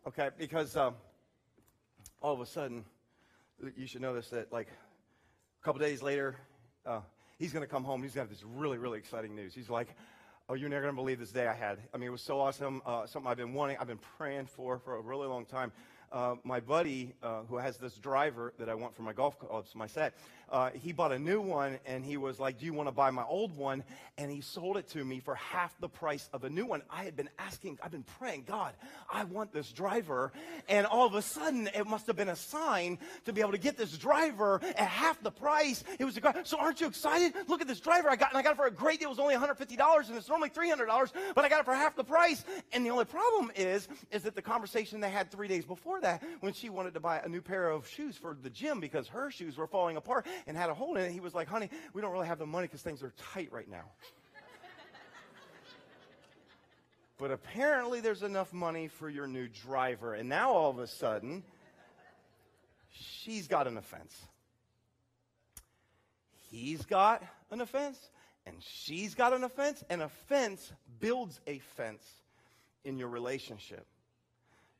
Okay, 0.06 0.28
because 0.38 0.76
um, 0.76 0.94
all 2.26 2.34
of 2.34 2.40
a 2.40 2.46
sudden, 2.46 2.84
you 3.76 3.86
should 3.86 4.02
this 4.02 4.30
that 4.30 4.52
like 4.52 4.66
a 4.66 5.64
couple 5.64 5.80
days 5.80 6.02
later, 6.02 6.34
uh, 6.84 6.98
he's 7.38 7.52
going 7.52 7.62
to 7.62 7.68
come 7.68 7.84
home. 7.84 8.02
He's 8.02 8.16
got 8.16 8.28
this 8.28 8.42
really, 8.42 8.78
really 8.78 8.98
exciting 8.98 9.36
news. 9.36 9.54
He's 9.54 9.70
like, 9.70 9.94
oh, 10.48 10.54
you're 10.54 10.68
never 10.68 10.82
going 10.82 10.92
to 10.92 11.00
believe 11.00 11.20
this 11.20 11.30
day 11.30 11.46
I 11.46 11.54
had. 11.54 11.78
I 11.94 11.98
mean, 11.98 12.08
it 12.08 12.10
was 12.10 12.22
so 12.22 12.40
awesome. 12.40 12.82
Uh, 12.84 13.06
something 13.06 13.30
I've 13.30 13.36
been 13.36 13.54
wanting, 13.54 13.76
I've 13.78 13.86
been 13.86 14.00
praying 14.18 14.46
for 14.46 14.76
for 14.80 14.96
a 14.96 15.00
really 15.00 15.28
long 15.28 15.44
time. 15.44 15.70
Uh, 16.10 16.34
my 16.42 16.58
buddy, 16.58 17.14
uh, 17.22 17.42
who 17.48 17.58
has 17.58 17.76
this 17.76 17.94
driver 17.94 18.52
that 18.58 18.68
I 18.68 18.74
want 18.74 18.96
for 18.96 19.02
my 19.02 19.12
golf 19.12 19.38
clubs, 19.38 19.76
my 19.76 19.86
set, 19.86 20.14
uh, 20.50 20.70
he 20.70 20.92
bought 20.92 21.12
a 21.12 21.18
new 21.18 21.40
one 21.40 21.78
and 21.86 22.04
he 22.04 22.16
was 22.16 22.38
like, 22.38 22.58
Do 22.58 22.66
you 22.66 22.72
want 22.72 22.88
to 22.88 22.92
buy 22.92 23.10
my 23.10 23.24
old 23.24 23.56
one? 23.56 23.82
And 24.18 24.30
he 24.30 24.40
sold 24.40 24.76
it 24.76 24.88
to 24.90 25.04
me 25.04 25.20
for 25.20 25.34
half 25.34 25.78
the 25.80 25.88
price 25.88 26.28
of 26.32 26.44
a 26.44 26.50
new 26.50 26.64
one. 26.64 26.82
I 26.88 27.04
had 27.04 27.16
been 27.16 27.28
asking, 27.38 27.78
I've 27.82 27.90
been 27.90 28.04
praying, 28.18 28.44
God, 28.46 28.72
I 29.12 29.24
want 29.24 29.52
this 29.52 29.70
driver. 29.72 30.32
And 30.68 30.86
all 30.86 31.06
of 31.06 31.14
a 31.14 31.22
sudden, 31.22 31.68
it 31.74 31.86
must 31.86 32.06
have 32.06 32.16
been 32.16 32.28
a 32.28 32.36
sign 32.36 32.98
to 33.26 33.32
be 33.32 33.40
able 33.40 33.52
to 33.52 33.58
get 33.58 33.76
this 33.76 33.96
driver 33.98 34.60
at 34.62 34.78
half 34.78 35.22
the 35.22 35.30
price. 35.30 35.84
It 35.98 36.04
was 36.04 36.16
a 36.16 36.20
car. 36.20 36.34
So 36.44 36.58
aren't 36.58 36.80
you 36.80 36.86
excited? 36.86 37.34
Look 37.48 37.60
at 37.60 37.68
this 37.68 37.80
driver 37.80 38.08
I 38.08 38.16
got, 38.16 38.30
and 38.30 38.38
I 38.38 38.42
got 38.42 38.52
it 38.52 38.56
for 38.56 38.66
a 38.66 38.70
great 38.70 39.00
deal. 39.00 39.08
It 39.08 39.10
was 39.10 39.18
only 39.18 39.34
$150, 39.34 40.08
and 40.08 40.16
it's 40.16 40.28
normally 40.28 40.50
$300, 40.50 41.12
but 41.34 41.44
I 41.44 41.48
got 41.48 41.60
it 41.60 41.64
for 41.64 41.74
half 41.74 41.94
the 41.94 42.04
price. 42.04 42.44
And 42.72 42.86
the 42.86 42.90
only 42.90 43.04
problem 43.04 43.50
is, 43.54 43.88
is 44.10 44.22
that 44.22 44.34
the 44.34 44.42
conversation 44.42 45.00
they 45.00 45.10
had 45.10 45.30
three 45.30 45.48
days 45.48 45.64
before 45.64 46.00
that, 46.00 46.22
when 46.40 46.52
she 46.52 46.70
wanted 46.70 46.94
to 46.94 47.00
buy 47.00 47.18
a 47.18 47.28
new 47.28 47.42
pair 47.42 47.70
of 47.70 47.86
shoes 47.86 48.16
for 48.16 48.36
the 48.42 48.50
gym 48.50 48.80
because 48.80 49.08
her 49.08 49.30
shoes 49.30 49.56
were 49.56 49.66
falling 49.66 49.96
apart, 49.96 50.26
and 50.46 50.56
had 50.56 50.70
a 50.70 50.74
hole 50.74 50.96
in 50.96 51.04
it. 51.04 51.12
He 51.12 51.20
was 51.20 51.34
like, 51.34 51.48
honey, 51.48 51.70
we 51.92 52.02
don't 52.02 52.12
really 52.12 52.26
have 52.26 52.38
the 52.38 52.46
money 52.46 52.66
because 52.66 52.82
things 52.82 53.02
are 53.02 53.12
tight 53.32 53.52
right 53.52 53.68
now. 53.68 53.84
but 57.18 57.30
apparently 57.30 58.00
there's 58.00 58.22
enough 58.22 58.52
money 58.52 58.88
for 58.88 59.08
your 59.08 59.26
new 59.26 59.48
driver. 59.48 60.14
And 60.14 60.28
now 60.28 60.52
all 60.52 60.70
of 60.70 60.78
a 60.78 60.86
sudden, 60.86 61.42
she's 62.90 63.48
got 63.48 63.66
an 63.66 63.76
offense. 63.76 64.14
he's 66.50 66.84
got 66.84 67.22
an 67.50 67.60
offense 67.60 67.98
and 68.46 68.62
she's 68.62 69.14
got 69.14 69.32
an 69.32 69.42
offense, 69.42 69.82
and 69.90 70.00
offense 70.00 70.72
builds 71.00 71.40
a 71.46 71.58
fence 71.58 72.04
in 72.84 72.96
your 72.96 73.08
relationship. 73.08 73.84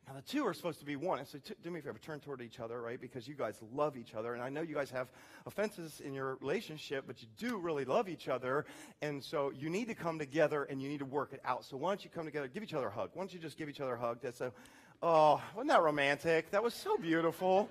Now, 0.06 0.14
the 0.14 0.22
two 0.22 0.46
are 0.46 0.54
supposed 0.54 0.78
to 0.78 0.86
be 0.86 0.94
one. 0.94 1.26
So, 1.26 1.38
t- 1.38 1.54
do 1.64 1.70
me 1.70 1.80
a 1.80 1.82
favor, 1.82 1.98
turn 1.98 2.20
toward 2.20 2.40
each 2.40 2.60
other, 2.60 2.80
right? 2.80 3.00
Because 3.00 3.26
you 3.26 3.34
guys 3.34 3.60
love 3.74 3.96
each 3.96 4.14
other. 4.14 4.34
And 4.34 4.42
I 4.42 4.48
know 4.48 4.62
you 4.62 4.76
guys 4.76 4.88
have 4.90 5.08
offenses 5.46 6.00
in 6.00 6.14
your 6.14 6.36
relationship, 6.36 7.04
but 7.08 7.20
you 7.20 7.28
do 7.36 7.58
really 7.58 7.84
love 7.84 8.08
each 8.08 8.28
other. 8.28 8.66
And 9.02 9.22
so, 9.22 9.50
you 9.50 9.68
need 9.68 9.88
to 9.88 9.94
come 9.94 10.20
together 10.20 10.62
and 10.62 10.80
you 10.80 10.88
need 10.88 11.00
to 11.00 11.04
work 11.04 11.32
it 11.32 11.40
out. 11.44 11.64
So, 11.64 11.76
why 11.76 11.90
don't 11.90 12.04
you 12.04 12.10
come 12.10 12.24
together? 12.24 12.46
Give 12.46 12.62
each 12.62 12.74
other 12.74 12.86
a 12.86 12.90
hug. 12.90 13.10
Why 13.14 13.22
don't 13.22 13.34
you 13.34 13.40
just 13.40 13.58
give 13.58 13.68
each 13.68 13.80
other 13.80 13.94
a 13.94 13.98
hug? 13.98 14.18
That's 14.22 14.38
so, 14.38 14.52
oh, 15.02 15.42
wasn't 15.56 15.70
that 15.70 15.82
romantic? 15.82 16.52
That 16.52 16.62
was 16.62 16.74
so 16.74 16.96
beautiful. 16.96 17.68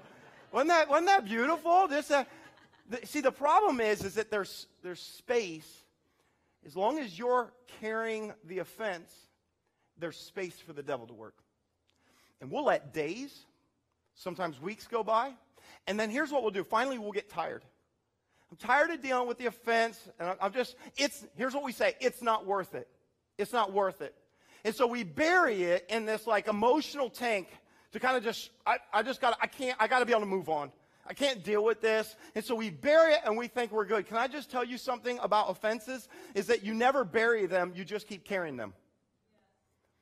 wasn't, 0.51 0.71
that, 0.71 0.89
wasn't 0.89 1.07
that 1.07 1.23
beautiful? 1.23 1.87
This, 1.87 2.11
uh, 2.11 2.25
see, 3.05 3.21
the 3.21 3.31
problem 3.31 3.79
is, 3.79 4.03
is 4.03 4.15
that 4.15 4.29
there's, 4.29 4.67
there's 4.83 5.01
space. 5.01 5.85
As 6.65 6.75
long 6.75 6.99
as 6.99 7.17
you're 7.17 7.53
carrying 7.79 8.33
the 8.43 8.59
offense, 8.59 9.09
there's 9.97 10.17
space 10.17 10.59
for 10.59 10.73
the 10.73 10.83
devil 10.83 11.07
to 11.07 11.13
work. 11.13 11.35
And 12.41 12.51
we'll 12.51 12.65
let 12.65 12.93
days, 12.93 13.45
sometimes 14.15 14.59
weeks 14.61 14.87
go 14.87 15.03
by. 15.03 15.33
And 15.87 15.99
then 15.99 16.09
here's 16.09 16.31
what 16.31 16.41
we'll 16.41 16.51
do. 16.51 16.63
Finally, 16.63 16.97
we'll 16.97 17.11
get 17.11 17.29
tired. 17.29 17.63
I'm 18.51 18.57
tired 18.57 18.91
of 18.91 19.01
dealing 19.01 19.27
with 19.27 19.37
the 19.37 19.47
offense. 19.47 19.99
And 20.19 20.35
I'm 20.41 20.53
just, 20.53 20.75
it's, 20.97 21.25
here's 21.35 21.53
what 21.53 21.63
we 21.63 21.71
say 21.71 21.95
it's 21.99 22.21
not 22.21 22.45
worth 22.45 22.75
it. 22.75 22.87
It's 23.37 23.53
not 23.53 23.73
worth 23.73 24.01
it. 24.01 24.15
And 24.63 24.73
so 24.73 24.87
we 24.87 25.03
bury 25.03 25.63
it 25.63 25.85
in 25.89 26.05
this 26.05 26.25
like 26.25 26.47
emotional 26.47 27.09
tank 27.09 27.47
to 27.91 27.99
kind 27.99 28.17
of 28.17 28.23
just, 28.23 28.49
I, 28.65 28.77
I 28.93 29.03
just 29.03 29.21
got, 29.21 29.37
I 29.41 29.47
can't, 29.47 29.77
I 29.79 29.87
got 29.87 29.99
to 29.99 30.05
be 30.05 30.11
able 30.11 30.21
to 30.21 30.27
move 30.27 30.49
on. 30.49 30.71
I 31.07 31.13
can't 31.13 31.43
deal 31.43 31.63
with 31.63 31.81
this. 31.81 32.15
And 32.33 32.43
so 32.43 32.55
we 32.55 32.71
bury 32.71 33.13
it 33.13 33.19
and 33.25 33.37
we 33.37 33.47
think 33.47 33.71
we're 33.71 33.85
good. 33.85 34.07
Can 34.07 34.17
I 34.17 34.27
just 34.27 34.49
tell 34.49 34.63
you 34.63 34.77
something 34.77 35.19
about 35.21 35.51
offenses? 35.51 36.07
Is 36.33 36.47
that 36.47 36.63
you 36.63 36.73
never 36.73 37.03
bury 37.03 37.45
them, 37.45 37.73
you 37.75 37.85
just 37.85 38.07
keep 38.07 38.25
carrying 38.25 38.57
them. 38.57 38.73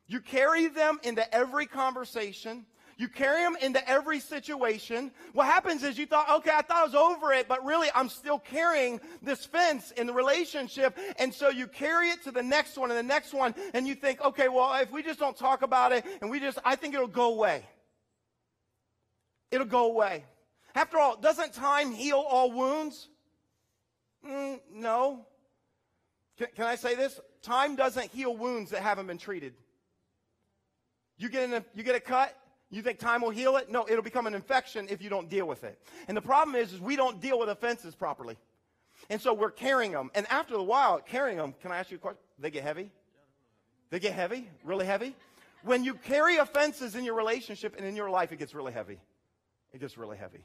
You 0.07 0.19
carry 0.19 0.67
them 0.67 0.99
into 1.03 1.33
every 1.33 1.65
conversation. 1.65 2.65
You 2.97 3.07
carry 3.07 3.41
them 3.41 3.55
into 3.61 3.87
every 3.89 4.19
situation. 4.19 5.11
What 5.33 5.45
happens 5.45 5.83
is 5.83 5.97
you 5.97 6.05
thought, 6.05 6.29
okay, 6.29 6.51
I 6.53 6.61
thought 6.61 6.77
I 6.77 6.83
was 6.83 6.95
over 6.95 7.33
it, 7.33 7.47
but 7.47 7.65
really 7.65 7.89
I'm 7.95 8.09
still 8.09 8.37
carrying 8.37 9.01
this 9.21 9.45
fence 9.45 9.91
in 9.91 10.05
the 10.05 10.13
relationship. 10.13 10.97
And 11.17 11.33
so 11.33 11.49
you 11.49 11.67
carry 11.67 12.09
it 12.09 12.23
to 12.25 12.31
the 12.31 12.43
next 12.43 12.77
one 12.77 12.91
and 12.91 12.97
the 12.97 13.03
next 13.03 13.33
one, 13.33 13.55
and 13.73 13.87
you 13.87 13.95
think, 13.95 14.21
okay, 14.21 14.47
well, 14.47 14.73
if 14.81 14.91
we 14.91 15.01
just 15.01 15.19
don't 15.19 15.35
talk 15.35 15.63
about 15.63 15.91
it 15.91 16.05
and 16.21 16.29
we 16.29 16.39
just, 16.39 16.59
I 16.63 16.75
think 16.75 16.93
it'll 16.93 17.07
go 17.07 17.33
away. 17.33 17.65
It'll 19.51 19.65
go 19.65 19.85
away. 19.85 20.25
After 20.75 20.97
all, 20.97 21.15
doesn't 21.17 21.53
time 21.53 21.91
heal 21.91 22.17
all 22.17 22.51
wounds? 22.51 23.07
Mm, 24.25 24.59
no. 24.71 25.25
Can, 26.37 26.47
can 26.55 26.65
I 26.65 26.75
say 26.75 26.95
this? 26.95 27.19
Time 27.41 27.75
doesn't 27.75 28.11
heal 28.11 28.35
wounds 28.35 28.71
that 28.71 28.81
haven't 28.81 29.07
been 29.07 29.17
treated. 29.17 29.53
You 31.23 31.29
get, 31.29 31.49
a, 31.53 31.63
you 31.73 31.83
get 31.83 31.95
a 31.95 32.01
cut, 32.01 32.37
you 32.69 32.81
think 32.81 32.99
time 32.99 33.21
will 33.21 33.29
heal 33.29 33.55
it? 33.55 33.71
No, 33.71 33.85
it'll 33.87 34.03
become 34.03 34.27
an 34.27 34.35
infection 34.35 34.87
if 34.89 35.01
you 35.01 35.09
don't 35.09 35.29
deal 35.29 35.47
with 35.47 35.63
it. 35.63 35.79
And 36.09 36.17
the 36.17 36.21
problem 36.21 36.53
is, 36.53 36.73
is 36.73 36.81
we 36.81 36.97
don't 36.97 37.21
deal 37.21 37.39
with 37.39 37.47
offenses 37.47 37.95
properly. 37.95 38.35
And 39.09 39.21
so 39.21 39.33
we're 39.33 39.49
carrying 39.49 39.93
them. 39.93 40.11
And 40.15 40.27
after 40.29 40.55
a 40.55 40.63
while, 40.63 40.99
carrying 40.99 41.37
them, 41.37 41.55
can 41.61 41.71
I 41.71 41.77
ask 41.77 41.91
you 41.91 41.95
a 41.95 41.99
question? 42.01 42.19
They 42.39 42.51
get 42.51 42.63
heavy? 42.63 42.89
They 43.89 44.01
get 44.01 44.11
heavy? 44.11 44.49
Really 44.65 44.85
heavy? 44.85 45.15
When 45.63 45.85
you 45.85 45.93
carry 45.93 46.35
offenses 46.39 46.93
in 46.93 47.05
your 47.05 47.15
relationship 47.15 47.75
and 47.77 47.87
in 47.87 47.95
your 47.95 48.09
life, 48.09 48.33
it 48.33 48.37
gets 48.37 48.53
really 48.53 48.73
heavy. 48.73 48.99
It 49.71 49.79
gets 49.79 49.97
really 49.97 50.17
heavy. 50.17 50.43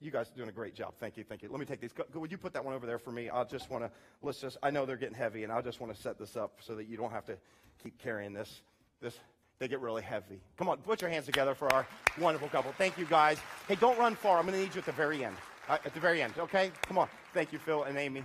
You 0.00 0.10
guys 0.10 0.30
are 0.30 0.36
doing 0.38 0.48
a 0.48 0.52
great 0.52 0.74
job. 0.74 0.94
Thank 1.00 1.18
you. 1.18 1.24
Thank 1.24 1.42
you. 1.42 1.50
Let 1.50 1.60
me 1.60 1.66
take 1.66 1.82
these. 1.82 1.92
Would 2.14 2.32
you 2.32 2.38
put 2.38 2.54
that 2.54 2.64
one 2.64 2.72
over 2.72 2.86
there 2.86 2.98
for 2.98 3.12
me? 3.12 3.28
I 3.28 3.44
just 3.44 3.68
want 3.68 3.84
to, 3.84 3.90
let's 4.22 4.40
just, 4.40 4.56
I 4.62 4.70
know 4.70 4.86
they're 4.86 4.96
getting 4.96 5.18
heavy, 5.18 5.44
and 5.44 5.52
I 5.52 5.60
just 5.60 5.80
want 5.80 5.94
to 5.94 6.00
set 6.00 6.18
this 6.18 6.34
up 6.34 6.60
so 6.62 6.76
that 6.76 6.86
you 6.86 6.96
don't 6.96 7.12
have 7.12 7.26
to 7.26 7.36
keep 7.82 7.98
carrying 7.98 8.32
this. 8.32 8.62
This 9.02 9.18
they 9.62 9.68
get 9.68 9.80
really 9.80 10.02
heavy. 10.02 10.40
Come 10.56 10.68
on, 10.68 10.78
put 10.78 11.00
your 11.00 11.08
hands 11.08 11.24
together 11.24 11.54
for 11.54 11.72
our 11.72 11.86
wonderful 12.18 12.48
couple. 12.48 12.72
Thank 12.72 12.98
you, 12.98 13.04
guys. 13.04 13.38
Hey, 13.68 13.76
don't 13.76 13.96
run 13.96 14.16
far. 14.16 14.38
I'm 14.38 14.44
going 14.44 14.58
to 14.58 14.60
need 14.60 14.74
you 14.74 14.80
at 14.80 14.86
the 14.86 14.90
very 14.90 15.24
end. 15.24 15.36
Uh, 15.68 15.78
at 15.84 15.94
the 15.94 16.00
very 16.00 16.20
end, 16.20 16.34
okay? 16.36 16.72
Come 16.88 16.98
on. 16.98 17.08
Thank 17.32 17.52
you, 17.52 17.60
Phil 17.60 17.84
and 17.84 17.96
Amy. 17.96 18.24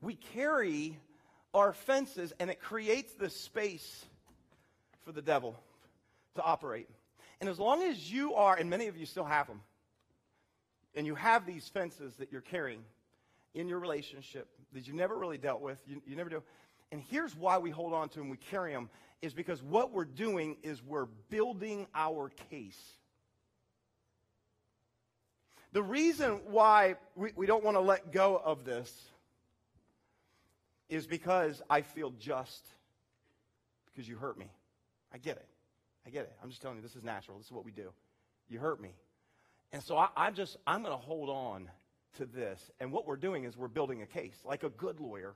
We 0.00 0.16
carry 0.34 0.98
our 1.54 1.72
fences, 1.72 2.32
and 2.40 2.50
it 2.50 2.60
creates 2.60 3.14
this 3.14 3.36
space 3.36 4.04
for 5.04 5.12
the 5.12 5.22
devil 5.22 5.54
to 6.34 6.42
operate. 6.42 6.88
And 7.40 7.48
as 7.48 7.60
long 7.60 7.84
as 7.84 8.10
you 8.10 8.34
are, 8.34 8.56
and 8.56 8.68
many 8.68 8.88
of 8.88 8.96
you 8.96 9.06
still 9.06 9.24
have 9.24 9.46
them, 9.46 9.60
and 10.96 11.06
you 11.06 11.14
have 11.14 11.46
these 11.46 11.68
fences 11.68 12.12
that 12.16 12.32
you're 12.32 12.40
carrying 12.40 12.82
in 13.54 13.68
your 13.68 13.78
relationship 13.78 14.48
that 14.72 14.88
you 14.88 14.94
never 14.94 15.16
really 15.16 15.38
dealt 15.38 15.60
with, 15.60 15.78
you, 15.86 16.02
you 16.08 16.16
never 16.16 16.28
do. 16.28 16.42
And 16.90 17.00
here's 17.08 17.36
why 17.36 17.58
we 17.58 17.70
hold 17.70 17.94
on 17.94 18.08
to 18.10 18.18
them, 18.18 18.30
we 18.30 18.36
carry 18.36 18.72
them, 18.72 18.90
is 19.22 19.32
because 19.32 19.62
what 19.62 19.92
we're 19.92 20.04
doing 20.04 20.56
is 20.64 20.82
we're 20.82 21.06
building 21.30 21.86
our 21.94 22.30
case. 22.50 22.80
The 25.72 25.82
reason 25.82 26.40
why 26.48 26.96
we, 27.14 27.32
we 27.34 27.46
don't 27.46 27.64
want 27.64 27.76
to 27.76 27.80
let 27.80 28.12
go 28.12 28.40
of 28.44 28.64
this 28.64 28.92
is 30.88 31.06
because 31.06 31.62
I 31.70 31.80
feel 31.80 32.10
just 32.18 32.66
because 33.86 34.06
you 34.06 34.16
hurt 34.16 34.36
me. 34.36 34.50
I 35.14 35.18
get 35.18 35.36
it. 35.36 35.48
I 36.06 36.10
get 36.10 36.24
it. 36.24 36.32
I'm 36.42 36.50
just 36.50 36.60
telling 36.60 36.76
you, 36.76 36.82
this 36.82 36.96
is 36.96 37.04
natural. 37.04 37.38
This 37.38 37.46
is 37.46 37.52
what 37.52 37.64
we 37.64 37.70
do. 37.70 37.90
You 38.48 38.58
hurt 38.58 38.80
me. 38.80 38.90
And 39.72 39.82
so 39.82 39.96
I, 39.96 40.08
I 40.16 40.30
just, 40.30 40.56
I'm 40.66 40.82
going 40.82 40.94
to 40.94 41.02
hold 41.02 41.30
on 41.30 41.70
to 42.18 42.26
this. 42.26 42.70
And 42.80 42.92
what 42.92 43.06
we're 43.06 43.16
doing 43.16 43.44
is 43.44 43.56
we're 43.56 43.68
building 43.68 44.02
a 44.02 44.06
case. 44.06 44.36
Like 44.44 44.64
a 44.64 44.68
good 44.68 45.00
lawyer, 45.00 45.34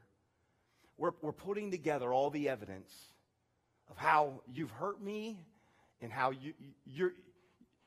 we're, 0.99 1.13
we're 1.23 1.33
putting 1.33 1.71
together 1.71 2.13
all 2.13 2.31
the 2.31 2.49
evidence 2.49 2.93
of 3.91 3.97
how 3.97 4.41
you've 4.53 4.71
hurt 4.71 5.03
me 5.03 5.39
and 6.01 6.13
how 6.13 6.31
you, 6.31 6.53
you're, 6.85 7.13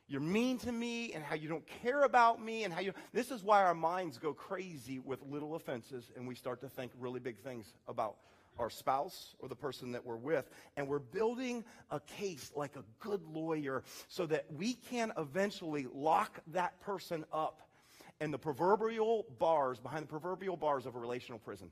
you're 0.07 0.21
mean 0.21 0.57
to 0.59 0.71
me 0.71 1.13
and 1.13 1.23
how 1.23 1.35
you 1.35 1.47
don't 1.47 1.65
care 1.83 2.03
about 2.03 2.43
me 2.43 2.63
and 2.63 2.73
how 2.73 2.79
you 2.79 2.93
this 3.13 3.31
is 3.31 3.43
why 3.43 3.63
our 3.63 3.75
minds 3.75 4.17
go 4.17 4.33
crazy 4.33 4.99
with 4.99 5.19
little 5.29 5.55
offenses 5.55 6.11
and 6.15 6.27
we 6.27 6.35
start 6.35 6.61
to 6.61 6.69
think 6.69 6.91
really 6.99 7.19
big 7.19 7.37
things 7.39 7.73
about 7.87 8.15
our 8.59 8.69
spouse 8.69 9.35
or 9.39 9.47
the 9.47 9.55
person 9.55 9.93
that 9.93 10.05
we're 10.05 10.17
with. 10.17 10.49
And 10.75 10.87
we're 10.87 10.99
building 10.99 11.63
a 11.89 11.99
case 11.99 12.51
like 12.55 12.75
a 12.75 12.83
good 12.99 13.23
lawyer 13.23 13.83
so 14.09 14.25
that 14.27 14.45
we 14.51 14.73
can 14.73 15.13
eventually 15.17 15.87
lock 15.93 16.41
that 16.47 16.79
person 16.81 17.25
up 17.31 17.61
in 18.19 18.31
the 18.31 18.37
proverbial 18.37 19.25
bars 19.39 19.79
behind 19.79 20.03
the 20.03 20.09
proverbial 20.09 20.57
bars 20.57 20.85
of 20.85 20.95
a 20.95 20.99
relational 20.99 21.39
prison. 21.39 21.71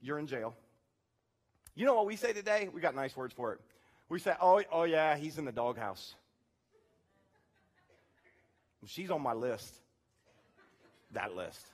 You're 0.00 0.18
in 0.18 0.26
jail 0.26 0.54
you 1.74 1.84
know 1.84 1.94
what 1.94 2.06
we 2.06 2.16
say 2.16 2.32
today? 2.32 2.68
We 2.72 2.80
got 2.80 2.94
nice 2.94 3.16
words 3.16 3.34
for 3.34 3.52
it. 3.52 3.60
We 4.08 4.18
say, 4.18 4.34
oh, 4.40 4.62
oh 4.70 4.84
yeah, 4.84 5.16
he's 5.16 5.38
in 5.38 5.44
the 5.44 5.52
doghouse. 5.52 6.14
She's 8.86 9.10
on 9.10 9.22
my 9.22 9.32
list. 9.32 9.74
That 11.12 11.34
list. 11.34 11.64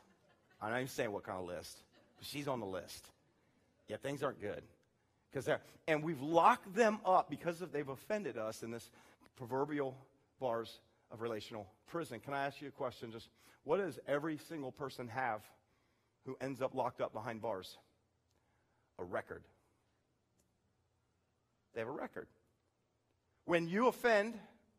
I'm 0.61 0.71
not 0.71 0.77
even 0.77 0.89
saying 0.89 1.13
what 1.13 1.25
kind 1.25 1.39
of 1.39 1.47
list, 1.47 1.77
but 2.19 2.27
she's 2.27 2.47
on 2.47 2.61
the 2.61 2.67
list. 2.67 3.07
Yeah, 3.89 3.97
things 3.97 4.23
aren't 4.23 4.41
good. 4.41 4.63
Because 5.31 5.45
they're, 5.45 5.61
and 5.89 6.03
we've 6.03 6.21
locked 6.21 6.75
them 6.75 7.01
up 7.05 7.31
because 7.31 7.63
of 7.63 7.73
they've 7.73 7.89
offended 7.89 8.37
us 8.37 8.63
in 8.63 8.71
this 8.71 8.91
proverbial 9.37 9.97
bars 10.39 10.81
of 11.11 11.21
relational 11.21 11.67
prison. 11.89 12.21
Can 12.21 12.35
I 12.35 12.47
ask 12.47 12.61
you 12.61 12.69
a 12.69 12.73
question? 12.73 13.11
Just 13.11 13.29
what 13.65 13.79
does 13.79 13.99
every 14.07 14.39
single 14.49 14.73
person 14.73 15.09
have 15.09 15.41
who 16.27 16.37
ends 16.41 16.61
up 16.63 16.75
locked 16.75 17.01
up 17.01 17.13
behind 17.13 17.41
bars? 17.43 17.77
A 18.99 19.05
record. 19.05 19.43
They 21.75 21.81
have 21.81 21.89
a 21.89 21.93
record. 21.93 22.27
When 23.45 23.69
you 23.69 23.89
offend, 23.89 24.39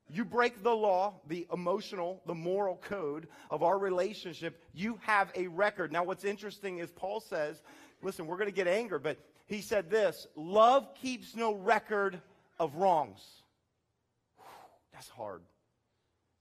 you 0.09 0.25
break 0.25 0.61
the 0.63 0.75
law, 0.75 1.21
the 1.27 1.47
emotional, 1.53 2.21
the 2.25 2.35
moral 2.35 2.75
code 2.77 3.27
of 3.49 3.63
our 3.63 3.77
relationship, 3.77 4.61
you 4.73 4.99
have 5.03 5.31
a 5.35 5.47
record. 5.47 5.91
Now, 5.91 6.03
what's 6.03 6.25
interesting 6.25 6.79
is 6.79 6.91
Paul 6.91 7.19
says, 7.19 7.61
listen, 8.01 8.27
we're 8.27 8.37
going 8.37 8.49
to 8.49 8.55
get 8.55 8.67
anger, 8.67 8.99
but 8.99 9.17
he 9.45 9.61
said 9.61 9.89
this 9.89 10.27
love 10.35 10.93
keeps 10.95 11.35
no 11.35 11.53
record 11.53 12.21
of 12.59 12.75
wrongs. 12.75 13.21
That's 14.93 15.09
hard. 15.09 15.41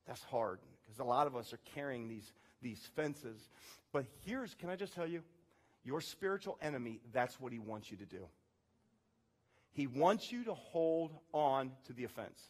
That's 0.06 0.22
hard 0.24 0.58
because 0.82 0.98
a 0.98 1.04
lot 1.04 1.26
of 1.26 1.36
us 1.36 1.52
are 1.52 1.60
carrying 1.74 2.08
these, 2.08 2.32
these 2.60 2.88
fences. 2.96 3.48
But 3.92 4.06
here's, 4.26 4.54
can 4.54 4.68
I 4.68 4.76
just 4.76 4.94
tell 4.94 5.06
you, 5.06 5.22
your 5.84 6.00
spiritual 6.00 6.58
enemy, 6.60 7.00
that's 7.12 7.40
what 7.40 7.52
he 7.52 7.58
wants 7.58 7.90
you 7.90 7.96
to 7.98 8.04
do. 8.04 8.26
He 9.72 9.86
wants 9.86 10.32
you 10.32 10.44
to 10.44 10.54
hold 10.54 11.12
on 11.32 11.72
to 11.86 11.92
the 11.92 12.04
offense 12.04 12.40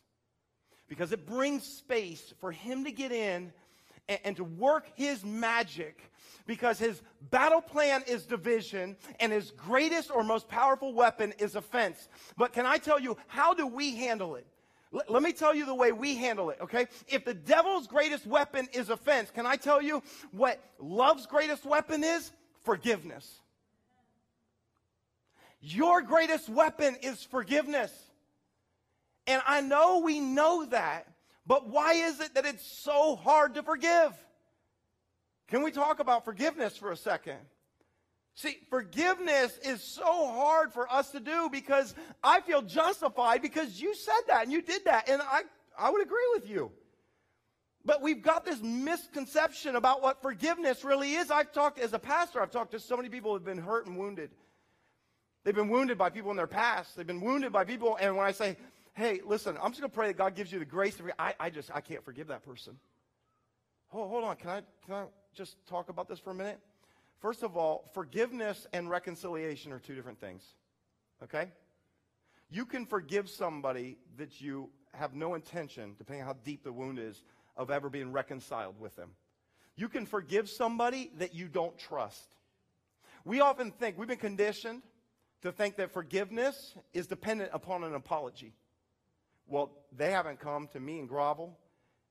because 0.88 1.12
it 1.12 1.26
brings 1.26 1.64
space 1.64 2.34
for 2.40 2.50
him 2.50 2.84
to 2.84 2.92
get 2.92 3.12
in 3.12 3.52
and, 4.08 4.18
and, 4.24 4.36
to 4.36 4.44
work 4.44 4.90
his 4.96 5.24
magic 5.24 6.10
because 6.46 6.78
his 6.78 7.00
battle 7.30 7.60
plan 7.60 8.02
is 8.08 8.24
division 8.24 8.96
and 9.20 9.32
his 9.32 9.52
greatest 9.52 10.10
or 10.10 10.24
most 10.24 10.48
powerful 10.48 10.92
weapon 10.92 11.32
is 11.38 11.54
offense. 11.54 12.08
But 12.36 12.52
can 12.52 12.66
I 12.66 12.78
tell 12.78 12.98
you, 12.98 13.16
how 13.28 13.54
do 13.54 13.66
we 13.66 13.94
handle 13.94 14.34
it? 14.34 14.46
L- 14.92 15.02
let 15.08 15.22
me 15.22 15.32
tell 15.32 15.54
you 15.54 15.64
the 15.64 15.74
way 15.74 15.92
we 15.92 16.16
handle 16.16 16.50
it, 16.50 16.58
okay? 16.60 16.86
If 17.06 17.24
the 17.24 17.34
devil's 17.34 17.86
greatest 17.86 18.26
weapon 18.26 18.68
is 18.72 18.90
offense, 18.90 19.30
can 19.30 19.46
I 19.46 19.56
tell 19.56 19.80
you 19.80 20.02
what 20.32 20.60
love's 20.80 21.26
greatest 21.26 21.64
weapon 21.64 22.02
is? 22.02 22.32
Forgiveness. 22.64 23.40
Your 25.61 26.02
greatest 26.02 26.48
weapon 26.48 26.96
is 27.02 27.22
forgiveness. 27.22 27.92
And 29.26 29.42
I 29.46 29.61
know 29.61 29.98
we 29.98 30.18
know 30.20 30.64
that, 30.66 31.06
but 31.46 31.68
why 31.68 31.94
is 31.94 32.20
it 32.20 32.34
that 32.34 32.46
it's 32.46 32.66
so 32.66 33.16
hard 33.16 33.54
to 33.54 33.62
forgive? 33.62 34.12
Can 35.48 35.62
we 35.62 35.70
talk 35.70 36.00
about 36.00 36.24
forgiveness 36.24 36.76
for 36.76 36.92
a 36.92 36.96
second? 36.96 37.38
See, 38.34 38.56
forgiveness 38.70 39.58
is 39.62 39.82
so 39.82 40.32
hard 40.32 40.72
for 40.72 40.90
us 40.90 41.11
to 41.11 41.20
do 41.20 41.50
because 41.50 41.94
I 42.22 42.40
feel 42.40 42.62
justified 42.62 43.42
because 43.42 43.80
you 43.80 43.94
said 43.94 44.20
that 44.28 44.44
and 44.44 44.52
you 44.52 44.62
did 44.62 44.84
that, 44.86 45.08
and 45.08 45.20
I, 45.20 45.42
I 45.78 45.90
would 45.90 46.02
agree 46.02 46.28
with 46.32 46.48
you. 46.48 46.70
But 47.84 48.02
we've 48.02 48.22
got 48.22 48.44
this 48.44 48.61
misconception 48.62 49.76
about 49.76 50.02
what 50.02 50.22
forgiveness 50.22 50.84
really 50.84 51.14
is. 51.14 51.30
I've 51.30 51.52
talked, 51.52 51.78
as 51.78 51.92
a 51.92 51.98
pastor, 51.98 52.40
I've 52.40 52.50
talked 52.50 52.72
to 52.72 52.80
so 52.80 52.96
many 52.96 53.08
people 53.08 53.30
who 53.30 53.36
have 53.36 53.44
been 53.44 53.58
hurt 53.58 53.86
and 53.86 53.98
wounded. 53.98 54.30
They've 55.45 55.55
been 55.55 55.68
wounded 55.68 55.97
by 55.97 56.11
people 56.11 56.30
in 56.30 56.36
their 56.36 56.47
past. 56.47 56.97
They've 56.97 57.07
been 57.07 57.20
wounded 57.20 57.53
by 57.53 57.64
people, 57.64 57.97
and 58.01 58.16
when 58.16 58.26
I 58.26 58.32
say, 58.32 58.57
hey, 58.95 59.20
listen, 59.24 59.57
I'm 59.62 59.70
just 59.70 59.80
going 59.80 59.91
to 59.91 59.95
pray 59.95 60.09
that 60.09 60.18
God 60.18 60.34
gives 60.34 60.53
you 60.53 60.59
the 60.59 60.64
grace 60.64 60.97
to 60.97 61.03
forgive, 61.03 61.14
I, 61.18 61.34
I 61.41 61.51
just, 61.51 61.70
I 61.74 61.80
can't 61.80 62.05
forgive 62.05 62.26
that 62.28 62.45
person. 62.45 62.76
Hold, 63.88 64.11
hold 64.11 64.24
on, 64.24 64.36
can 64.36 64.51
I, 64.51 64.62
can 64.84 64.95
I 64.95 65.05
just 65.34 65.57
talk 65.66 65.88
about 65.88 66.09
this 66.09 66.18
for 66.18 66.30
a 66.30 66.34
minute? 66.34 66.61
First 67.20 67.43
of 67.43 67.57
all, 67.57 67.91
forgiveness 67.95 68.66
and 68.72 68.91
reconciliation 68.91 69.72
are 69.72 69.78
two 69.78 69.95
different 69.95 70.20
things. 70.20 70.43
Okay? 71.22 71.51
You 72.51 72.66
can 72.66 72.86
forgive 72.86 73.28
somebody 73.28 73.99
that 74.16 74.41
you 74.41 74.70
have 74.93 75.14
no 75.14 75.34
intention, 75.34 75.95
depending 75.99 76.22
on 76.22 76.26
how 76.26 76.36
deep 76.45 76.64
the 76.64 76.72
wound 76.72 76.99
is, 76.99 77.22
of 77.57 77.70
ever 77.70 77.88
being 77.88 78.12
reconciled 78.12 78.78
with 78.80 78.97
them. 78.97 79.11
You 79.76 79.88
can 79.88 80.05
forgive 80.05 80.49
somebody 80.49 81.11
that 81.18 81.34
you 81.34 81.49
don't 81.49 81.76
trust. 81.78 82.36
We 83.24 83.41
often 83.41 83.70
think, 83.70 83.99
we've 83.99 84.09
been 84.09 84.18
conditioned 84.18 84.82
to 85.43 85.53
think 85.53 85.76
that 85.76 85.93
forgiveness 85.93 86.74
is 86.93 87.07
dependent 87.07 87.51
upon 87.53 87.84
an 87.84 87.95
apology. 87.95 88.53
Well, 89.47 89.70
they 89.97 90.11
haven't 90.11 90.38
come 90.41 90.68
to 90.68 90.80
me 90.80 90.99
and 90.99 91.09
grovel 91.09 91.59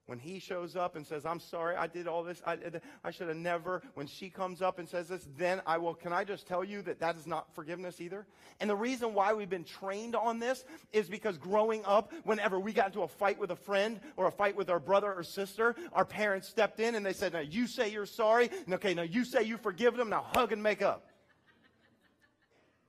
when 0.09 0.17
he 0.17 0.39
shows 0.39 0.75
up 0.75 0.95
and 0.95 1.05
says, 1.05 1.23
I'm 1.23 1.39
sorry, 1.39 1.75
I 1.75 1.85
did 1.85 2.07
all 2.07 2.23
this, 2.23 2.41
I, 2.43 2.57
I 3.03 3.11
should 3.11 3.27
have 3.27 3.37
never, 3.37 3.83
when 3.93 4.07
she 4.07 4.31
comes 4.31 4.59
up 4.59 4.79
and 4.79 4.89
says 4.89 5.07
this, 5.07 5.27
then 5.37 5.61
I 5.67 5.77
will, 5.77 5.93
can 5.93 6.11
I 6.11 6.23
just 6.23 6.47
tell 6.47 6.63
you 6.63 6.81
that 6.81 6.99
that 6.99 7.15
is 7.15 7.27
not 7.27 7.53
forgiveness 7.53 8.01
either? 8.01 8.25
And 8.59 8.67
the 8.67 8.75
reason 8.75 9.13
why 9.13 9.33
we've 9.33 9.51
been 9.51 9.63
trained 9.63 10.15
on 10.15 10.39
this 10.39 10.65
is 10.91 11.07
because 11.07 11.37
growing 11.37 11.85
up, 11.85 12.11
whenever 12.23 12.59
we 12.59 12.73
got 12.73 12.87
into 12.87 13.03
a 13.03 13.07
fight 13.07 13.37
with 13.37 13.51
a 13.51 13.55
friend 13.55 13.99
or 14.17 14.25
a 14.25 14.31
fight 14.31 14.55
with 14.55 14.71
our 14.71 14.79
brother 14.79 15.13
or 15.13 15.21
sister, 15.21 15.75
our 15.93 16.05
parents 16.05 16.49
stepped 16.49 16.79
in 16.79 16.95
and 16.95 17.05
they 17.05 17.13
said, 17.13 17.33
now 17.33 17.39
you 17.39 17.67
say 17.67 17.91
you're 17.91 18.07
sorry, 18.07 18.49
and 18.65 18.73
okay, 18.73 18.95
now 18.95 19.03
you 19.03 19.23
say 19.23 19.43
you 19.43 19.57
forgive 19.57 19.95
them, 19.95 20.09
now 20.09 20.25
hug 20.33 20.51
and 20.51 20.63
make 20.63 20.81
up. 20.81 21.05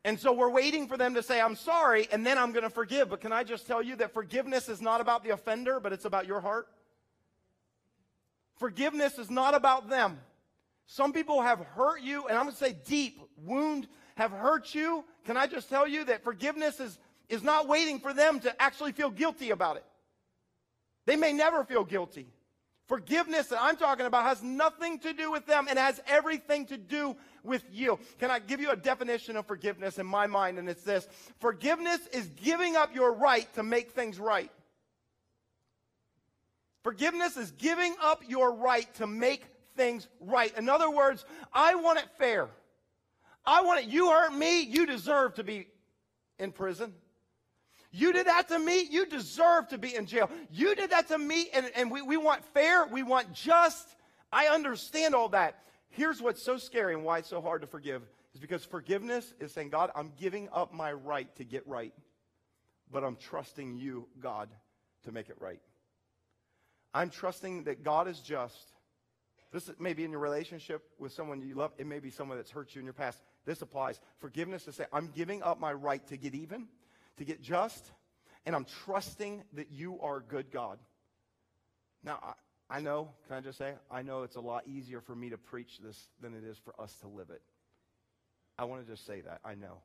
And 0.05 0.19
so 0.19 0.33
we're 0.33 0.51
waiting 0.51 0.89
for 0.89 0.97
them 0.97 1.15
to 1.15 1.23
say, 1.23 1.41
I'm 1.41 1.57
sorry, 1.57 2.09
and 2.11 2.25
then 2.25 2.39
I'm 2.39 2.53
going 2.53 2.63
to 2.63 2.71
forgive. 2.71 3.11
But 3.11 3.21
can 3.21 3.33
I 3.33 3.45
just 3.45 3.67
tell 3.67 3.83
you 3.83 3.97
that 3.97 4.15
forgiveness 4.15 4.69
is 4.69 4.81
not 4.81 5.01
about 5.01 5.25
the 5.25 5.31
offender, 5.31 5.79
but 5.79 5.93
it's 5.93 6.07
about 6.07 6.27
your 6.27 6.41
heart? 6.41 6.69
Forgiveness 8.57 9.19
is 9.19 9.31
not 9.31 9.55
about 9.55 9.91
them. 9.91 10.19
Some 10.87 11.13
people 11.13 11.43
have 11.43 11.61
hurt 11.61 12.01
you, 12.01 12.27
and 12.27 12.37
I'm 12.37 12.45
going 12.45 12.55
to 12.55 12.59
say 12.59 12.77
deep 12.85 13.21
wound 13.37 13.87
have 14.17 14.33
hurt 14.33 14.75
you. 14.75 15.05
Can 15.25 15.37
I 15.37 15.47
just 15.47 15.69
tell 15.69 15.87
you 15.87 16.05
that 16.05 16.25
forgiveness 16.25 16.81
is, 16.81 16.99
is 17.29 17.43
not 17.43 17.69
waiting 17.69 18.01
for 18.01 18.13
them 18.13 18.41
to 18.41 18.63
actually 18.63 18.93
feel 18.93 19.11
guilty 19.11 19.51
about 19.51 19.77
it? 19.77 19.85
They 21.07 21.17
may 21.17 21.33
never 21.33 21.65
feel 21.65 21.85
guilty. 21.85 22.29
Forgiveness 22.91 23.47
that 23.47 23.63
I'm 23.63 23.77
talking 23.77 24.05
about 24.05 24.25
has 24.25 24.43
nothing 24.43 24.99
to 24.99 25.13
do 25.13 25.31
with 25.31 25.47
them 25.47 25.69
and 25.71 25.79
has 25.79 26.03
everything 26.09 26.67
to 26.67 26.77
do 26.77 27.17
with 27.45 27.63
you. 27.71 28.01
Can 28.19 28.33
I 28.33 28.41
give 28.41 28.61
you 28.61 28.73
a 28.73 28.77
definition 28.77 29.37
of 29.37 29.47
forgiveness 29.47 30.01
in 30.01 30.07
my 30.07 30.27
mind? 30.27 30.59
And 30.59 30.69
it's 30.69 30.83
this 30.83 31.07
Forgiveness 31.39 32.01
is 32.13 32.27
giving 32.31 32.75
up 32.75 32.93
your 32.93 33.13
right 33.13 33.47
to 33.55 33.63
make 33.63 33.93
things 33.93 34.19
right. 34.19 34.51
Forgiveness 36.83 37.37
is 37.37 37.53
giving 37.53 37.95
up 38.03 38.25
your 38.27 38.57
right 38.57 38.93
to 38.97 39.07
make 39.07 39.45
things 39.77 40.09
right. 40.19 40.53
In 40.59 40.69
other 40.69 40.91
words, 40.91 41.25
I 41.53 41.77
want 41.77 42.01
it 42.01 42.07
fair. 42.19 42.49
I 43.47 43.63
want 43.63 43.85
it. 43.85 43.87
You 43.87 44.11
hurt 44.11 44.35
me, 44.35 44.63
you 44.63 44.85
deserve 44.85 45.35
to 45.35 45.45
be 45.45 45.69
in 46.41 46.51
prison. 46.51 46.93
You 47.93 48.13
did 48.13 48.27
that 48.27 48.49
to 48.49 48.59
me, 48.59 48.87
you 48.89 49.07
deserve 49.07 49.69
to 49.69 49.79
be 49.79 49.95
in 49.95 50.07
jail. 50.07 50.31
You 50.51 50.75
did 50.75 50.91
that 50.91 51.09
to 51.09 51.19
me, 51.19 51.49
and, 51.53 51.71
and 51.75 51.91
we, 51.91 52.03
we 52.03 52.17
want 52.17 52.45
fair, 52.55 52.87
we 52.87 53.03
want 53.03 53.33
just. 53.33 53.97
I 54.33 54.47
understand 54.47 55.15
all 55.15 55.31
that. 55.31 55.59
Here's 55.89 56.23
what's 56.23 56.43
so 56.43 56.57
scary 56.57 56.95
and 56.95 57.05
why 57.05 57.19
it's 57.19 57.29
so 57.29 57.41
hard 57.41 57.63
to 57.63 57.67
forgive 57.67 58.03
is 58.33 58.41
because 58.41 58.65
forgiveness 58.65 59.35
is 59.41 59.51
saying, 59.53 59.71
God, 59.71 59.91
I'm 59.97 60.13
giving 60.17 60.49
up 60.53 60.73
my 60.73 60.93
right 60.93 61.35
to 61.37 61.45
get 61.45 61.67
right, 61.67 61.93
but 62.93 63.03
I'm 63.03 63.17
trusting 63.17 63.77
you, 63.77 64.07
God, 64.21 64.49
to 65.05 65.13
make 65.13 65.29
it 65.29 65.37
right. 65.41 65.61
I'm 66.95 67.11
trusting 67.11 67.65
that 67.65 67.83
God 67.83 68.09
is 68.09 68.21
just. 68.21 68.73
This 69.53 69.69
may 69.81 69.95
be 69.95 70.05
in 70.05 70.13
your 70.13 70.21
relationship 70.21 70.83
with 70.99 71.13
someone 71.13 71.41
you 71.41 71.57
love. 71.57 71.73
It 71.77 71.87
may 71.87 71.99
be 71.99 72.11
someone 72.11 72.37
that's 72.37 72.53
hurt 72.53 72.75
you 72.75 72.79
in 72.79 72.85
your 72.85 72.95
past. 72.95 73.21
This 73.45 73.63
applies. 73.63 74.01
Forgiveness 74.19 74.65
to 74.67 74.73
say, 74.73 74.85
I'm 74.93 75.09
giving 75.09 75.43
up 75.43 75.59
my 75.59 75.73
right 75.73 76.07
to 76.07 76.17
get 76.17 76.37
even, 76.37 76.69
to 77.21 77.25
get 77.27 77.43
just, 77.43 77.93
and 78.47 78.57
I'm 78.57 78.65
trusting 78.85 79.43
that 79.53 79.71
you 79.71 80.01
are 80.01 80.17
a 80.17 80.23
good 80.23 80.51
God. 80.51 80.79
Now, 82.03 82.19
I, 82.71 82.79
I 82.79 82.81
know, 82.81 83.11
can 83.29 83.37
I 83.37 83.41
just 83.43 83.59
say, 83.59 83.75
I 83.91 84.01
know 84.01 84.23
it's 84.23 84.37
a 84.37 84.41
lot 84.41 84.67
easier 84.67 85.03
for 85.03 85.15
me 85.15 85.29
to 85.29 85.37
preach 85.37 85.81
this 85.85 86.09
than 86.23 86.33
it 86.33 86.45
is 86.45 86.57
for 86.57 86.75
us 86.81 86.97
to 87.03 87.09
live 87.09 87.29
it. 87.29 87.43
I 88.59 88.65
want 88.65 88.83
to 88.87 88.91
just 88.91 89.07
say 89.07 89.21
that. 89.21 89.41
I 89.45 89.55
know. 89.55 89.83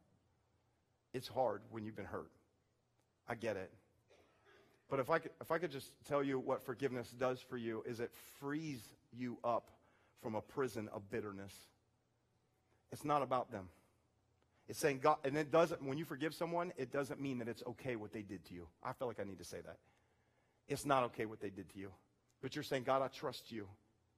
It's 1.13 1.27
hard 1.27 1.61
when 1.71 1.83
you've 1.83 1.97
been 1.97 2.05
hurt. 2.05 2.31
I 3.27 3.35
get 3.35 3.57
it. 3.57 3.69
But 4.89 5.01
if 5.01 5.09
I, 5.09 5.19
could, 5.19 5.31
if 5.41 5.51
I 5.51 5.57
could 5.57 5.71
just 5.71 5.91
tell 6.07 6.23
you 6.23 6.39
what 6.39 6.61
forgiveness 6.61 7.13
does 7.19 7.41
for 7.41 7.57
you 7.57 7.83
is 7.85 7.99
it 7.99 8.11
frees 8.39 8.79
you 9.11 9.39
up 9.43 9.71
from 10.21 10.35
a 10.35 10.41
prison 10.41 10.87
of 10.93 11.09
bitterness. 11.11 11.53
It's 12.93 13.03
not 13.03 13.23
about 13.23 13.51
them. 13.51 13.67
It's 14.67 14.79
saying 14.79 14.99
God, 15.03 15.17
and 15.23 15.37
it 15.37 15.51
doesn't, 15.51 15.83
when 15.83 15.97
you 15.97 16.05
forgive 16.05 16.33
someone, 16.33 16.73
it 16.77 16.91
doesn't 16.91 17.21
mean 17.21 17.37
that 17.39 17.47
it's 17.47 17.63
okay 17.67 17.95
what 17.95 18.11
they 18.11 18.23
did 18.23 18.43
to 18.45 18.53
you. 18.53 18.67
I 18.83 18.93
feel 18.93 19.07
like 19.07 19.19
I 19.19 19.23
need 19.23 19.37
to 19.37 19.43
say 19.43 19.61
that. 19.61 19.77
It's 20.67 20.85
not 20.85 21.03
okay 21.03 21.25
what 21.25 21.39
they 21.39 21.51
did 21.51 21.69
to 21.73 21.79
you. 21.79 21.91
But 22.41 22.55
you're 22.55 22.63
saying, 22.63 22.83
God, 22.83 23.01
I 23.01 23.07
trust 23.07 23.51
you. 23.51 23.67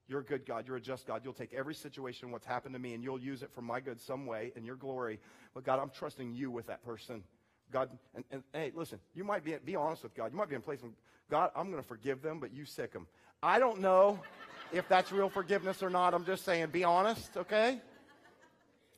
You're 0.08 0.22
a 0.22 0.24
good 0.24 0.46
God. 0.46 0.66
You're 0.68 0.78
a 0.78 0.82
just 0.82 1.06
God. 1.06 1.22
You'll 1.24 1.34
take 1.34 1.54
every 1.54 1.76
situation, 1.76 2.32
what's 2.32 2.46
happened 2.46 2.74
to 2.76 2.80
me, 2.80 2.94
and 2.94 3.04
you'll 3.04 3.20
use 3.20 3.44
it 3.44 3.52
for 3.54 3.62
my 3.62 3.82
good 3.82 4.00
some 4.00 4.26
way 4.26 4.54
in 4.56 4.64
your 4.64 4.78
glory. 4.78 5.20
But 5.54 5.66
God, 5.66 5.80
I'm 5.80 5.90
trusting 5.90 6.34
you 6.34 6.50
with 6.50 6.68
that 6.68 6.84
person. 6.86 7.24
God, 7.72 7.90
and, 8.16 8.24
and, 8.32 8.44
hey, 8.54 8.72
listen, 8.74 9.00
you 9.14 9.26
might 9.26 9.44
be, 9.44 9.56
be 9.66 9.76
honest 9.76 10.04
with 10.04 10.16
God. 10.16 10.32
You 10.32 10.38
might 10.38 10.48
be 10.48 10.56
in 10.56 10.62
place 10.62 10.82
of 10.82 10.90
God, 11.30 11.52
I'm 11.56 11.70
going 11.70 11.82
to 11.82 11.88
forgive 11.88 12.22
them, 12.22 12.40
but 12.40 12.54
you 12.54 12.64
sic 12.64 12.94
them. 12.94 13.08
I 13.44 13.60
don't 13.60 13.82
know 13.82 14.20
if 14.72 14.88
that's 14.88 15.12
real 15.12 15.30
forgiveness 15.30 15.84
or 15.84 15.90
not. 15.90 16.14
I'm 16.14 16.26
just 16.26 16.46
saying, 16.46 16.70
be 16.70 16.86
honest, 16.86 17.36
okay? 17.36 17.82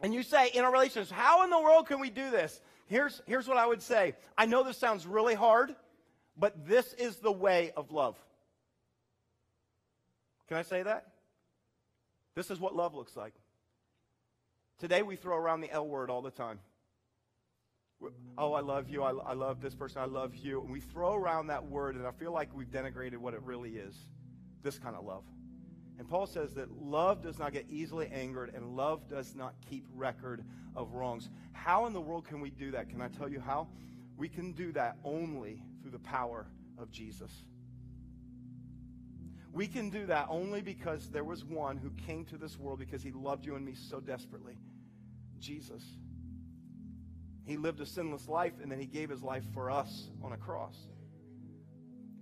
And 0.01 0.13
you 0.13 0.23
say, 0.23 0.49
in 0.53 0.63
our 0.63 0.71
relations, 0.71 1.11
how 1.11 1.43
in 1.43 1.49
the 1.49 1.59
world 1.59 1.87
can 1.87 1.99
we 1.99 2.09
do 2.09 2.31
this? 2.31 2.61
Here's, 2.87 3.21
here's 3.27 3.47
what 3.47 3.57
I 3.57 3.65
would 3.65 3.81
say. 3.81 4.15
I 4.37 4.45
know 4.45 4.63
this 4.63 4.77
sounds 4.77 5.05
really 5.05 5.35
hard, 5.35 5.75
but 6.37 6.67
this 6.67 6.93
is 6.93 7.17
the 7.17 7.31
way 7.31 7.71
of 7.75 7.91
love. 7.91 8.17
Can 10.47 10.57
I 10.57 10.63
say 10.63 10.83
that? 10.83 11.07
This 12.35 12.49
is 12.49 12.59
what 12.59 12.75
love 12.75 12.95
looks 12.95 13.15
like. 13.15 13.33
Today 14.79 15.01
we 15.01 15.15
throw 15.15 15.37
around 15.37 15.61
the 15.61 15.71
L 15.71 15.87
word 15.87 16.09
all 16.09 16.21
the 16.21 16.31
time. 16.31 16.59
Oh, 18.37 18.53
I 18.53 18.61
love 18.61 18.89
you. 18.89 19.03
I, 19.03 19.11
I 19.11 19.33
love 19.33 19.61
this 19.61 19.75
person. 19.75 20.01
I 20.01 20.05
love 20.05 20.33
you. 20.35 20.61
And 20.61 20.71
we 20.71 20.79
throw 20.79 21.13
around 21.13 21.47
that 21.47 21.65
word, 21.67 21.95
and 21.95 22.07
I 22.07 22.11
feel 22.11 22.31
like 22.31 22.55
we've 22.55 22.71
denigrated 22.71 23.17
what 23.17 23.33
it 23.33 23.41
really 23.43 23.71
is 23.71 23.93
this 24.63 24.79
kind 24.79 24.95
of 24.95 25.05
love. 25.05 25.23
And 25.99 26.07
Paul 26.07 26.25
says 26.25 26.53
that 26.53 26.81
love 26.81 27.21
does 27.21 27.37
not 27.37 27.51
get 27.51 27.65
easily 27.69 28.07
angered, 28.07 28.53
and 28.55 28.77
love 28.77 29.09
does 29.09 29.35
not 29.35 29.53
keep 29.69 29.85
record 29.93 30.45
of 30.75 30.93
wrongs. 30.93 31.29
How 31.51 31.85
in 31.87 31.93
the 31.93 32.01
world 32.01 32.25
can 32.25 32.39
we 32.39 32.49
do 32.49 32.71
that? 32.71 32.89
Can 32.89 33.01
I 33.01 33.09
tell 33.09 33.29
you 33.29 33.41
how? 33.41 33.67
We 34.17 34.29
can 34.29 34.53
do 34.53 34.71
that 34.71 34.97
only 35.03 35.61
through 35.81 35.91
the 35.91 35.99
power 35.99 36.47
of 36.77 36.89
Jesus. 36.89 37.43
We 39.51 39.67
can 39.67 39.89
do 39.89 40.05
that 40.05 40.27
only 40.29 40.61
because 40.61 41.09
there 41.09 41.23
was 41.25 41.43
one 41.43 41.75
who 41.75 41.89
came 42.05 42.23
to 42.25 42.37
this 42.37 42.57
world 42.57 42.79
because 42.79 43.03
he 43.03 43.11
loved 43.11 43.45
you 43.45 43.55
and 43.55 43.65
me 43.65 43.73
so 43.73 43.99
desperately 43.99 44.57
Jesus. 45.39 45.83
He 47.45 47.57
lived 47.57 47.81
a 47.81 47.85
sinless 47.85 48.27
life 48.27 48.53
and 48.61 48.71
then 48.71 48.79
he 48.79 48.85
gave 48.85 49.09
his 49.09 49.23
life 49.23 49.43
for 49.53 49.71
us 49.71 50.09
on 50.23 50.33
a 50.33 50.37
cross. 50.37 50.77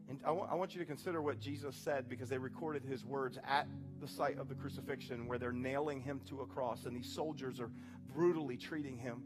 And 0.10 0.20
I, 0.24 0.28
w- 0.28 0.47
I 0.49 0.55
want 0.55 0.74
you 0.74 0.80
to 0.80 0.86
consider 0.86 1.22
what 1.22 1.39
Jesus 1.39 1.76
said 1.76 2.08
because 2.08 2.30
they 2.30 2.38
recorded 2.38 2.84
his 2.84 3.05
words 3.05 3.38
at 3.45 3.68
the 3.99 4.08
site 4.08 4.38
of 4.38 4.47
the 4.47 4.55
crucifixion 4.55 5.28
where 5.28 5.38
they're 5.38 5.51
nailing 5.51 6.01
him 6.01 6.22
to 6.30 6.41
a 6.41 6.45
cross 6.45 6.86
and 6.86 6.95
these 6.95 7.12
soldiers 7.14 7.60
are 7.60 7.70
brutally 8.14 8.55
treating 8.55 8.97
him. 8.97 9.24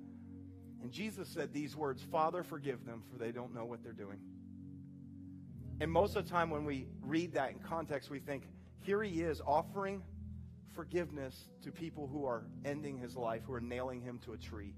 And 0.82 0.92
Jesus 0.92 1.28
said 1.28 1.54
these 1.54 1.76
words 1.76 2.02
Father, 2.02 2.44
forgive 2.44 2.86
them, 2.86 3.04
for 3.12 3.18
they 3.18 3.32
don't 3.32 3.54
know 3.54 3.66
what 3.66 3.84
they're 3.84 3.94
doing. 3.94 4.20
And 5.80 5.92
most 5.92 6.16
of 6.16 6.26
the 6.26 6.32
time, 6.32 6.50
when 6.50 6.66
we 6.66 6.88
read 7.02 7.34
that 7.34 7.52
in 7.52 7.60
context, 7.60 8.10
we 8.10 8.20
think, 8.20 8.44
here 8.80 9.02
he 9.02 9.22
is 9.22 9.42
offering 9.46 10.04
forgiveness 10.76 11.50
to 11.64 11.72
people 11.72 12.08
who 12.08 12.26
are 12.26 12.46
ending 12.66 12.98
his 12.98 13.16
life, 13.16 13.42
who 13.46 13.54
are 13.54 13.62
nailing 13.62 14.02
him 14.02 14.20
to 14.26 14.34
a 14.34 14.38
tree. 14.38 14.76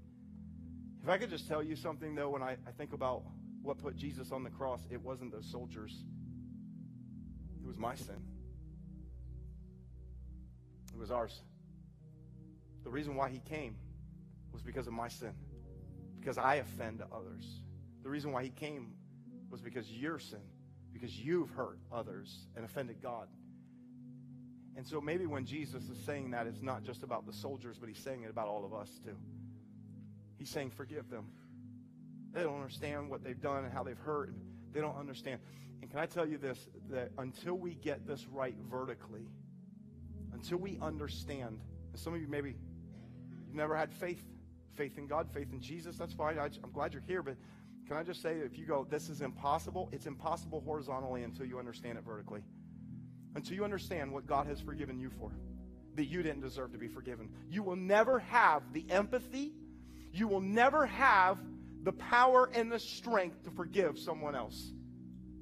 If 1.02 1.08
I 1.08 1.18
could 1.18 1.30
just 1.30 1.46
tell 1.46 1.62
you 1.62 1.76
something, 1.76 2.14
though, 2.14 2.30
when 2.30 2.42
I, 2.42 2.56
I 2.66 2.70
think 2.76 2.94
about 2.94 3.22
what 3.64 3.78
put 3.78 3.96
Jesus 3.96 4.30
on 4.30 4.44
the 4.44 4.50
cross, 4.50 4.80
it 4.90 5.00
wasn't 5.00 5.32
those 5.32 5.50
soldiers, 5.50 6.04
it 7.60 7.66
was 7.66 7.78
my 7.78 7.94
sin. 7.94 8.22
It 10.92 10.98
was 10.98 11.10
ours. 11.10 11.40
The 12.84 12.90
reason 12.90 13.16
why 13.16 13.30
he 13.30 13.40
came 13.40 13.76
was 14.52 14.62
because 14.62 14.86
of 14.86 14.92
my 14.92 15.08
sin, 15.08 15.32
because 16.20 16.36
I 16.36 16.56
offend 16.56 17.02
others. 17.10 17.62
The 18.02 18.10
reason 18.10 18.32
why 18.32 18.44
he 18.44 18.50
came 18.50 18.92
was 19.50 19.62
because 19.62 19.90
your 19.90 20.18
sin, 20.18 20.42
because 20.92 21.18
you've 21.18 21.50
hurt 21.50 21.78
others 21.90 22.46
and 22.54 22.64
offended 22.64 23.02
God. 23.02 23.28
And 24.76 24.86
so 24.86 25.00
maybe 25.00 25.24
when 25.24 25.46
Jesus 25.46 25.88
is 25.88 25.98
saying 26.04 26.32
that, 26.32 26.46
it's 26.46 26.60
not 26.60 26.82
just 26.84 27.02
about 27.02 27.26
the 27.26 27.32
soldiers, 27.32 27.78
but 27.78 27.88
he's 27.88 27.98
saying 27.98 28.24
it 28.24 28.30
about 28.30 28.48
all 28.48 28.64
of 28.64 28.74
us 28.74 28.90
too. 29.04 29.16
He's 30.36 30.50
saying, 30.50 30.70
forgive 30.70 31.08
them. 31.08 31.28
They 32.34 32.42
don't 32.42 32.56
understand 32.56 33.08
what 33.08 33.22
they've 33.22 33.40
done 33.40 33.64
and 33.64 33.72
how 33.72 33.84
they've 33.84 33.98
hurt. 33.98 34.34
They 34.72 34.80
don't 34.80 34.96
understand. 34.96 35.40
And 35.80 35.90
can 35.90 36.00
I 36.00 36.06
tell 36.06 36.26
you 36.26 36.36
this 36.36 36.68
that 36.90 37.12
until 37.18 37.54
we 37.54 37.74
get 37.74 38.06
this 38.06 38.26
right 38.26 38.56
vertically, 38.68 39.28
until 40.32 40.58
we 40.58 40.78
understand, 40.82 41.60
and 41.92 42.00
some 42.00 42.12
of 42.12 42.20
you 42.20 42.26
maybe 42.26 42.56
you've 43.46 43.54
never 43.54 43.76
had 43.76 43.92
faith, 43.92 44.22
faith 44.74 44.98
in 44.98 45.06
God, 45.06 45.30
faith 45.30 45.52
in 45.52 45.60
Jesus, 45.60 45.96
that's 45.96 46.12
fine. 46.12 46.38
I, 46.38 46.46
I'm 46.64 46.72
glad 46.72 46.92
you're 46.92 47.02
here, 47.06 47.22
but 47.22 47.36
can 47.86 47.96
I 47.96 48.02
just 48.02 48.22
say, 48.22 48.38
if 48.38 48.58
you 48.58 48.66
go, 48.66 48.86
this 48.88 49.08
is 49.08 49.20
impossible, 49.20 49.88
it's 49.92 50.06
impossible 50.06 50.62
horizontally 50.64 51.22
until 51.22 51.46
you 51.46 51.58
understand 51.58 51.98
it 51.98 52.04
vertically. 52.04 52.42
Until 53.36 53.54
you 53.54 53.64
understand 53.64 54.12
what 54.12 54.26
God 54.26 54.46
has 54.46 54.60
forgiven 54.60 54.98
you 54.98 55.10
for, 55.10 55.30
that 55.94 56.06
you 56.06 56.22
didn't 56.22 56.40
deserve 56.40 56.72
to 56.72 56.78
be 56.78 56.88
forgiven. 56.88 57.28
You 57.48 57.62
will 57.62 57.76
never 57.76 58.20
have 58.20 58.72
the 58.72 58.86
empathy, 58.90 59.52
you 60.12 60.28
will 60.28 60.40
never 60.40 60.86
have 60.86 61.38
the 61.84 61.92
power 61.92 62.50
and 62.54 62.72
the 62.72 62.78
strength 62.78 63.44
to 63.44 63.50
forgive 63.50 63.98
someone 63.98 64.34
else. 64.34 64.72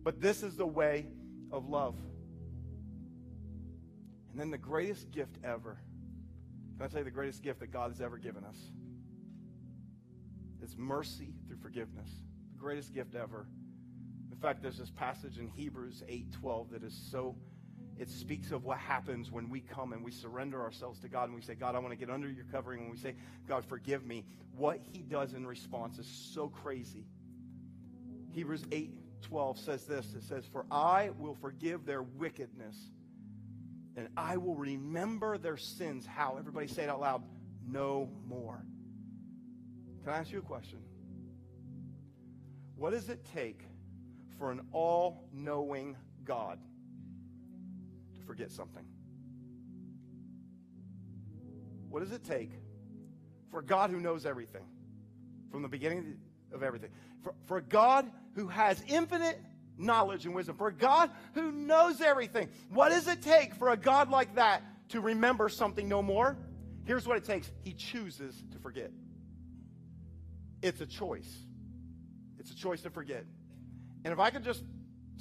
But 0.03 0.21
this 0.21 0.43
is 0.43 0.57
the 0.57 0.67
way 0.67 1.07
of 1.53 1.69
love. 1.69 1.95
And 4.31 4.41
then 4.41 4.51
the 4.51 4.59
greatest 4.59 5.13
gift 5.13 5.39
ever. 5.45 5.79
Can 6.77 6.87
I 6.87 6.89
tell 6.89 6.99
you 6.99 7.05
the 7.05 7.11
greatest 7.13 7.43
gift 7.43 7.61
that 7.61 7.73
God 7.73 7.93
has 7.93 8.01
ever 8.01 8.19
given 8.19 8.43
us? 8.45 8.57
Is 10.61 10.77
mercy 10.77 11.35
through 11.47 11.59
forgiveness. 11.59 12.11
The 12.55 12.59
greatest 12.59 12.93
gift 12.93 13.15
ever. 13.15 13.47
In 14.33 14.39
fact, 14.39 14.63
there's 14.63 14.79
this 14.79 14.91
passage 14.91 15.39
in 15.39 15.47
Hebrews 15.47 16.03
8:12 16.09 16.71
that 16.71 16.83
is 16.83 16.95
so 16.95 17.37
it 18.03 18.11
speaks 18.11 18.51
of 18.51 18.65
what 18.65 18.79
happens 18.79 19.31
when 19.31 19.49
we 19.49 19.61
come 19.61 19.93
and 19.93 20.05
we 20.05 20.11
surrender 20.11 20.61
ourselves 20.61 20.99
to 20.99 21.09
God 21.09 21.27
and 21.29 21.37
we 21.37 21.41
say, 21.41 21.55
God, 21.55 21.77
I 21.77 21.79
want 21.79 21.93
to 21.93 21.97
get 21.97 22.11
under 22.11 22.29
your 22.29 22.45
covering. 22.51 22.81
When 22.81 22.91
we 22.91 22.97
say, 22.97 23.15
God, 23.47 23.65
forgive 23.65 24.05
me, 24.05 24.25
what 24.57 24.81
he 24.93 25.03
does 25.03 25.35
in 25.35 25.47
response 25.47 26.01
is 26.01 26.07
so 26.35 26.49
crazy. 26.49 27.07
Hebrews 28.33 28.65
8 28.73 28.99
12 29.23 29.59
says 29.61 29.85
this 29.85 30.15
it 30.15 30.25
says, 30.25 30.45
For 30.51 30.67
I 30.69 31.11
will 31.17 31.37
forgive 31.37 31.87
their 31.87 32.03
wickedness 32.03 32.77
and 33.97 34.09
I 34.17 34.37
will 34.37 34.57
remember 34.57 35.39
their 35.39 35.57
sins. 35.57 36.05
How? 36.05 36.35
Everybody 36.37 36.67
say 36.67 36.83
it 36.83 36.89
out 36.89 37.01
loud. 37.01 37.23
No 37.65 38.11
more. 38.27 38.65
Can 40.03 40.13
I 40.13 40.17
ask 40.17 40.33
you 40.33 40.41
a 40.41 40.43
question? 40.43 40.81
What 42.75 42.91
does 42.91 43.09
it 43.09 43.25
take 43.33 43.63
for 44.39 44.51
an 44.51 44.67
all 44.73 45.29
knowing 45.33 45.97
God 46.25 46.59
forget 48.33 48.51
something? 48.51 48.87
What 51.91 52.01
does 52.01 52.13
it 52.13 52.25
take 52.25 52.51
for 53.51 53.61
God 53.61 53.91
who 53.91 54.01
knows 54.01 54.25
everything 54.25 54.63
from 55.51 55.61
the 55.61 55.69
beginning 55.69 56.17
of 56.51 56.63
everything? 56.63 56.89
For, 57.23 57.35
for 57.45 57.59
a 57.59 57.63
God 57.63 58.11
who 58.35 58.49
has 58.49 58.83
infinite 58.89 59.39
knowledge 59.77 60.25
and 60.25 60.35
wisdom, 60.35 60.57
for 60.57 60.69
a 60.69 60.73
God 60.73 61.11
who 61.35 61.53
knows 61.53 62.01
everything. 62.01 62.49
What 62.71 62.89
does 62.89 63.07
it 63.07 63.21
take 63.21 63.55
for 63.55 63.69
a 63.69 63.77
God 63.77 64.09
like 64.09 64.37
that 64.37 64.63
to 64.89 65.03
remember 65.03 65.51
something 65.51 65.87
no 65.87 66.01
more? 66.01 66.39
Here's 66.87 67.07
what 67.07 67.19
it 67.19 67.25
takes 67.25 67.53
He 67.63 67.75
chooses 67.75 68.43
to 68.53 68.59
forget. 68.61 68.93
It's 70.63 70.81
a 70.81 70.87
choice. 70.87 71.37
It's 72.39 72.51
a 72.51 72.57
choice 72.57 72.81
to 72.81 72.89
forget. 72.89 73.27
And 74.07 74.13
if 74.15 74.19
I 74.19 74.31
could 74.31 74.43
just 74.43 74.65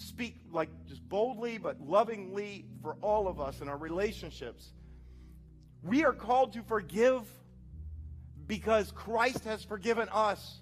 speak 0.02 0.36
like 0.52 0.70
just 0.88 1.08
boldly 1.08 1.58
but 1.58 1.80
lovingly 1.80 2.66
for 2.82 2.96
all 3.02 3.28
of 3.28 3.40
us 3.40 3.62
in 3.62 3.70
our 3.70 3.78
relationships, 3.78 4.74
we 5.84 6.04
are 6.04 6.14
called 6.14 6.54
to 6.54 6.64
forgive 6.64 7.24
because 8.48 8.92
Christ 8.92 9.46
has 9.46 9.64
forgiven 9.64 10.10
us. 10.12 10.62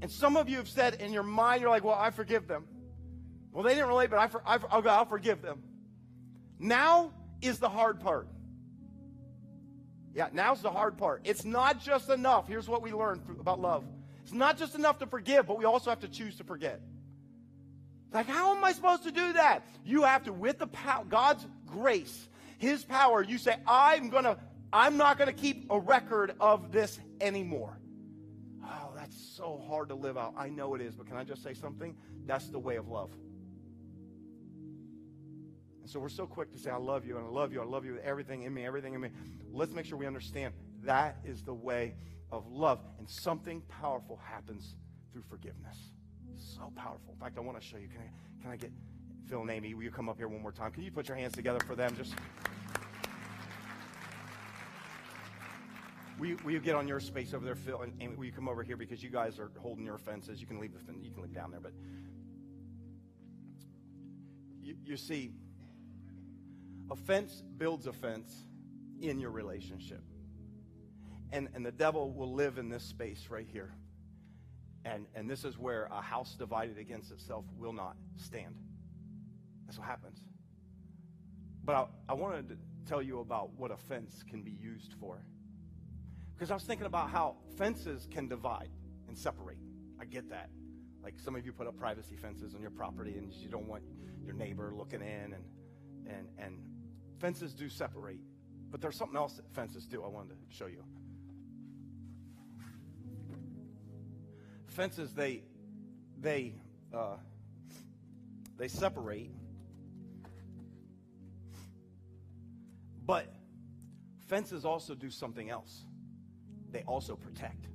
And 0.00 0.10
some 0.10 0.36
of 0.36 0.48
you 0.48 0.56
have 0.56 0.68
said 0.68 0.94
in 1.00 1.12
your 1.12 1.22
mind, 1.22 1.60
you're 1.60 1.70
like, 1.70 1.84
well, 1.84 1.98
I 1.98 2.10
forgive 2.10 2.48
them. 2.48 2.66
Well, 3.52 3.62
they 3.62 3.74
didn't 3.74 3.88
relate, 3.88 4.10
but 4.10 4.18
I, 4.18 4.26
for, 4.28 4.42
I, 4.46 4.58
I'll, 4.70 5.04
forgive 5.04 5.42
them. 5.42 5.62
Now 6.58 7.12
is 7.40 7.58
the 7.58 7.68
hard 7.68 8.00
part. 8.00 8.28
Yeah, 10.14 10.28
now's 10.32 10.62
the 10.62 10.70
hard 10.70 10.98
part. 10.98 11.22
It's 11.24 11.44
not 11.44 11.80
just 11.80 12.10
enough. 12.10 12.48
Here's 12.48 12.68
what 12.68 12.82
we 12.82 12.92
learned 12.92 13.22
about 13.40 13.60
love 13.60 13.84
it's 14.22 14.32
not 14.32 14.56
just 14.56 14.74
enough 14.74 14.98
to 15.00 15.06
forgive, 15.06 15.46
but 15.46 15.58
we 15.58 15.64
also 15.64 15.90
have 15.90 16.00
to 16.00 16.08
choose 16.08 16.36
to 16.36 16.44
forget. 16.44 16.80
Like, 18.12 18.26
how 18.26 18.54
am 18.54 18.62
I 18.62 18.72
supposed 18.72 19.04
to 19.04 19.10
do 19.10 19.32
that? 19.32 19.64
You 19.84 20.02
have 20.02 20.24
to, 20.24 20.32
with 20.32 20.58
the 20.58 20.66
power, 20.66 21.04
God's 21.04 21.46
grace, 21.66 22.28
His 22.58 22.84
power, 22.84 23.22
you 23.22 23.38
say, 23.38 23.56
I'm 23.66 24.10
gonna, 24.10 24.38
I'm 24.72 24.96
not 24.96 25.18
gonna 25.18 25.32
keep 25.32 25.66
a 25.70 25.78
record 25.78 26.34
of 26.38 26.72
this 26.72 27.00
anymore. 27.20 27.78
Oh, 28.64 28.92
that's 28.94 29.16
so 29.36 29.62
hard 29.66 29.88
to 29.88 29.94
live 29.94 30.18
out. 30.18 30.34
I 30.36 30.48
know 30.48 30.74
it 30.74 30.80
is, 30.80 30.94
but 30.94 31.06
can 31.06 31.16
I 31.16 31.24
just 31.24 31.42
say 31.42 31.54
something? 31.54 31.96
That's 32.26 32.48
the 32.48 32.58
way 32.58 32.76
of 32.76 32.88
love. 32.88 33.10
And 35.80 35.90
so 35.90 35.98
we're 35.98 36.08
so 36.08 36.26
quick 36.26 36.52
to 36.52 36.58
say, 36.58 36.70
I 36.70 36.76
love 36.76 37.06
you, 37.06 37.16
and 37.16 37.26
I 37.26 37.30
love 37.30 37.52
you, 37.52 37.60
I 37.60 37.64
love 37.64 37.84
you 37.84 37.94
with 37.94 38.04
everything 38.04 38.42
in 38.42 38.54
me, 38.54 38.64
everything 38.64 38.94
in 38.94 39.00
me. 39.00 39.08
Let's 39.50 39.72
make 39.72 39.86
sure 39.86 39.98
we 39.98 40.06
understand 40.06 40.54
that 40.84 41.16
is 41.24 41.42
the 41.42 41.54
way 41.54 41.94
of 42.30 42.46
love. 42.50 42.80
And 42.98 43.08
something 43.08 43.62
powerful 43.62 44.20
happens 44.22 44.76
through 45.12 45.22
forgiveness. 45.28 45.76
So 46.42 46.72
powerful. 46.76 47.12
In 47.12 47.18
fact, 47.18 47.38
I 47.38 47.40
want 47.40 47.60
to 47.60 47.66
show 47.66 47.76
you. 47.76 47.88
Can 47.88 48.00
I, 48.00 48.42
can 48.42 48.50
I 48.50 48.56
get 48.56 48.72
Phil 49.28 49.40
and 49.40 49.50
Amy? 49.50 49.74
Will 49.74 49.82
you 49.82 49.90
come 49.90 50.08
up 50.08 50.16
here 50.16 50.28
one 50.28 50.42
more 50.42 50.52
time? 50.52 50.72
Can 50.72 50.82
you 50.82 50.90
put 50.90 51.08
your 51.08 51.16
hands 51.16 51.34
together 51.34 51.60
for 51.60 51.74
them? 51.74 51.94
Just. 51.96 52.14
Will 56.18 56.26
you, 56.28 56.38
will 56.44 56.52
you 56.52 56.60
get 56.60 56.74
on 56.74 56.86
your 56.86 57.00
space 57.00 57.34
over 57.34 57.44
there, 57.44 57.54
Phil? 57.54 57.82
And 57.82 57.92
Amy, 58.00 58.14
will 58.16 58.24
you 58.24 58.32
come 58.32 58.48
over 58.48 58.62
here 58.62 58.76
because 58.76 59.02
you 59.02 59.10
guys 59.10 59.38
are 59.38 59.50
holding 59.58 59.84
your 59.84 59.98
fences? 59.98 60.40
You 60.40 60.46
can 60.46 60.60
leave 60.60 60.72
the 60.72 60.92
you 61.00 61.10
can 61.10 61.22
leave 61.22 61.34
down 61.34 61.50
there, 61.50 61.60
but 61.60 61.72
you, 64.62 64.76
you 64.84 64.96
see, 64.96 65.32
offense 66.90 67.42
builds 67.58 67.86
offense 67.86 68.32
in 69.00 69.18
your 69.18 69.30
relationship. 69.30 70.02
And, 71.32 71.48
and 71.54 71.64
the 71.64 71.72
devil 71.72 72.12
will 72.12 72.32
live 72.32 72.58
in 72.58 72.68
this 72.68 72.84
space 72.84 73.28
right 73.30 73.46
here. 73.50 73.72
And, 74.84 75.06
and 75.14 75.30
this 75.30 75.44
is 75.44 75.58
where 75.58 75.88
a 75.92 76.00
house 76.00 76.34
divided 76.34 76.78
against 76.78 77.12
itself 77.12 77.44
will 77.56 77.72
not 77.72 77.96
stand. 78.16 78.56
That's 79.66 79.78
what 79.78 79.86
happens. 79.86 80.18
But 81.64 81.74
I, 81.76 81.86
I 82.10 82.14
wanted 82.14 82.48
to 82.48 82.56
tell 82.86 83.00
you 83.00 83.20
about 83.20 83.50
what 83.56 83.70
a 83.70 83.76
fence 83.76 84.24
can 84.28 84.42
be 84.42 84.50
used 84.50 84.94
for. 85.00 85.22
Because 86.34 86.50
I 86.50 86.54
was 86.54 86.64
thinking 86.64 86.86
about 86.86 87.10
how 87.10 87.36
fences 87.56 88.08
can 88.10 88.26
divide 88.26 88.70
and 89.06 89.16
separate. 89.16 89.58
I 90.00 90.04
get 90.04 90.28
that. 90.30 90.50
Like 91.02 91.14
some 91.18 91.36
of 91.36 91.44
you 91.44 91.52
put 91.52 91.66
up 91.66 91.76
privacy 91.76 92.16
fences 92.16 92.54
on 92.54 92.60
your 92.60 92.70
property 92.70 93.16
and 93.16 93.32
you 93.32 93.48
don't 93.48 93.68
want 93.68 93.82
your 94.24 94.34
neighbor 94.34 94.72
looking 94.76 95.00
in 95.00 95.34
and 95.34 95.44
and 96.06 96.28
and 96.38 96.58
fences 97.20 97.54
do 97.54 97.68
separate. 97.68 98.20
But 98.70 98.80
there's 98.80 98.96
something 98.96 99.16
else 99.16 99.34
that 99.34 99.48
fences 99.54 99.86
do 99.86 100.02
I 100.02 100.08
wanted 100.08 100.30
to 100.30 100.36
show 100.56 100.66
you. 100.66 100.84
Fences 104.72 105.12
they 105.12 105.42
they 106.18 106.54
uh, 106.94 107.16
they 108.56 108.68
separate, 108.68 109.30
but 113.04 113.26
fences 114.28 114.64
also 114.64 114.94
do 114.94 115.10
something 115.10 115.50
else. 115.50 115.84
They 116.70 116.82
also 116.86 117.16
protect. 117.16 117.66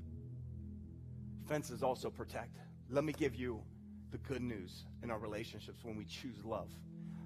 Fences 1.46 1.84
also 1.84 2.10
protect. 2.10 2.58
Let 2.90 3.04
me 3.04 3.14
give 3.14 3.36
you 3.36 3.62
the 4.12 4.18
good 4.18 4.42
news 4.42 4.86
in 5.04 5.12
our 5.12 5.20
relationships 5.20 5.84
when 5.84 5.98
we 5.98 6.06
choose 6.06 6.44
love. 6.44 6.72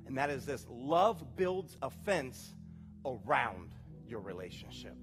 And 0.05 0.17
that 0.17 0.30
is 0.30 0.45
this 0.45 0.65
love 0.69 1.38
builds 1.38 1.78
a 1.82 1.89
fence 1.89 2.53
around 3.05 3.72
your 4.05 4.19
relationship. 4.19 4.97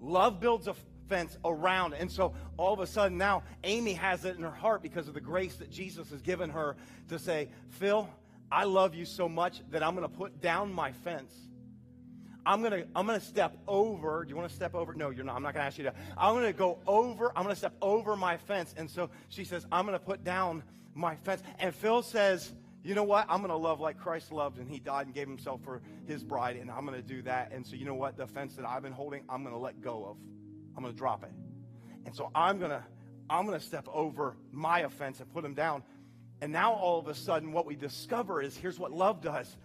Love 0.00 0.38
builds 0.38 0.68
a 0.68 0.74
fence 1.08 1.36
around. 1.44 1.94
And 1.94 2.10
so 2.10 2.34
all 2.56 2.72
of 2.72 2.80
a 2.80 2.86
sudden 2.86 3.18
now, 3.18 3.42
Amy 3.64 3.94
has 3.94 4.24
it 4.24 4.36
in 4.36 4.42
her 4.42 4.50
heart 4.50 4.82
because 4.82 5.08
of 5.08 5.14
the 5.14 5.20
grace 5.20 5.56
that 5.56 5.70
Jesus 5.70 6.10
has 6.10 6.22
given 6.22 6.50
her 6.50 6.76
to 7.08 7.18
say, 7.18 7.48
Phil, 7.70 8.08
I 8.50 8.64
love 8.64 8.94
you 8.94 9.04
so 9.04 9.28
much 9.28 9.60
that 9.70 9.82
I'm 9.82 9.94
going 9.94 10.08
to 10.08 10.14
put 10.14 10.40
down 10.40 10.72
my 10.72 10.92
fence. 10.92 11.34
I'm 12.44 12.60
going 12.60 12.72
to 12.82 12.88
I'm 12.94 13.06
going 13.06 13.18
to 13.18 13.26
step 13.26 13.58
over. 13.66 14.24
Do 14.24 14.30
you 14.30 14.36
want 14.36 14.48
to 14.48 14.54
step 14.54 14.74
over? 14.76 14.94
No, 14.94 15.10
you're 15.10 15.24
not. 15.24 15.34
I'm 15.34 15.42
not 15.42 15.54
going 15.54 15.62
to 15.62 15.66
ask 15.66 15.78
you 15.78 15.84
to. 15.84 15.94
I'm 16.16 16.34
going 16.34 16.46
to 16.46 16.52
go 16.52 16.78
over. 16.86 17.32
I'm 17.34 17.42
going 17.42 17.54
to 17.54 17.58
step 17.58 17.74
over 17.82 18.14
my 18.14 18.36
fence. 18.36 18.72
And 18.76 18.88
so 18.88 19.10
she 19.28 19.42
says, 19.42 19.66
I'm 19.72 19.84
going 19.84 19.98
to 19.98 20.04
put 20.04 20.22
down 20.22 20.62
my 20.94 21.16
fence. 21.16 21.42
And 21.58 21.74
Phil 21.74 22.02
says, 22.02 22.52
you 22.84 22.94
know 22.94 23.02
what? 23.02 23.26
I'm 23.28 23.38
going 23.38 23.50
to 23.50 23.56
love 23.56 23.80
like 23.80 23.98
Christ 23.98 24.30
loved, 24.30 24.58
and 24.58 24.70
he 24.70 24.78
died 24.78 25.06
and 25.06 25.14
gave 25.14 25.26
himself 25.26 25.60
for 25.64 25.82
his 26.06 26.22
bride, 26.22 26.54
and 26.54 26.70
I'm 26.70 26.86
going 26.86 26.96
to 26.96 27.06
do 27.06 27.20
that. 27.22 27.50
And 27.50 27.66
so, 27.66 27.74
you 27.74 27.84
know 27.84 27.94
what? 27.94 28.16
The 28.16 28.28
fence 28.28 28.54
that 28.54 28.64
I've 28.64 28.82
been 28.82 28.92
holding, 28.92 29.24
I'm 29.28 29.42
going 29.42 29.54
to 29.54 29.60
let 29.60 29.80
go 29.80 30.04
of. 30.04 30.16
I'm 30.76 30.82
going 30.82 30.94
to 30.94 30.98
drop 30.98 31.24
it. 31.24 31.32
And 32.04 32.14
so 32.14 32.30
I'm 32.34 32.58
going 32.58 32.70
to 32.70 32.82
I'm 33.28 33.44
going 33.46 33.58
to 33.58 33.64
step 33.64 33.88
over 33.92 34.36
my 34.52 34.80
offense 34.80 35.18
and 35.20 35.32
put 35.32 35.44
him 35.44 35.54
down. 35.54 35.82
And 36.40 36.52
now 36.52 36.74
all 36.74 36.98
of 36.98 37.08
a 37.08 37.14
sudden, 37.14 37.52
what 37.52 37.66
we 37.66 37.74
discover 37.74 38.40
is 38.40 38.56
here's 38.56 38.78
what 38.78 38.92
love 38.92 39.20
does. 39.20 39.56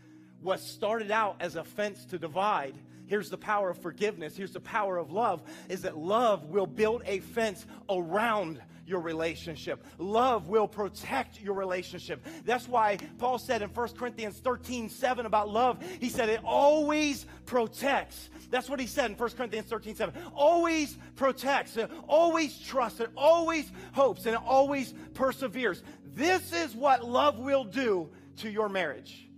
What 0.41 0.59
started 0.59 1.12
out 1.12 1.36
as 1.39 1.55
a 1.55 1.64
fence 1.64 2.05
to 2.05 2.18
divide, 2.18 2.76
here's 3.05 3.30
the 3.30 3.38
power 3.38 3.70
of 3.70 3.78
forgiveness, 3.78 4.36
here's 4.36 4.53
the 4.53 4.62
power 4.62 4.97
of 4.97 5.12
love, 5.12 5.43
is 5.70 5.84
that 5.84 5.97
love 5.97 6.45
will 6.45 6.66
build 6.66 7.03
a 7.05 7.20
fence 7.20 7.68
around 7.89 8.59
your 8.92 9.00
relationship. 9.00 9.84
Love 9.98 10.50
will 10.50 10.68
protect 10.68 11.42
your 11.42 11.56
relationship. 11.56 12.24
That's 12.46 12.68
why 12.68 12.98
Paul 13.18 13.39
said 13.39 13.64
in 13.64 13.70
1 13.70 13.88
Corinthians 13.89 14.38
13 14.38 14.89
7 14.89 15.26
about 15.26 15.50
love, 15.50 15.84
he 16.00 16.10
said 16.10 16.30
it 16.30 16.42
always 16.44 17.26
protects. 17.46 18.30
That's 18.52 18.70
what 18.70 18.80
he 18.80 18.86
said 18.86 19.10
in 19.10 19.18
1 19.18 19.30
Corinthians 19.32 19.68
13 19.68 19.96
7. 19.96 20.14
Always 20.36 20.98
protects, 21.16 21.78
it 21.78 21.89
always 22.08 22.60
trusts, 22.60 23.00
it 23.00 23.10
always 23.16 23.72
hopes, 23.94 24.26
and 24.26 24.36
it 24.36 24.42
always 24.46 24.94
perseveres. 25.14 25.82
This 26.14 26.52
is 26.52 26.76
what 26.76 27.04
love 27.04 27.39
will 27.39 27.64
do 27.64 28.10
to 28.38 28.50
your 28.50 28.70
marriage. 28.70 29.30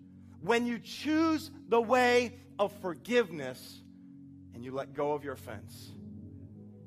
When 0.42 0.66
you 0.66 0.80
choose 0.80 1.52
the 1.70 1.80
way 1.80 2.40
of 2.58 2.74
forgiveness 2.82 3.82
and 4.54 4.66
you 4.66 4.72
let 4.72 4.94
go 4.94 5.14
of 5.14 5.24
your 5.24 5.34
offense, 5.34 5.92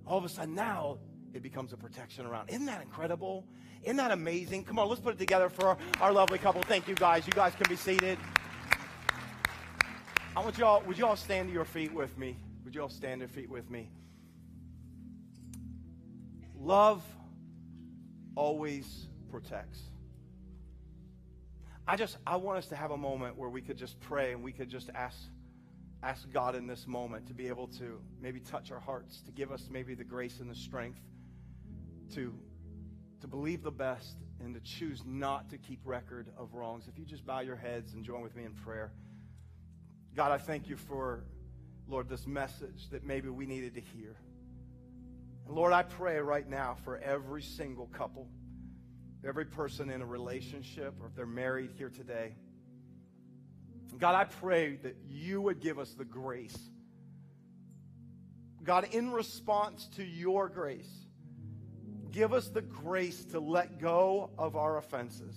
all 0.05 0.19
of 0.19 0.25
a 0.25 0.29
sudden 0.29 0.55
now 0.55 0.99
it 1.37 1.43
becomes 1.43 1.73
a 1.73 1.77
protection 1.77 2.27
around. 2.27 2.49
Isn't 2.49 2.67
that 2.67 2.83
incredible? 2.83 3.45
Isn't 3.83 3.97
that 3.99 4.11
amazing? 4.11 4.65
Come 4.65 4.79
on, 4.79 4.89
let's 4.89 5.01
put 5.01 5.15
it 5.15 5.19
together 5.19 5.49
for 5.49 5.69
our, 5.69 5.79
our 6.01 6.13
lovely 6.13 6.39
couple. 6.39 6.63
Thank 6.63 6.89
you 6.89 6.95
guys. 6.95 7.27
You 7.27 7.33
guys 7.33 7.55
can 7.55 7.69
be 7.69 7.77
seated. 7.77 8.19
I 10.35 10.41
want 10.41 10.59
y'all, 10.59 10.83
would 10.87 10.99
you 10.99 11.07
all 11.07 11.17
stand 11.17 11.49
to 11.49 11.55
your 11.55 11.65
feet 11.65 11.93
with 11.93 12.17
me? 12.19 12.37
Would 12.65 12.75
you 12.75 12.83
all 12.83 12.89
stand 12.89 13.21
to 13.21 13.27
your 13.27 13.29
feet 13.29 13.51
with 13.51 13.71
me? 13.71 13.91
Love 16.59 17.03
always 18.35 19.07
protects. 19.31 19.81
I 21.87 21.97
just 21.97 22.17
I 22.27 22.37
want 22.37 22.59
us 22.59 22.67
to 22.69 22.77
have 22.77 22.91
a 22.91 22.97
moment 22.97 23.37
where 23.37 23.49
we 23.49 23.61
could 23.61 23.77
just 23.77 24.01
pray 24.01 24.33
and 24.33 24.43
we 24.43 24.51
could 24.51 24.69
just 24.69 24.91
ask 24.95 25.17
ask 26.03 26.31
God 26.33 26.55
in 26.55 26.67
this 26.67 26.87
moment 26.87 27.27
to 27.29 27.35
be 27.35 27.49
able 27.49 27.69
to 27.69 28.01
maybe 28.21 28.41
touch 28.41 28.73
our 28.73 28.81
hearts, 28.81 29.23
to 29.23 29.33
give 29.33 29.53
us 29.53 29.69
maybe 29.71 29.95
the 29.95 30.05
grace 30.05 30.41
and 30.41 30.51
the 30.51 30.55
strength 30.55 31.01
to 32.15 32.35
to 33.21 33.27
believe 33.27 33.63
the 33.63 33.71
best 33.71 34.17
and 34.41 34.55
to 34.55 34.61
choose 34.61 35.03
not 35.07 35.49
to 35.51 35.59
keep 35.59 35.81
record 35.85 36.29
of 36.37 36.55
wrongs. 36.55 36.87
If 36.87 36.99
you 36.99 37.05
just 37.05 37.25
bow 37.25 37.41
your 37.41 37.57
heads 37.57 37.95
and 37.95 38.05
join 38.05 38.23
with 38.23 38.37
me 38.37 38.45
in 38.45 38.53
prayer. 38.53 38.93
God, 40.15 40.33
I 40.33 40.39
thank 40.39 40.69
you 40.69 40.77
for 40.77 41.25
Lord 41.89 42.09
this 42.09 42.27
message 42.27 42.91
that 42.91 43.05
maybe 43.05 43.29
we 43.29 43.47
needed 43.47 43.75
to 43.75 43.81
hear. 43.81 44.17
And 45.47 45.55
Lord, 45.55 45.73
I 45.73 45.83
pray 45.83 46.19
right 46.19 46.49
now 46.49 46.77
for 46.85 46.99
every 46.99 47.43
single 47.43 47.87
couple 47.87 48.29
every 49.27 49.45
person 49.45 49.91
in 49.91 50.03
a 50.03 50.07
relationship 50.07 50.95
or 51.01 51.07
if 51.07 51.15
they're 51.15 51.27
married 51.27 51.71
here 51.77 51.91
today. 51.91 52.35
God, 53.99 54.15
I 54.15 54.25
pray 54.25 54.77
that 54.77 54.97
you 55.09 55.41
would 55.41 55.61
give 55.61 55.79
us 55.79 55.95
the 55.95 56.05
grace. 56.05 56.57
God, 58.63 58.89
in 58.93 59.11
response 59.11 59.89
to 59.97 60.05
your 60.05 60.49
grace, 60.49 61.06
give 62.17 62.33
us 62.33 62.49
the 62.49 62.63
grace 62.63 63.27
to 63.27 63.39
let 63.39 63.79
go 63.79 64.31
of 64.39 64.57
our 64.57 64.79
offenses 64.79 65.37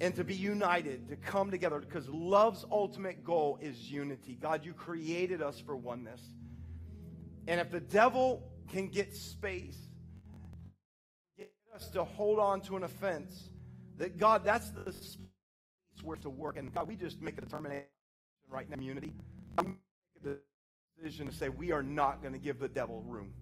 and 0.00 0.12
to 0.16 0.24
be 0.24 0.34
united, 0.34 1.08
to 1.08 1.14
come 1.14 1.52
together, 1.52 1.78
because 1.78 2.08
love's 2.08 2.64
ultimate 2.72 3.22
goal 3.22 3.56
is 3.62 3.88
unity. 3.88 4.36
God, 4.42 4.64
you 4.64 4.72
created 4.72 5.40
us 5.40 5.60
for 5.60 5.76
oneness. 5.76 6.20
And 7.46 7.60
if 7.60 7.70
the 7.70 7.78
devil 7.78 8.42
can 8.72 8.88
get 8.88 9.14
space 9.14 9.78
us 11.72 11.88
to 11.90 12.02
hold 12.02 12.40
on 12.40 12.60
to 12.62 12.76
an 12.76 12.82
offense, 12.82 13.50
that 13.98 14.18
God, 14.18 14.44
that's 14.44 14.70
the 14.70 14.92
space 14.92 15.18
where 16.02 16.16
to 16.16 16.30
work. 16.30 16.56
And 16.56 16.74
God, 16.74 16.88
we 16.88 16.96
just 16.96 17.22
make 17.22 17.38
a 17.38 17.42
determination 17.42 17.86
right 18.48 18.68
now, 18.68 18.74
community. 18.74 19.12
We 19.58 19.66
make 19.66 19.76
the 20.20 20.38
decision 20.96 21.28
to 21.28 21.32
say 21.32 21.48
we 21.48 21.70
are 21.70 21.82
not 21.82 22.22
going 22.22 22.32
to 22.32 22.40
give 22.40 22.58
the 22.58 22.68
devil 22.68 23.02
room. 23.06 23.32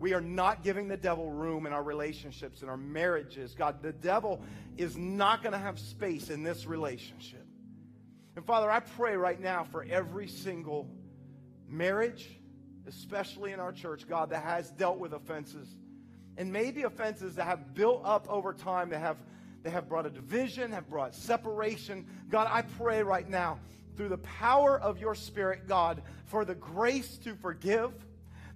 We 0.00 0.14
are 0.14 0.20
not 0.20 0.64
giving 0.64 0.88
the 0.88 0.96
devil 0.96 1.30
room 1.30 1.66
in 1.66 1.74
our 1.74 1.82
relationships, 1.82 2.62
in 2.62 2.70
our 2.70 2.78
marriages. 2.78 3.54
God, 3.54 3.82
the 3.82 3.92
devil 3.92 4.42
is 4.78 4.96
not 4.96 5.42
going 5.42 5.52
to 5.52 5.58
have 5.58 5.78
space 5.78 6.30
in 6.30 6.42
this 6.42 6.64
relationship. 6.64 7.46
And 8.34 8.44
Father, 8.46 8.70
I 8.70 8.80
pray 8.80 9.14
right 9.16 9.38
now 9.38 9.62
for 9.62 9.84
every 9.84 10.26
single 10.26 10.88
marriage, 11.68 12.30
especially 12.86 13.52
in 13.52 13.60
our 13.60 13.72
church, 13.72 14.08
God, 14.08 14.30
that 14.30 14.42
has 14.42 14.70
dealt 14.70 14.98
with 14.98 15.12
offenses 15.12 15.68
and 16.38 16.50
maybe 16.50 16.84
offenses 16.84 17.34
that 17.34 17.44
have 17.44 17.74
built 17.74 18.00
up 18.02 18.26
over 18.30 18.54
time, 18.54 18.88
that 18.88 19.00
have, 19.00 19.18
that 19.64 19.70
have 19.70 19.86
brought 19.86 20.06
a 20.06 20.10
division, 20.10 20.72
have 20.72 20.88
brought 20.88 21.14
separation. 21.14 22.06
God, 22.30 22.48
I 22.50 22.62
pray 22.62 23.02
right 23.02 23.28
now, 23.28 23.58
through 23.96 24.08
the 24.08 24.18
power 24.18 24.80
of 24.80 24.98
your 24.98 25.14
Spirit, 25.14 25.68
God, 25.68 26.00
for 26.24 26.46
the 26.46 26.54
grace 26.54 27.18
to 27.18 27.34
forgive, 27.34 27.92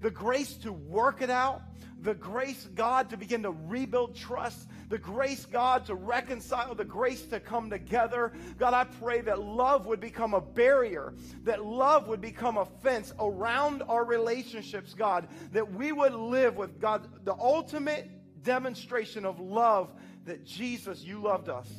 the 0.04 0.10
grace 0.10 0.58
to 0.58 0.70
work 0.70 1.22
it 1.22 1.30
out, 1.30 1.62
the 2.02 2.12
grace, 2.12 2.68
God, 2.74 3.08
to 3.08 3.16
begin 3.16 3.42
to 3.44 3.52
rebuild 3.52 4.14
trust, 4.14 4.68
the 4.90 4.98
grace, 4.98 5.46
God, 5.46 5.86
to 5.86 5.94
reconcile, 5.94 6.74
the 6.74 6.84
grace 6.84 7.22
to 7.28 7.40
come 7.40 7.70
together. 7.70 8.34
God, 8.58 8.74
I 8.74 8.84
pray 8.84 9.22
that 9.22 9.40
love 9.40 9.86
would 9.86 10.00
become 10.00 10.34
a 10.34 10.42
barrier, 10.42 11.14
that 11.44 11.64
love 11.64 12.06
would 12.08 12.20
become 12.20 12.58
a 12.58 12.66
fence 12.66 13.14
around 13.18 13.82
our 13.88 14.04
relationships, 14.04 14.92
God, 14.92 15.26
that 15.52 15.72
we 15.72 15.90
would 15.90 16.12
live 16.12 16.58
with, 16.58 16.78
God, 16.78 17.08
the 17.24 17.32
ultimate 17.32 18.10
demonstration 18.42 19.24
of 19.24 19.40
love 19.40 19.90
that 20.26 20.44
Jesus, 20.44 21.02
you 21.02 21.22
loved 21.22 21.48
us 21.48 21.72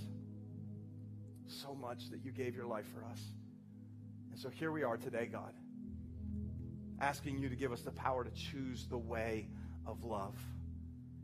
so 1.46 1.76
much 1.76 2.10
that 2.10 2.26
you 2.26 2.32
gave 2.32 2.56
your 2.56 2.66
life 2.66 2.88
for 2.92 3.06
us. 3.06 3.22
And 4.32 4.40
so 4.40 4.50
here 4.50 4.72
we 4.72 4.82
are 4.82 4.98
today, 4.98 5.30
God, 5.32 5.54
asking 7.00 7.40
you 7.40 7.50
to 7.50 7.56
give 7.56 7.72
us 7.72 7.82
the 7.82 7.92
power 7.92 8.24
to 8.24 8.32
choose 8.32 8.86
the 8.88 8.98
way 8.98 9.48
of 9.86 10.04
love. 10.04 10.36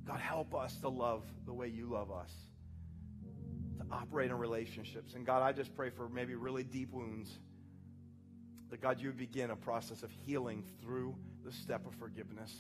God, 0.06 0.20
help 0.20 0.56
us 0.56 0.76
to 0.78 0.90
love 0.90 1.24
the 1.46 1.54
way 1.54 1.68
you 1.68 1.86
love 1.86 2.12
us, 2.12 2.32
to 3.78 3.86
operate 3.92 4.32
in 4.32 4.38
relationships. 4.38 5.14
And 5.14 5.26
God, 5.26 5.42
I 5.42 5.52
just 5.52 5.76
pray 5.76 5.90
for 5.90 6.10
maybe 6.10 6.36
really 6.36 6.64
deep 6.64 6.92
wounds 6.92 7.40
that 8.70 8.82
God, 8.82 9.00
you 9.02 9.10
would 9.10 9.18
begin 9.18 9.52
a 9.52 9.56
process 9.56 10.02
of 10.02 10.12
healing 10.26 10.64
through 10.82 11.16
the 11.44 11.52
step 11.52 11.86
of 11.86 11.94
forgiveness. 11.96 12.54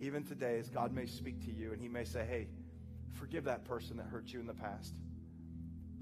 Even 0.00 0.24
today, 0.24 0.58
as 0.58 0.68
God 0.68 0.92
may 0.92 1.06
speak 1.06 1.44
to 1.44 1.52
you 1.52 1.72
and 1.72 1.80
he 1.80 1.88
may 1.88 2.04
say, 2.04 2.24
hey, 2.28 2.48
forgive 3.12 3.44
that 3.44 3.64
person 3.64 3.96
that 3.98 4.06
hurt 4.06 4.32
you 4.32 4.40
in 4.40 4.46
the 4.46 4.54
past. 4.54 4.94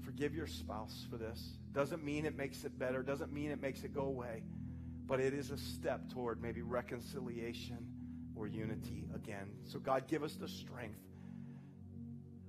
Forgive 0.03 0.35
your 0.35 0.47
spouse 0.47 1.05
for 1.09 1.17
this. 1.17 1.57
Doesn't 1.73 2.03
mean 2.03 2.25
it 2.25 2.37
makes 2.37 2.63
it 2.63 2.77
better, 2.77 3.03
doesn't 3.03 3.33
mean 3.33 3.51
it 3.51 3.61
makes 3.61 3.83
it 3.83 3.93
go 3.93 4.03
away, 4.03 4.43
but 5.07 5.19
it 5.19 5.33
is 5.33 5.51
a 5.51 5.57
step 5.57 6.09
toward 6.09 6.41
maybe 6.41 6.61
reconciliation 6.61 7.77
or 8.35 8.47
unity 8.47 9.05
again. 9.13 9.49
So, 9.63 9.79
God, 9.79 10.07
give 10.07 10.23
us 10.23 10.33
the 10.35 10.47
strength. 10.47 10.99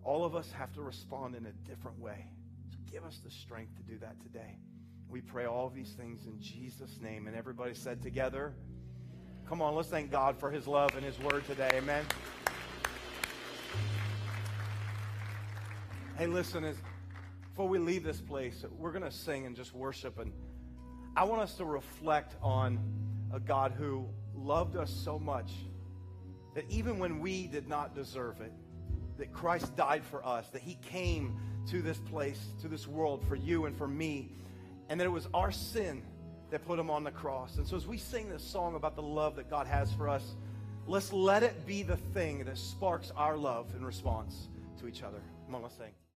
All 0.02 0.24
of 0.24 0.34
us 0.34 0.50
have 0.52 0.72
to 0.74 0.82
respond 0.82 1.34
in 1.34 1.46
a 1.46 1.52
different 1.68 1.98
way. 1.98 2.26
So, 2.70 2.78
give 2.90 3.04
us 3.04 3.20
the 3.24 3.30
strength 3.30 3.76
to 3.76 3.82
do 3.82 3.98
that 3.98 4.20
today. 4.22 4.58
We 5.08 5.20
pray 5.20 5.44
all 5.44 5.70
these 5.70 5.92
things 5.92 6.26
in 6.26 6.40
Jesus' 6.40 6.98
name. 7.00 7.26
And 7.26 7.36
everybody 7.36 7.74
said 7.74 8.02
together, 8.02 8.54
Come 9.48 9.62
on, 9.62 9.76
let's 9.76 9.88
thank 9.88 10.10
God 10.10 10.36
for 10.40 10.50
his 10.50 10.66
love 10.66 10.96
and 10.96 11.04
his 11.04 11.16
word 11.20 11.46
today. 11.46 11.70
Amen. 11.74 12.04
Hey, 16.18 16.26
listen, 16.26 16.64
as, 16.64 16.76
before 17.50 17.68
we 17.68 17.78
leave 17.78 18.02
this 18.02 18.20
place, 18.20 18.64
we're 18.76 18.90
going 18.90 19.04
to 19.04 19.12
sing 19.12 19.46
and 19.46 19.54
just 19.54 19.72
worship. 19.72 20.18
And 20.18 20.32
I 21.16 21.24
want 21.24 21.40
us 21.40 21.54
to 21.54 21.64
reflect 21.64 22.34
on 22.42 22.78
a 23.32 23.40
God 23.40 23.72
who 23.72 24.06
loved 24.34 24.76
us 24.76 24.90
so 24.90 25.18
much 25.18 25.50
that 26.54 26.64
even 26.68 26.98
when 26.98 27.20
we 27.20 27.46
did 27.46 27.68
not 27.68 27.94
deserve 27.94 28.42
it, 28.42 28.52
that 29.16 29.32
Christ 29.32 29.74
died 29.76 30.04
for 30.04 30.24
us, 30.26 30.46
that 30.50 30.60
he 30.60 30.74
came 30.82 31.40
to 31.70 31.80
this 31.80 31.96
place, 31.96 32.38
to 32.60 32.68
this 32.68 32.86
world 32.86 33.24
for 33.26 33.34
you 33.34 33.64
and 33.64 33.74
for 33.74 33.88
me, 33.88 34.30
and 34.90 35.00
that 35.00 35.06
it 35.06 35.10
was 35.10 35.26
our 35.32 35.50
sin 35.50 36.02
that 36.50 36.66
put 36.66 36.78
him 36.78 36.90
on 36.90 37.02
the 37.02 37.10
cross. 37.10 37.56
And 37.56 37.66
so 37.66 37.76
as 37.76 37.86
we 37.86 37.96
sing 37.96 38.28
this 38.28 38.42
song 38.42 38.74
about 38.74 38.94
the 38.94 39.02
love 39.02 39.36
that 39.36 39.48
God 39.48 39.66
has 39.66 39.90
for 39.94 40.10
us, 40.10 40.36
let's 40.86 41.14
let 41.14 41.42
it 41.42 41.66
be 41.66 41.82
the 41.82 41.96
thing 41.96 42.44
that 42.44 42.58
sparks 42.58 43.10
our 43.16 43.38
love 43.38 43.74
in 43.74 43.82
response 43.82 44.48
to 44.80 44.86
each 44.86 45.02
other. 45.02 45.22
Come 45.46 45.54
on, 45.54 45.62
let's 45.62 45.76
sing. 45.76 45.92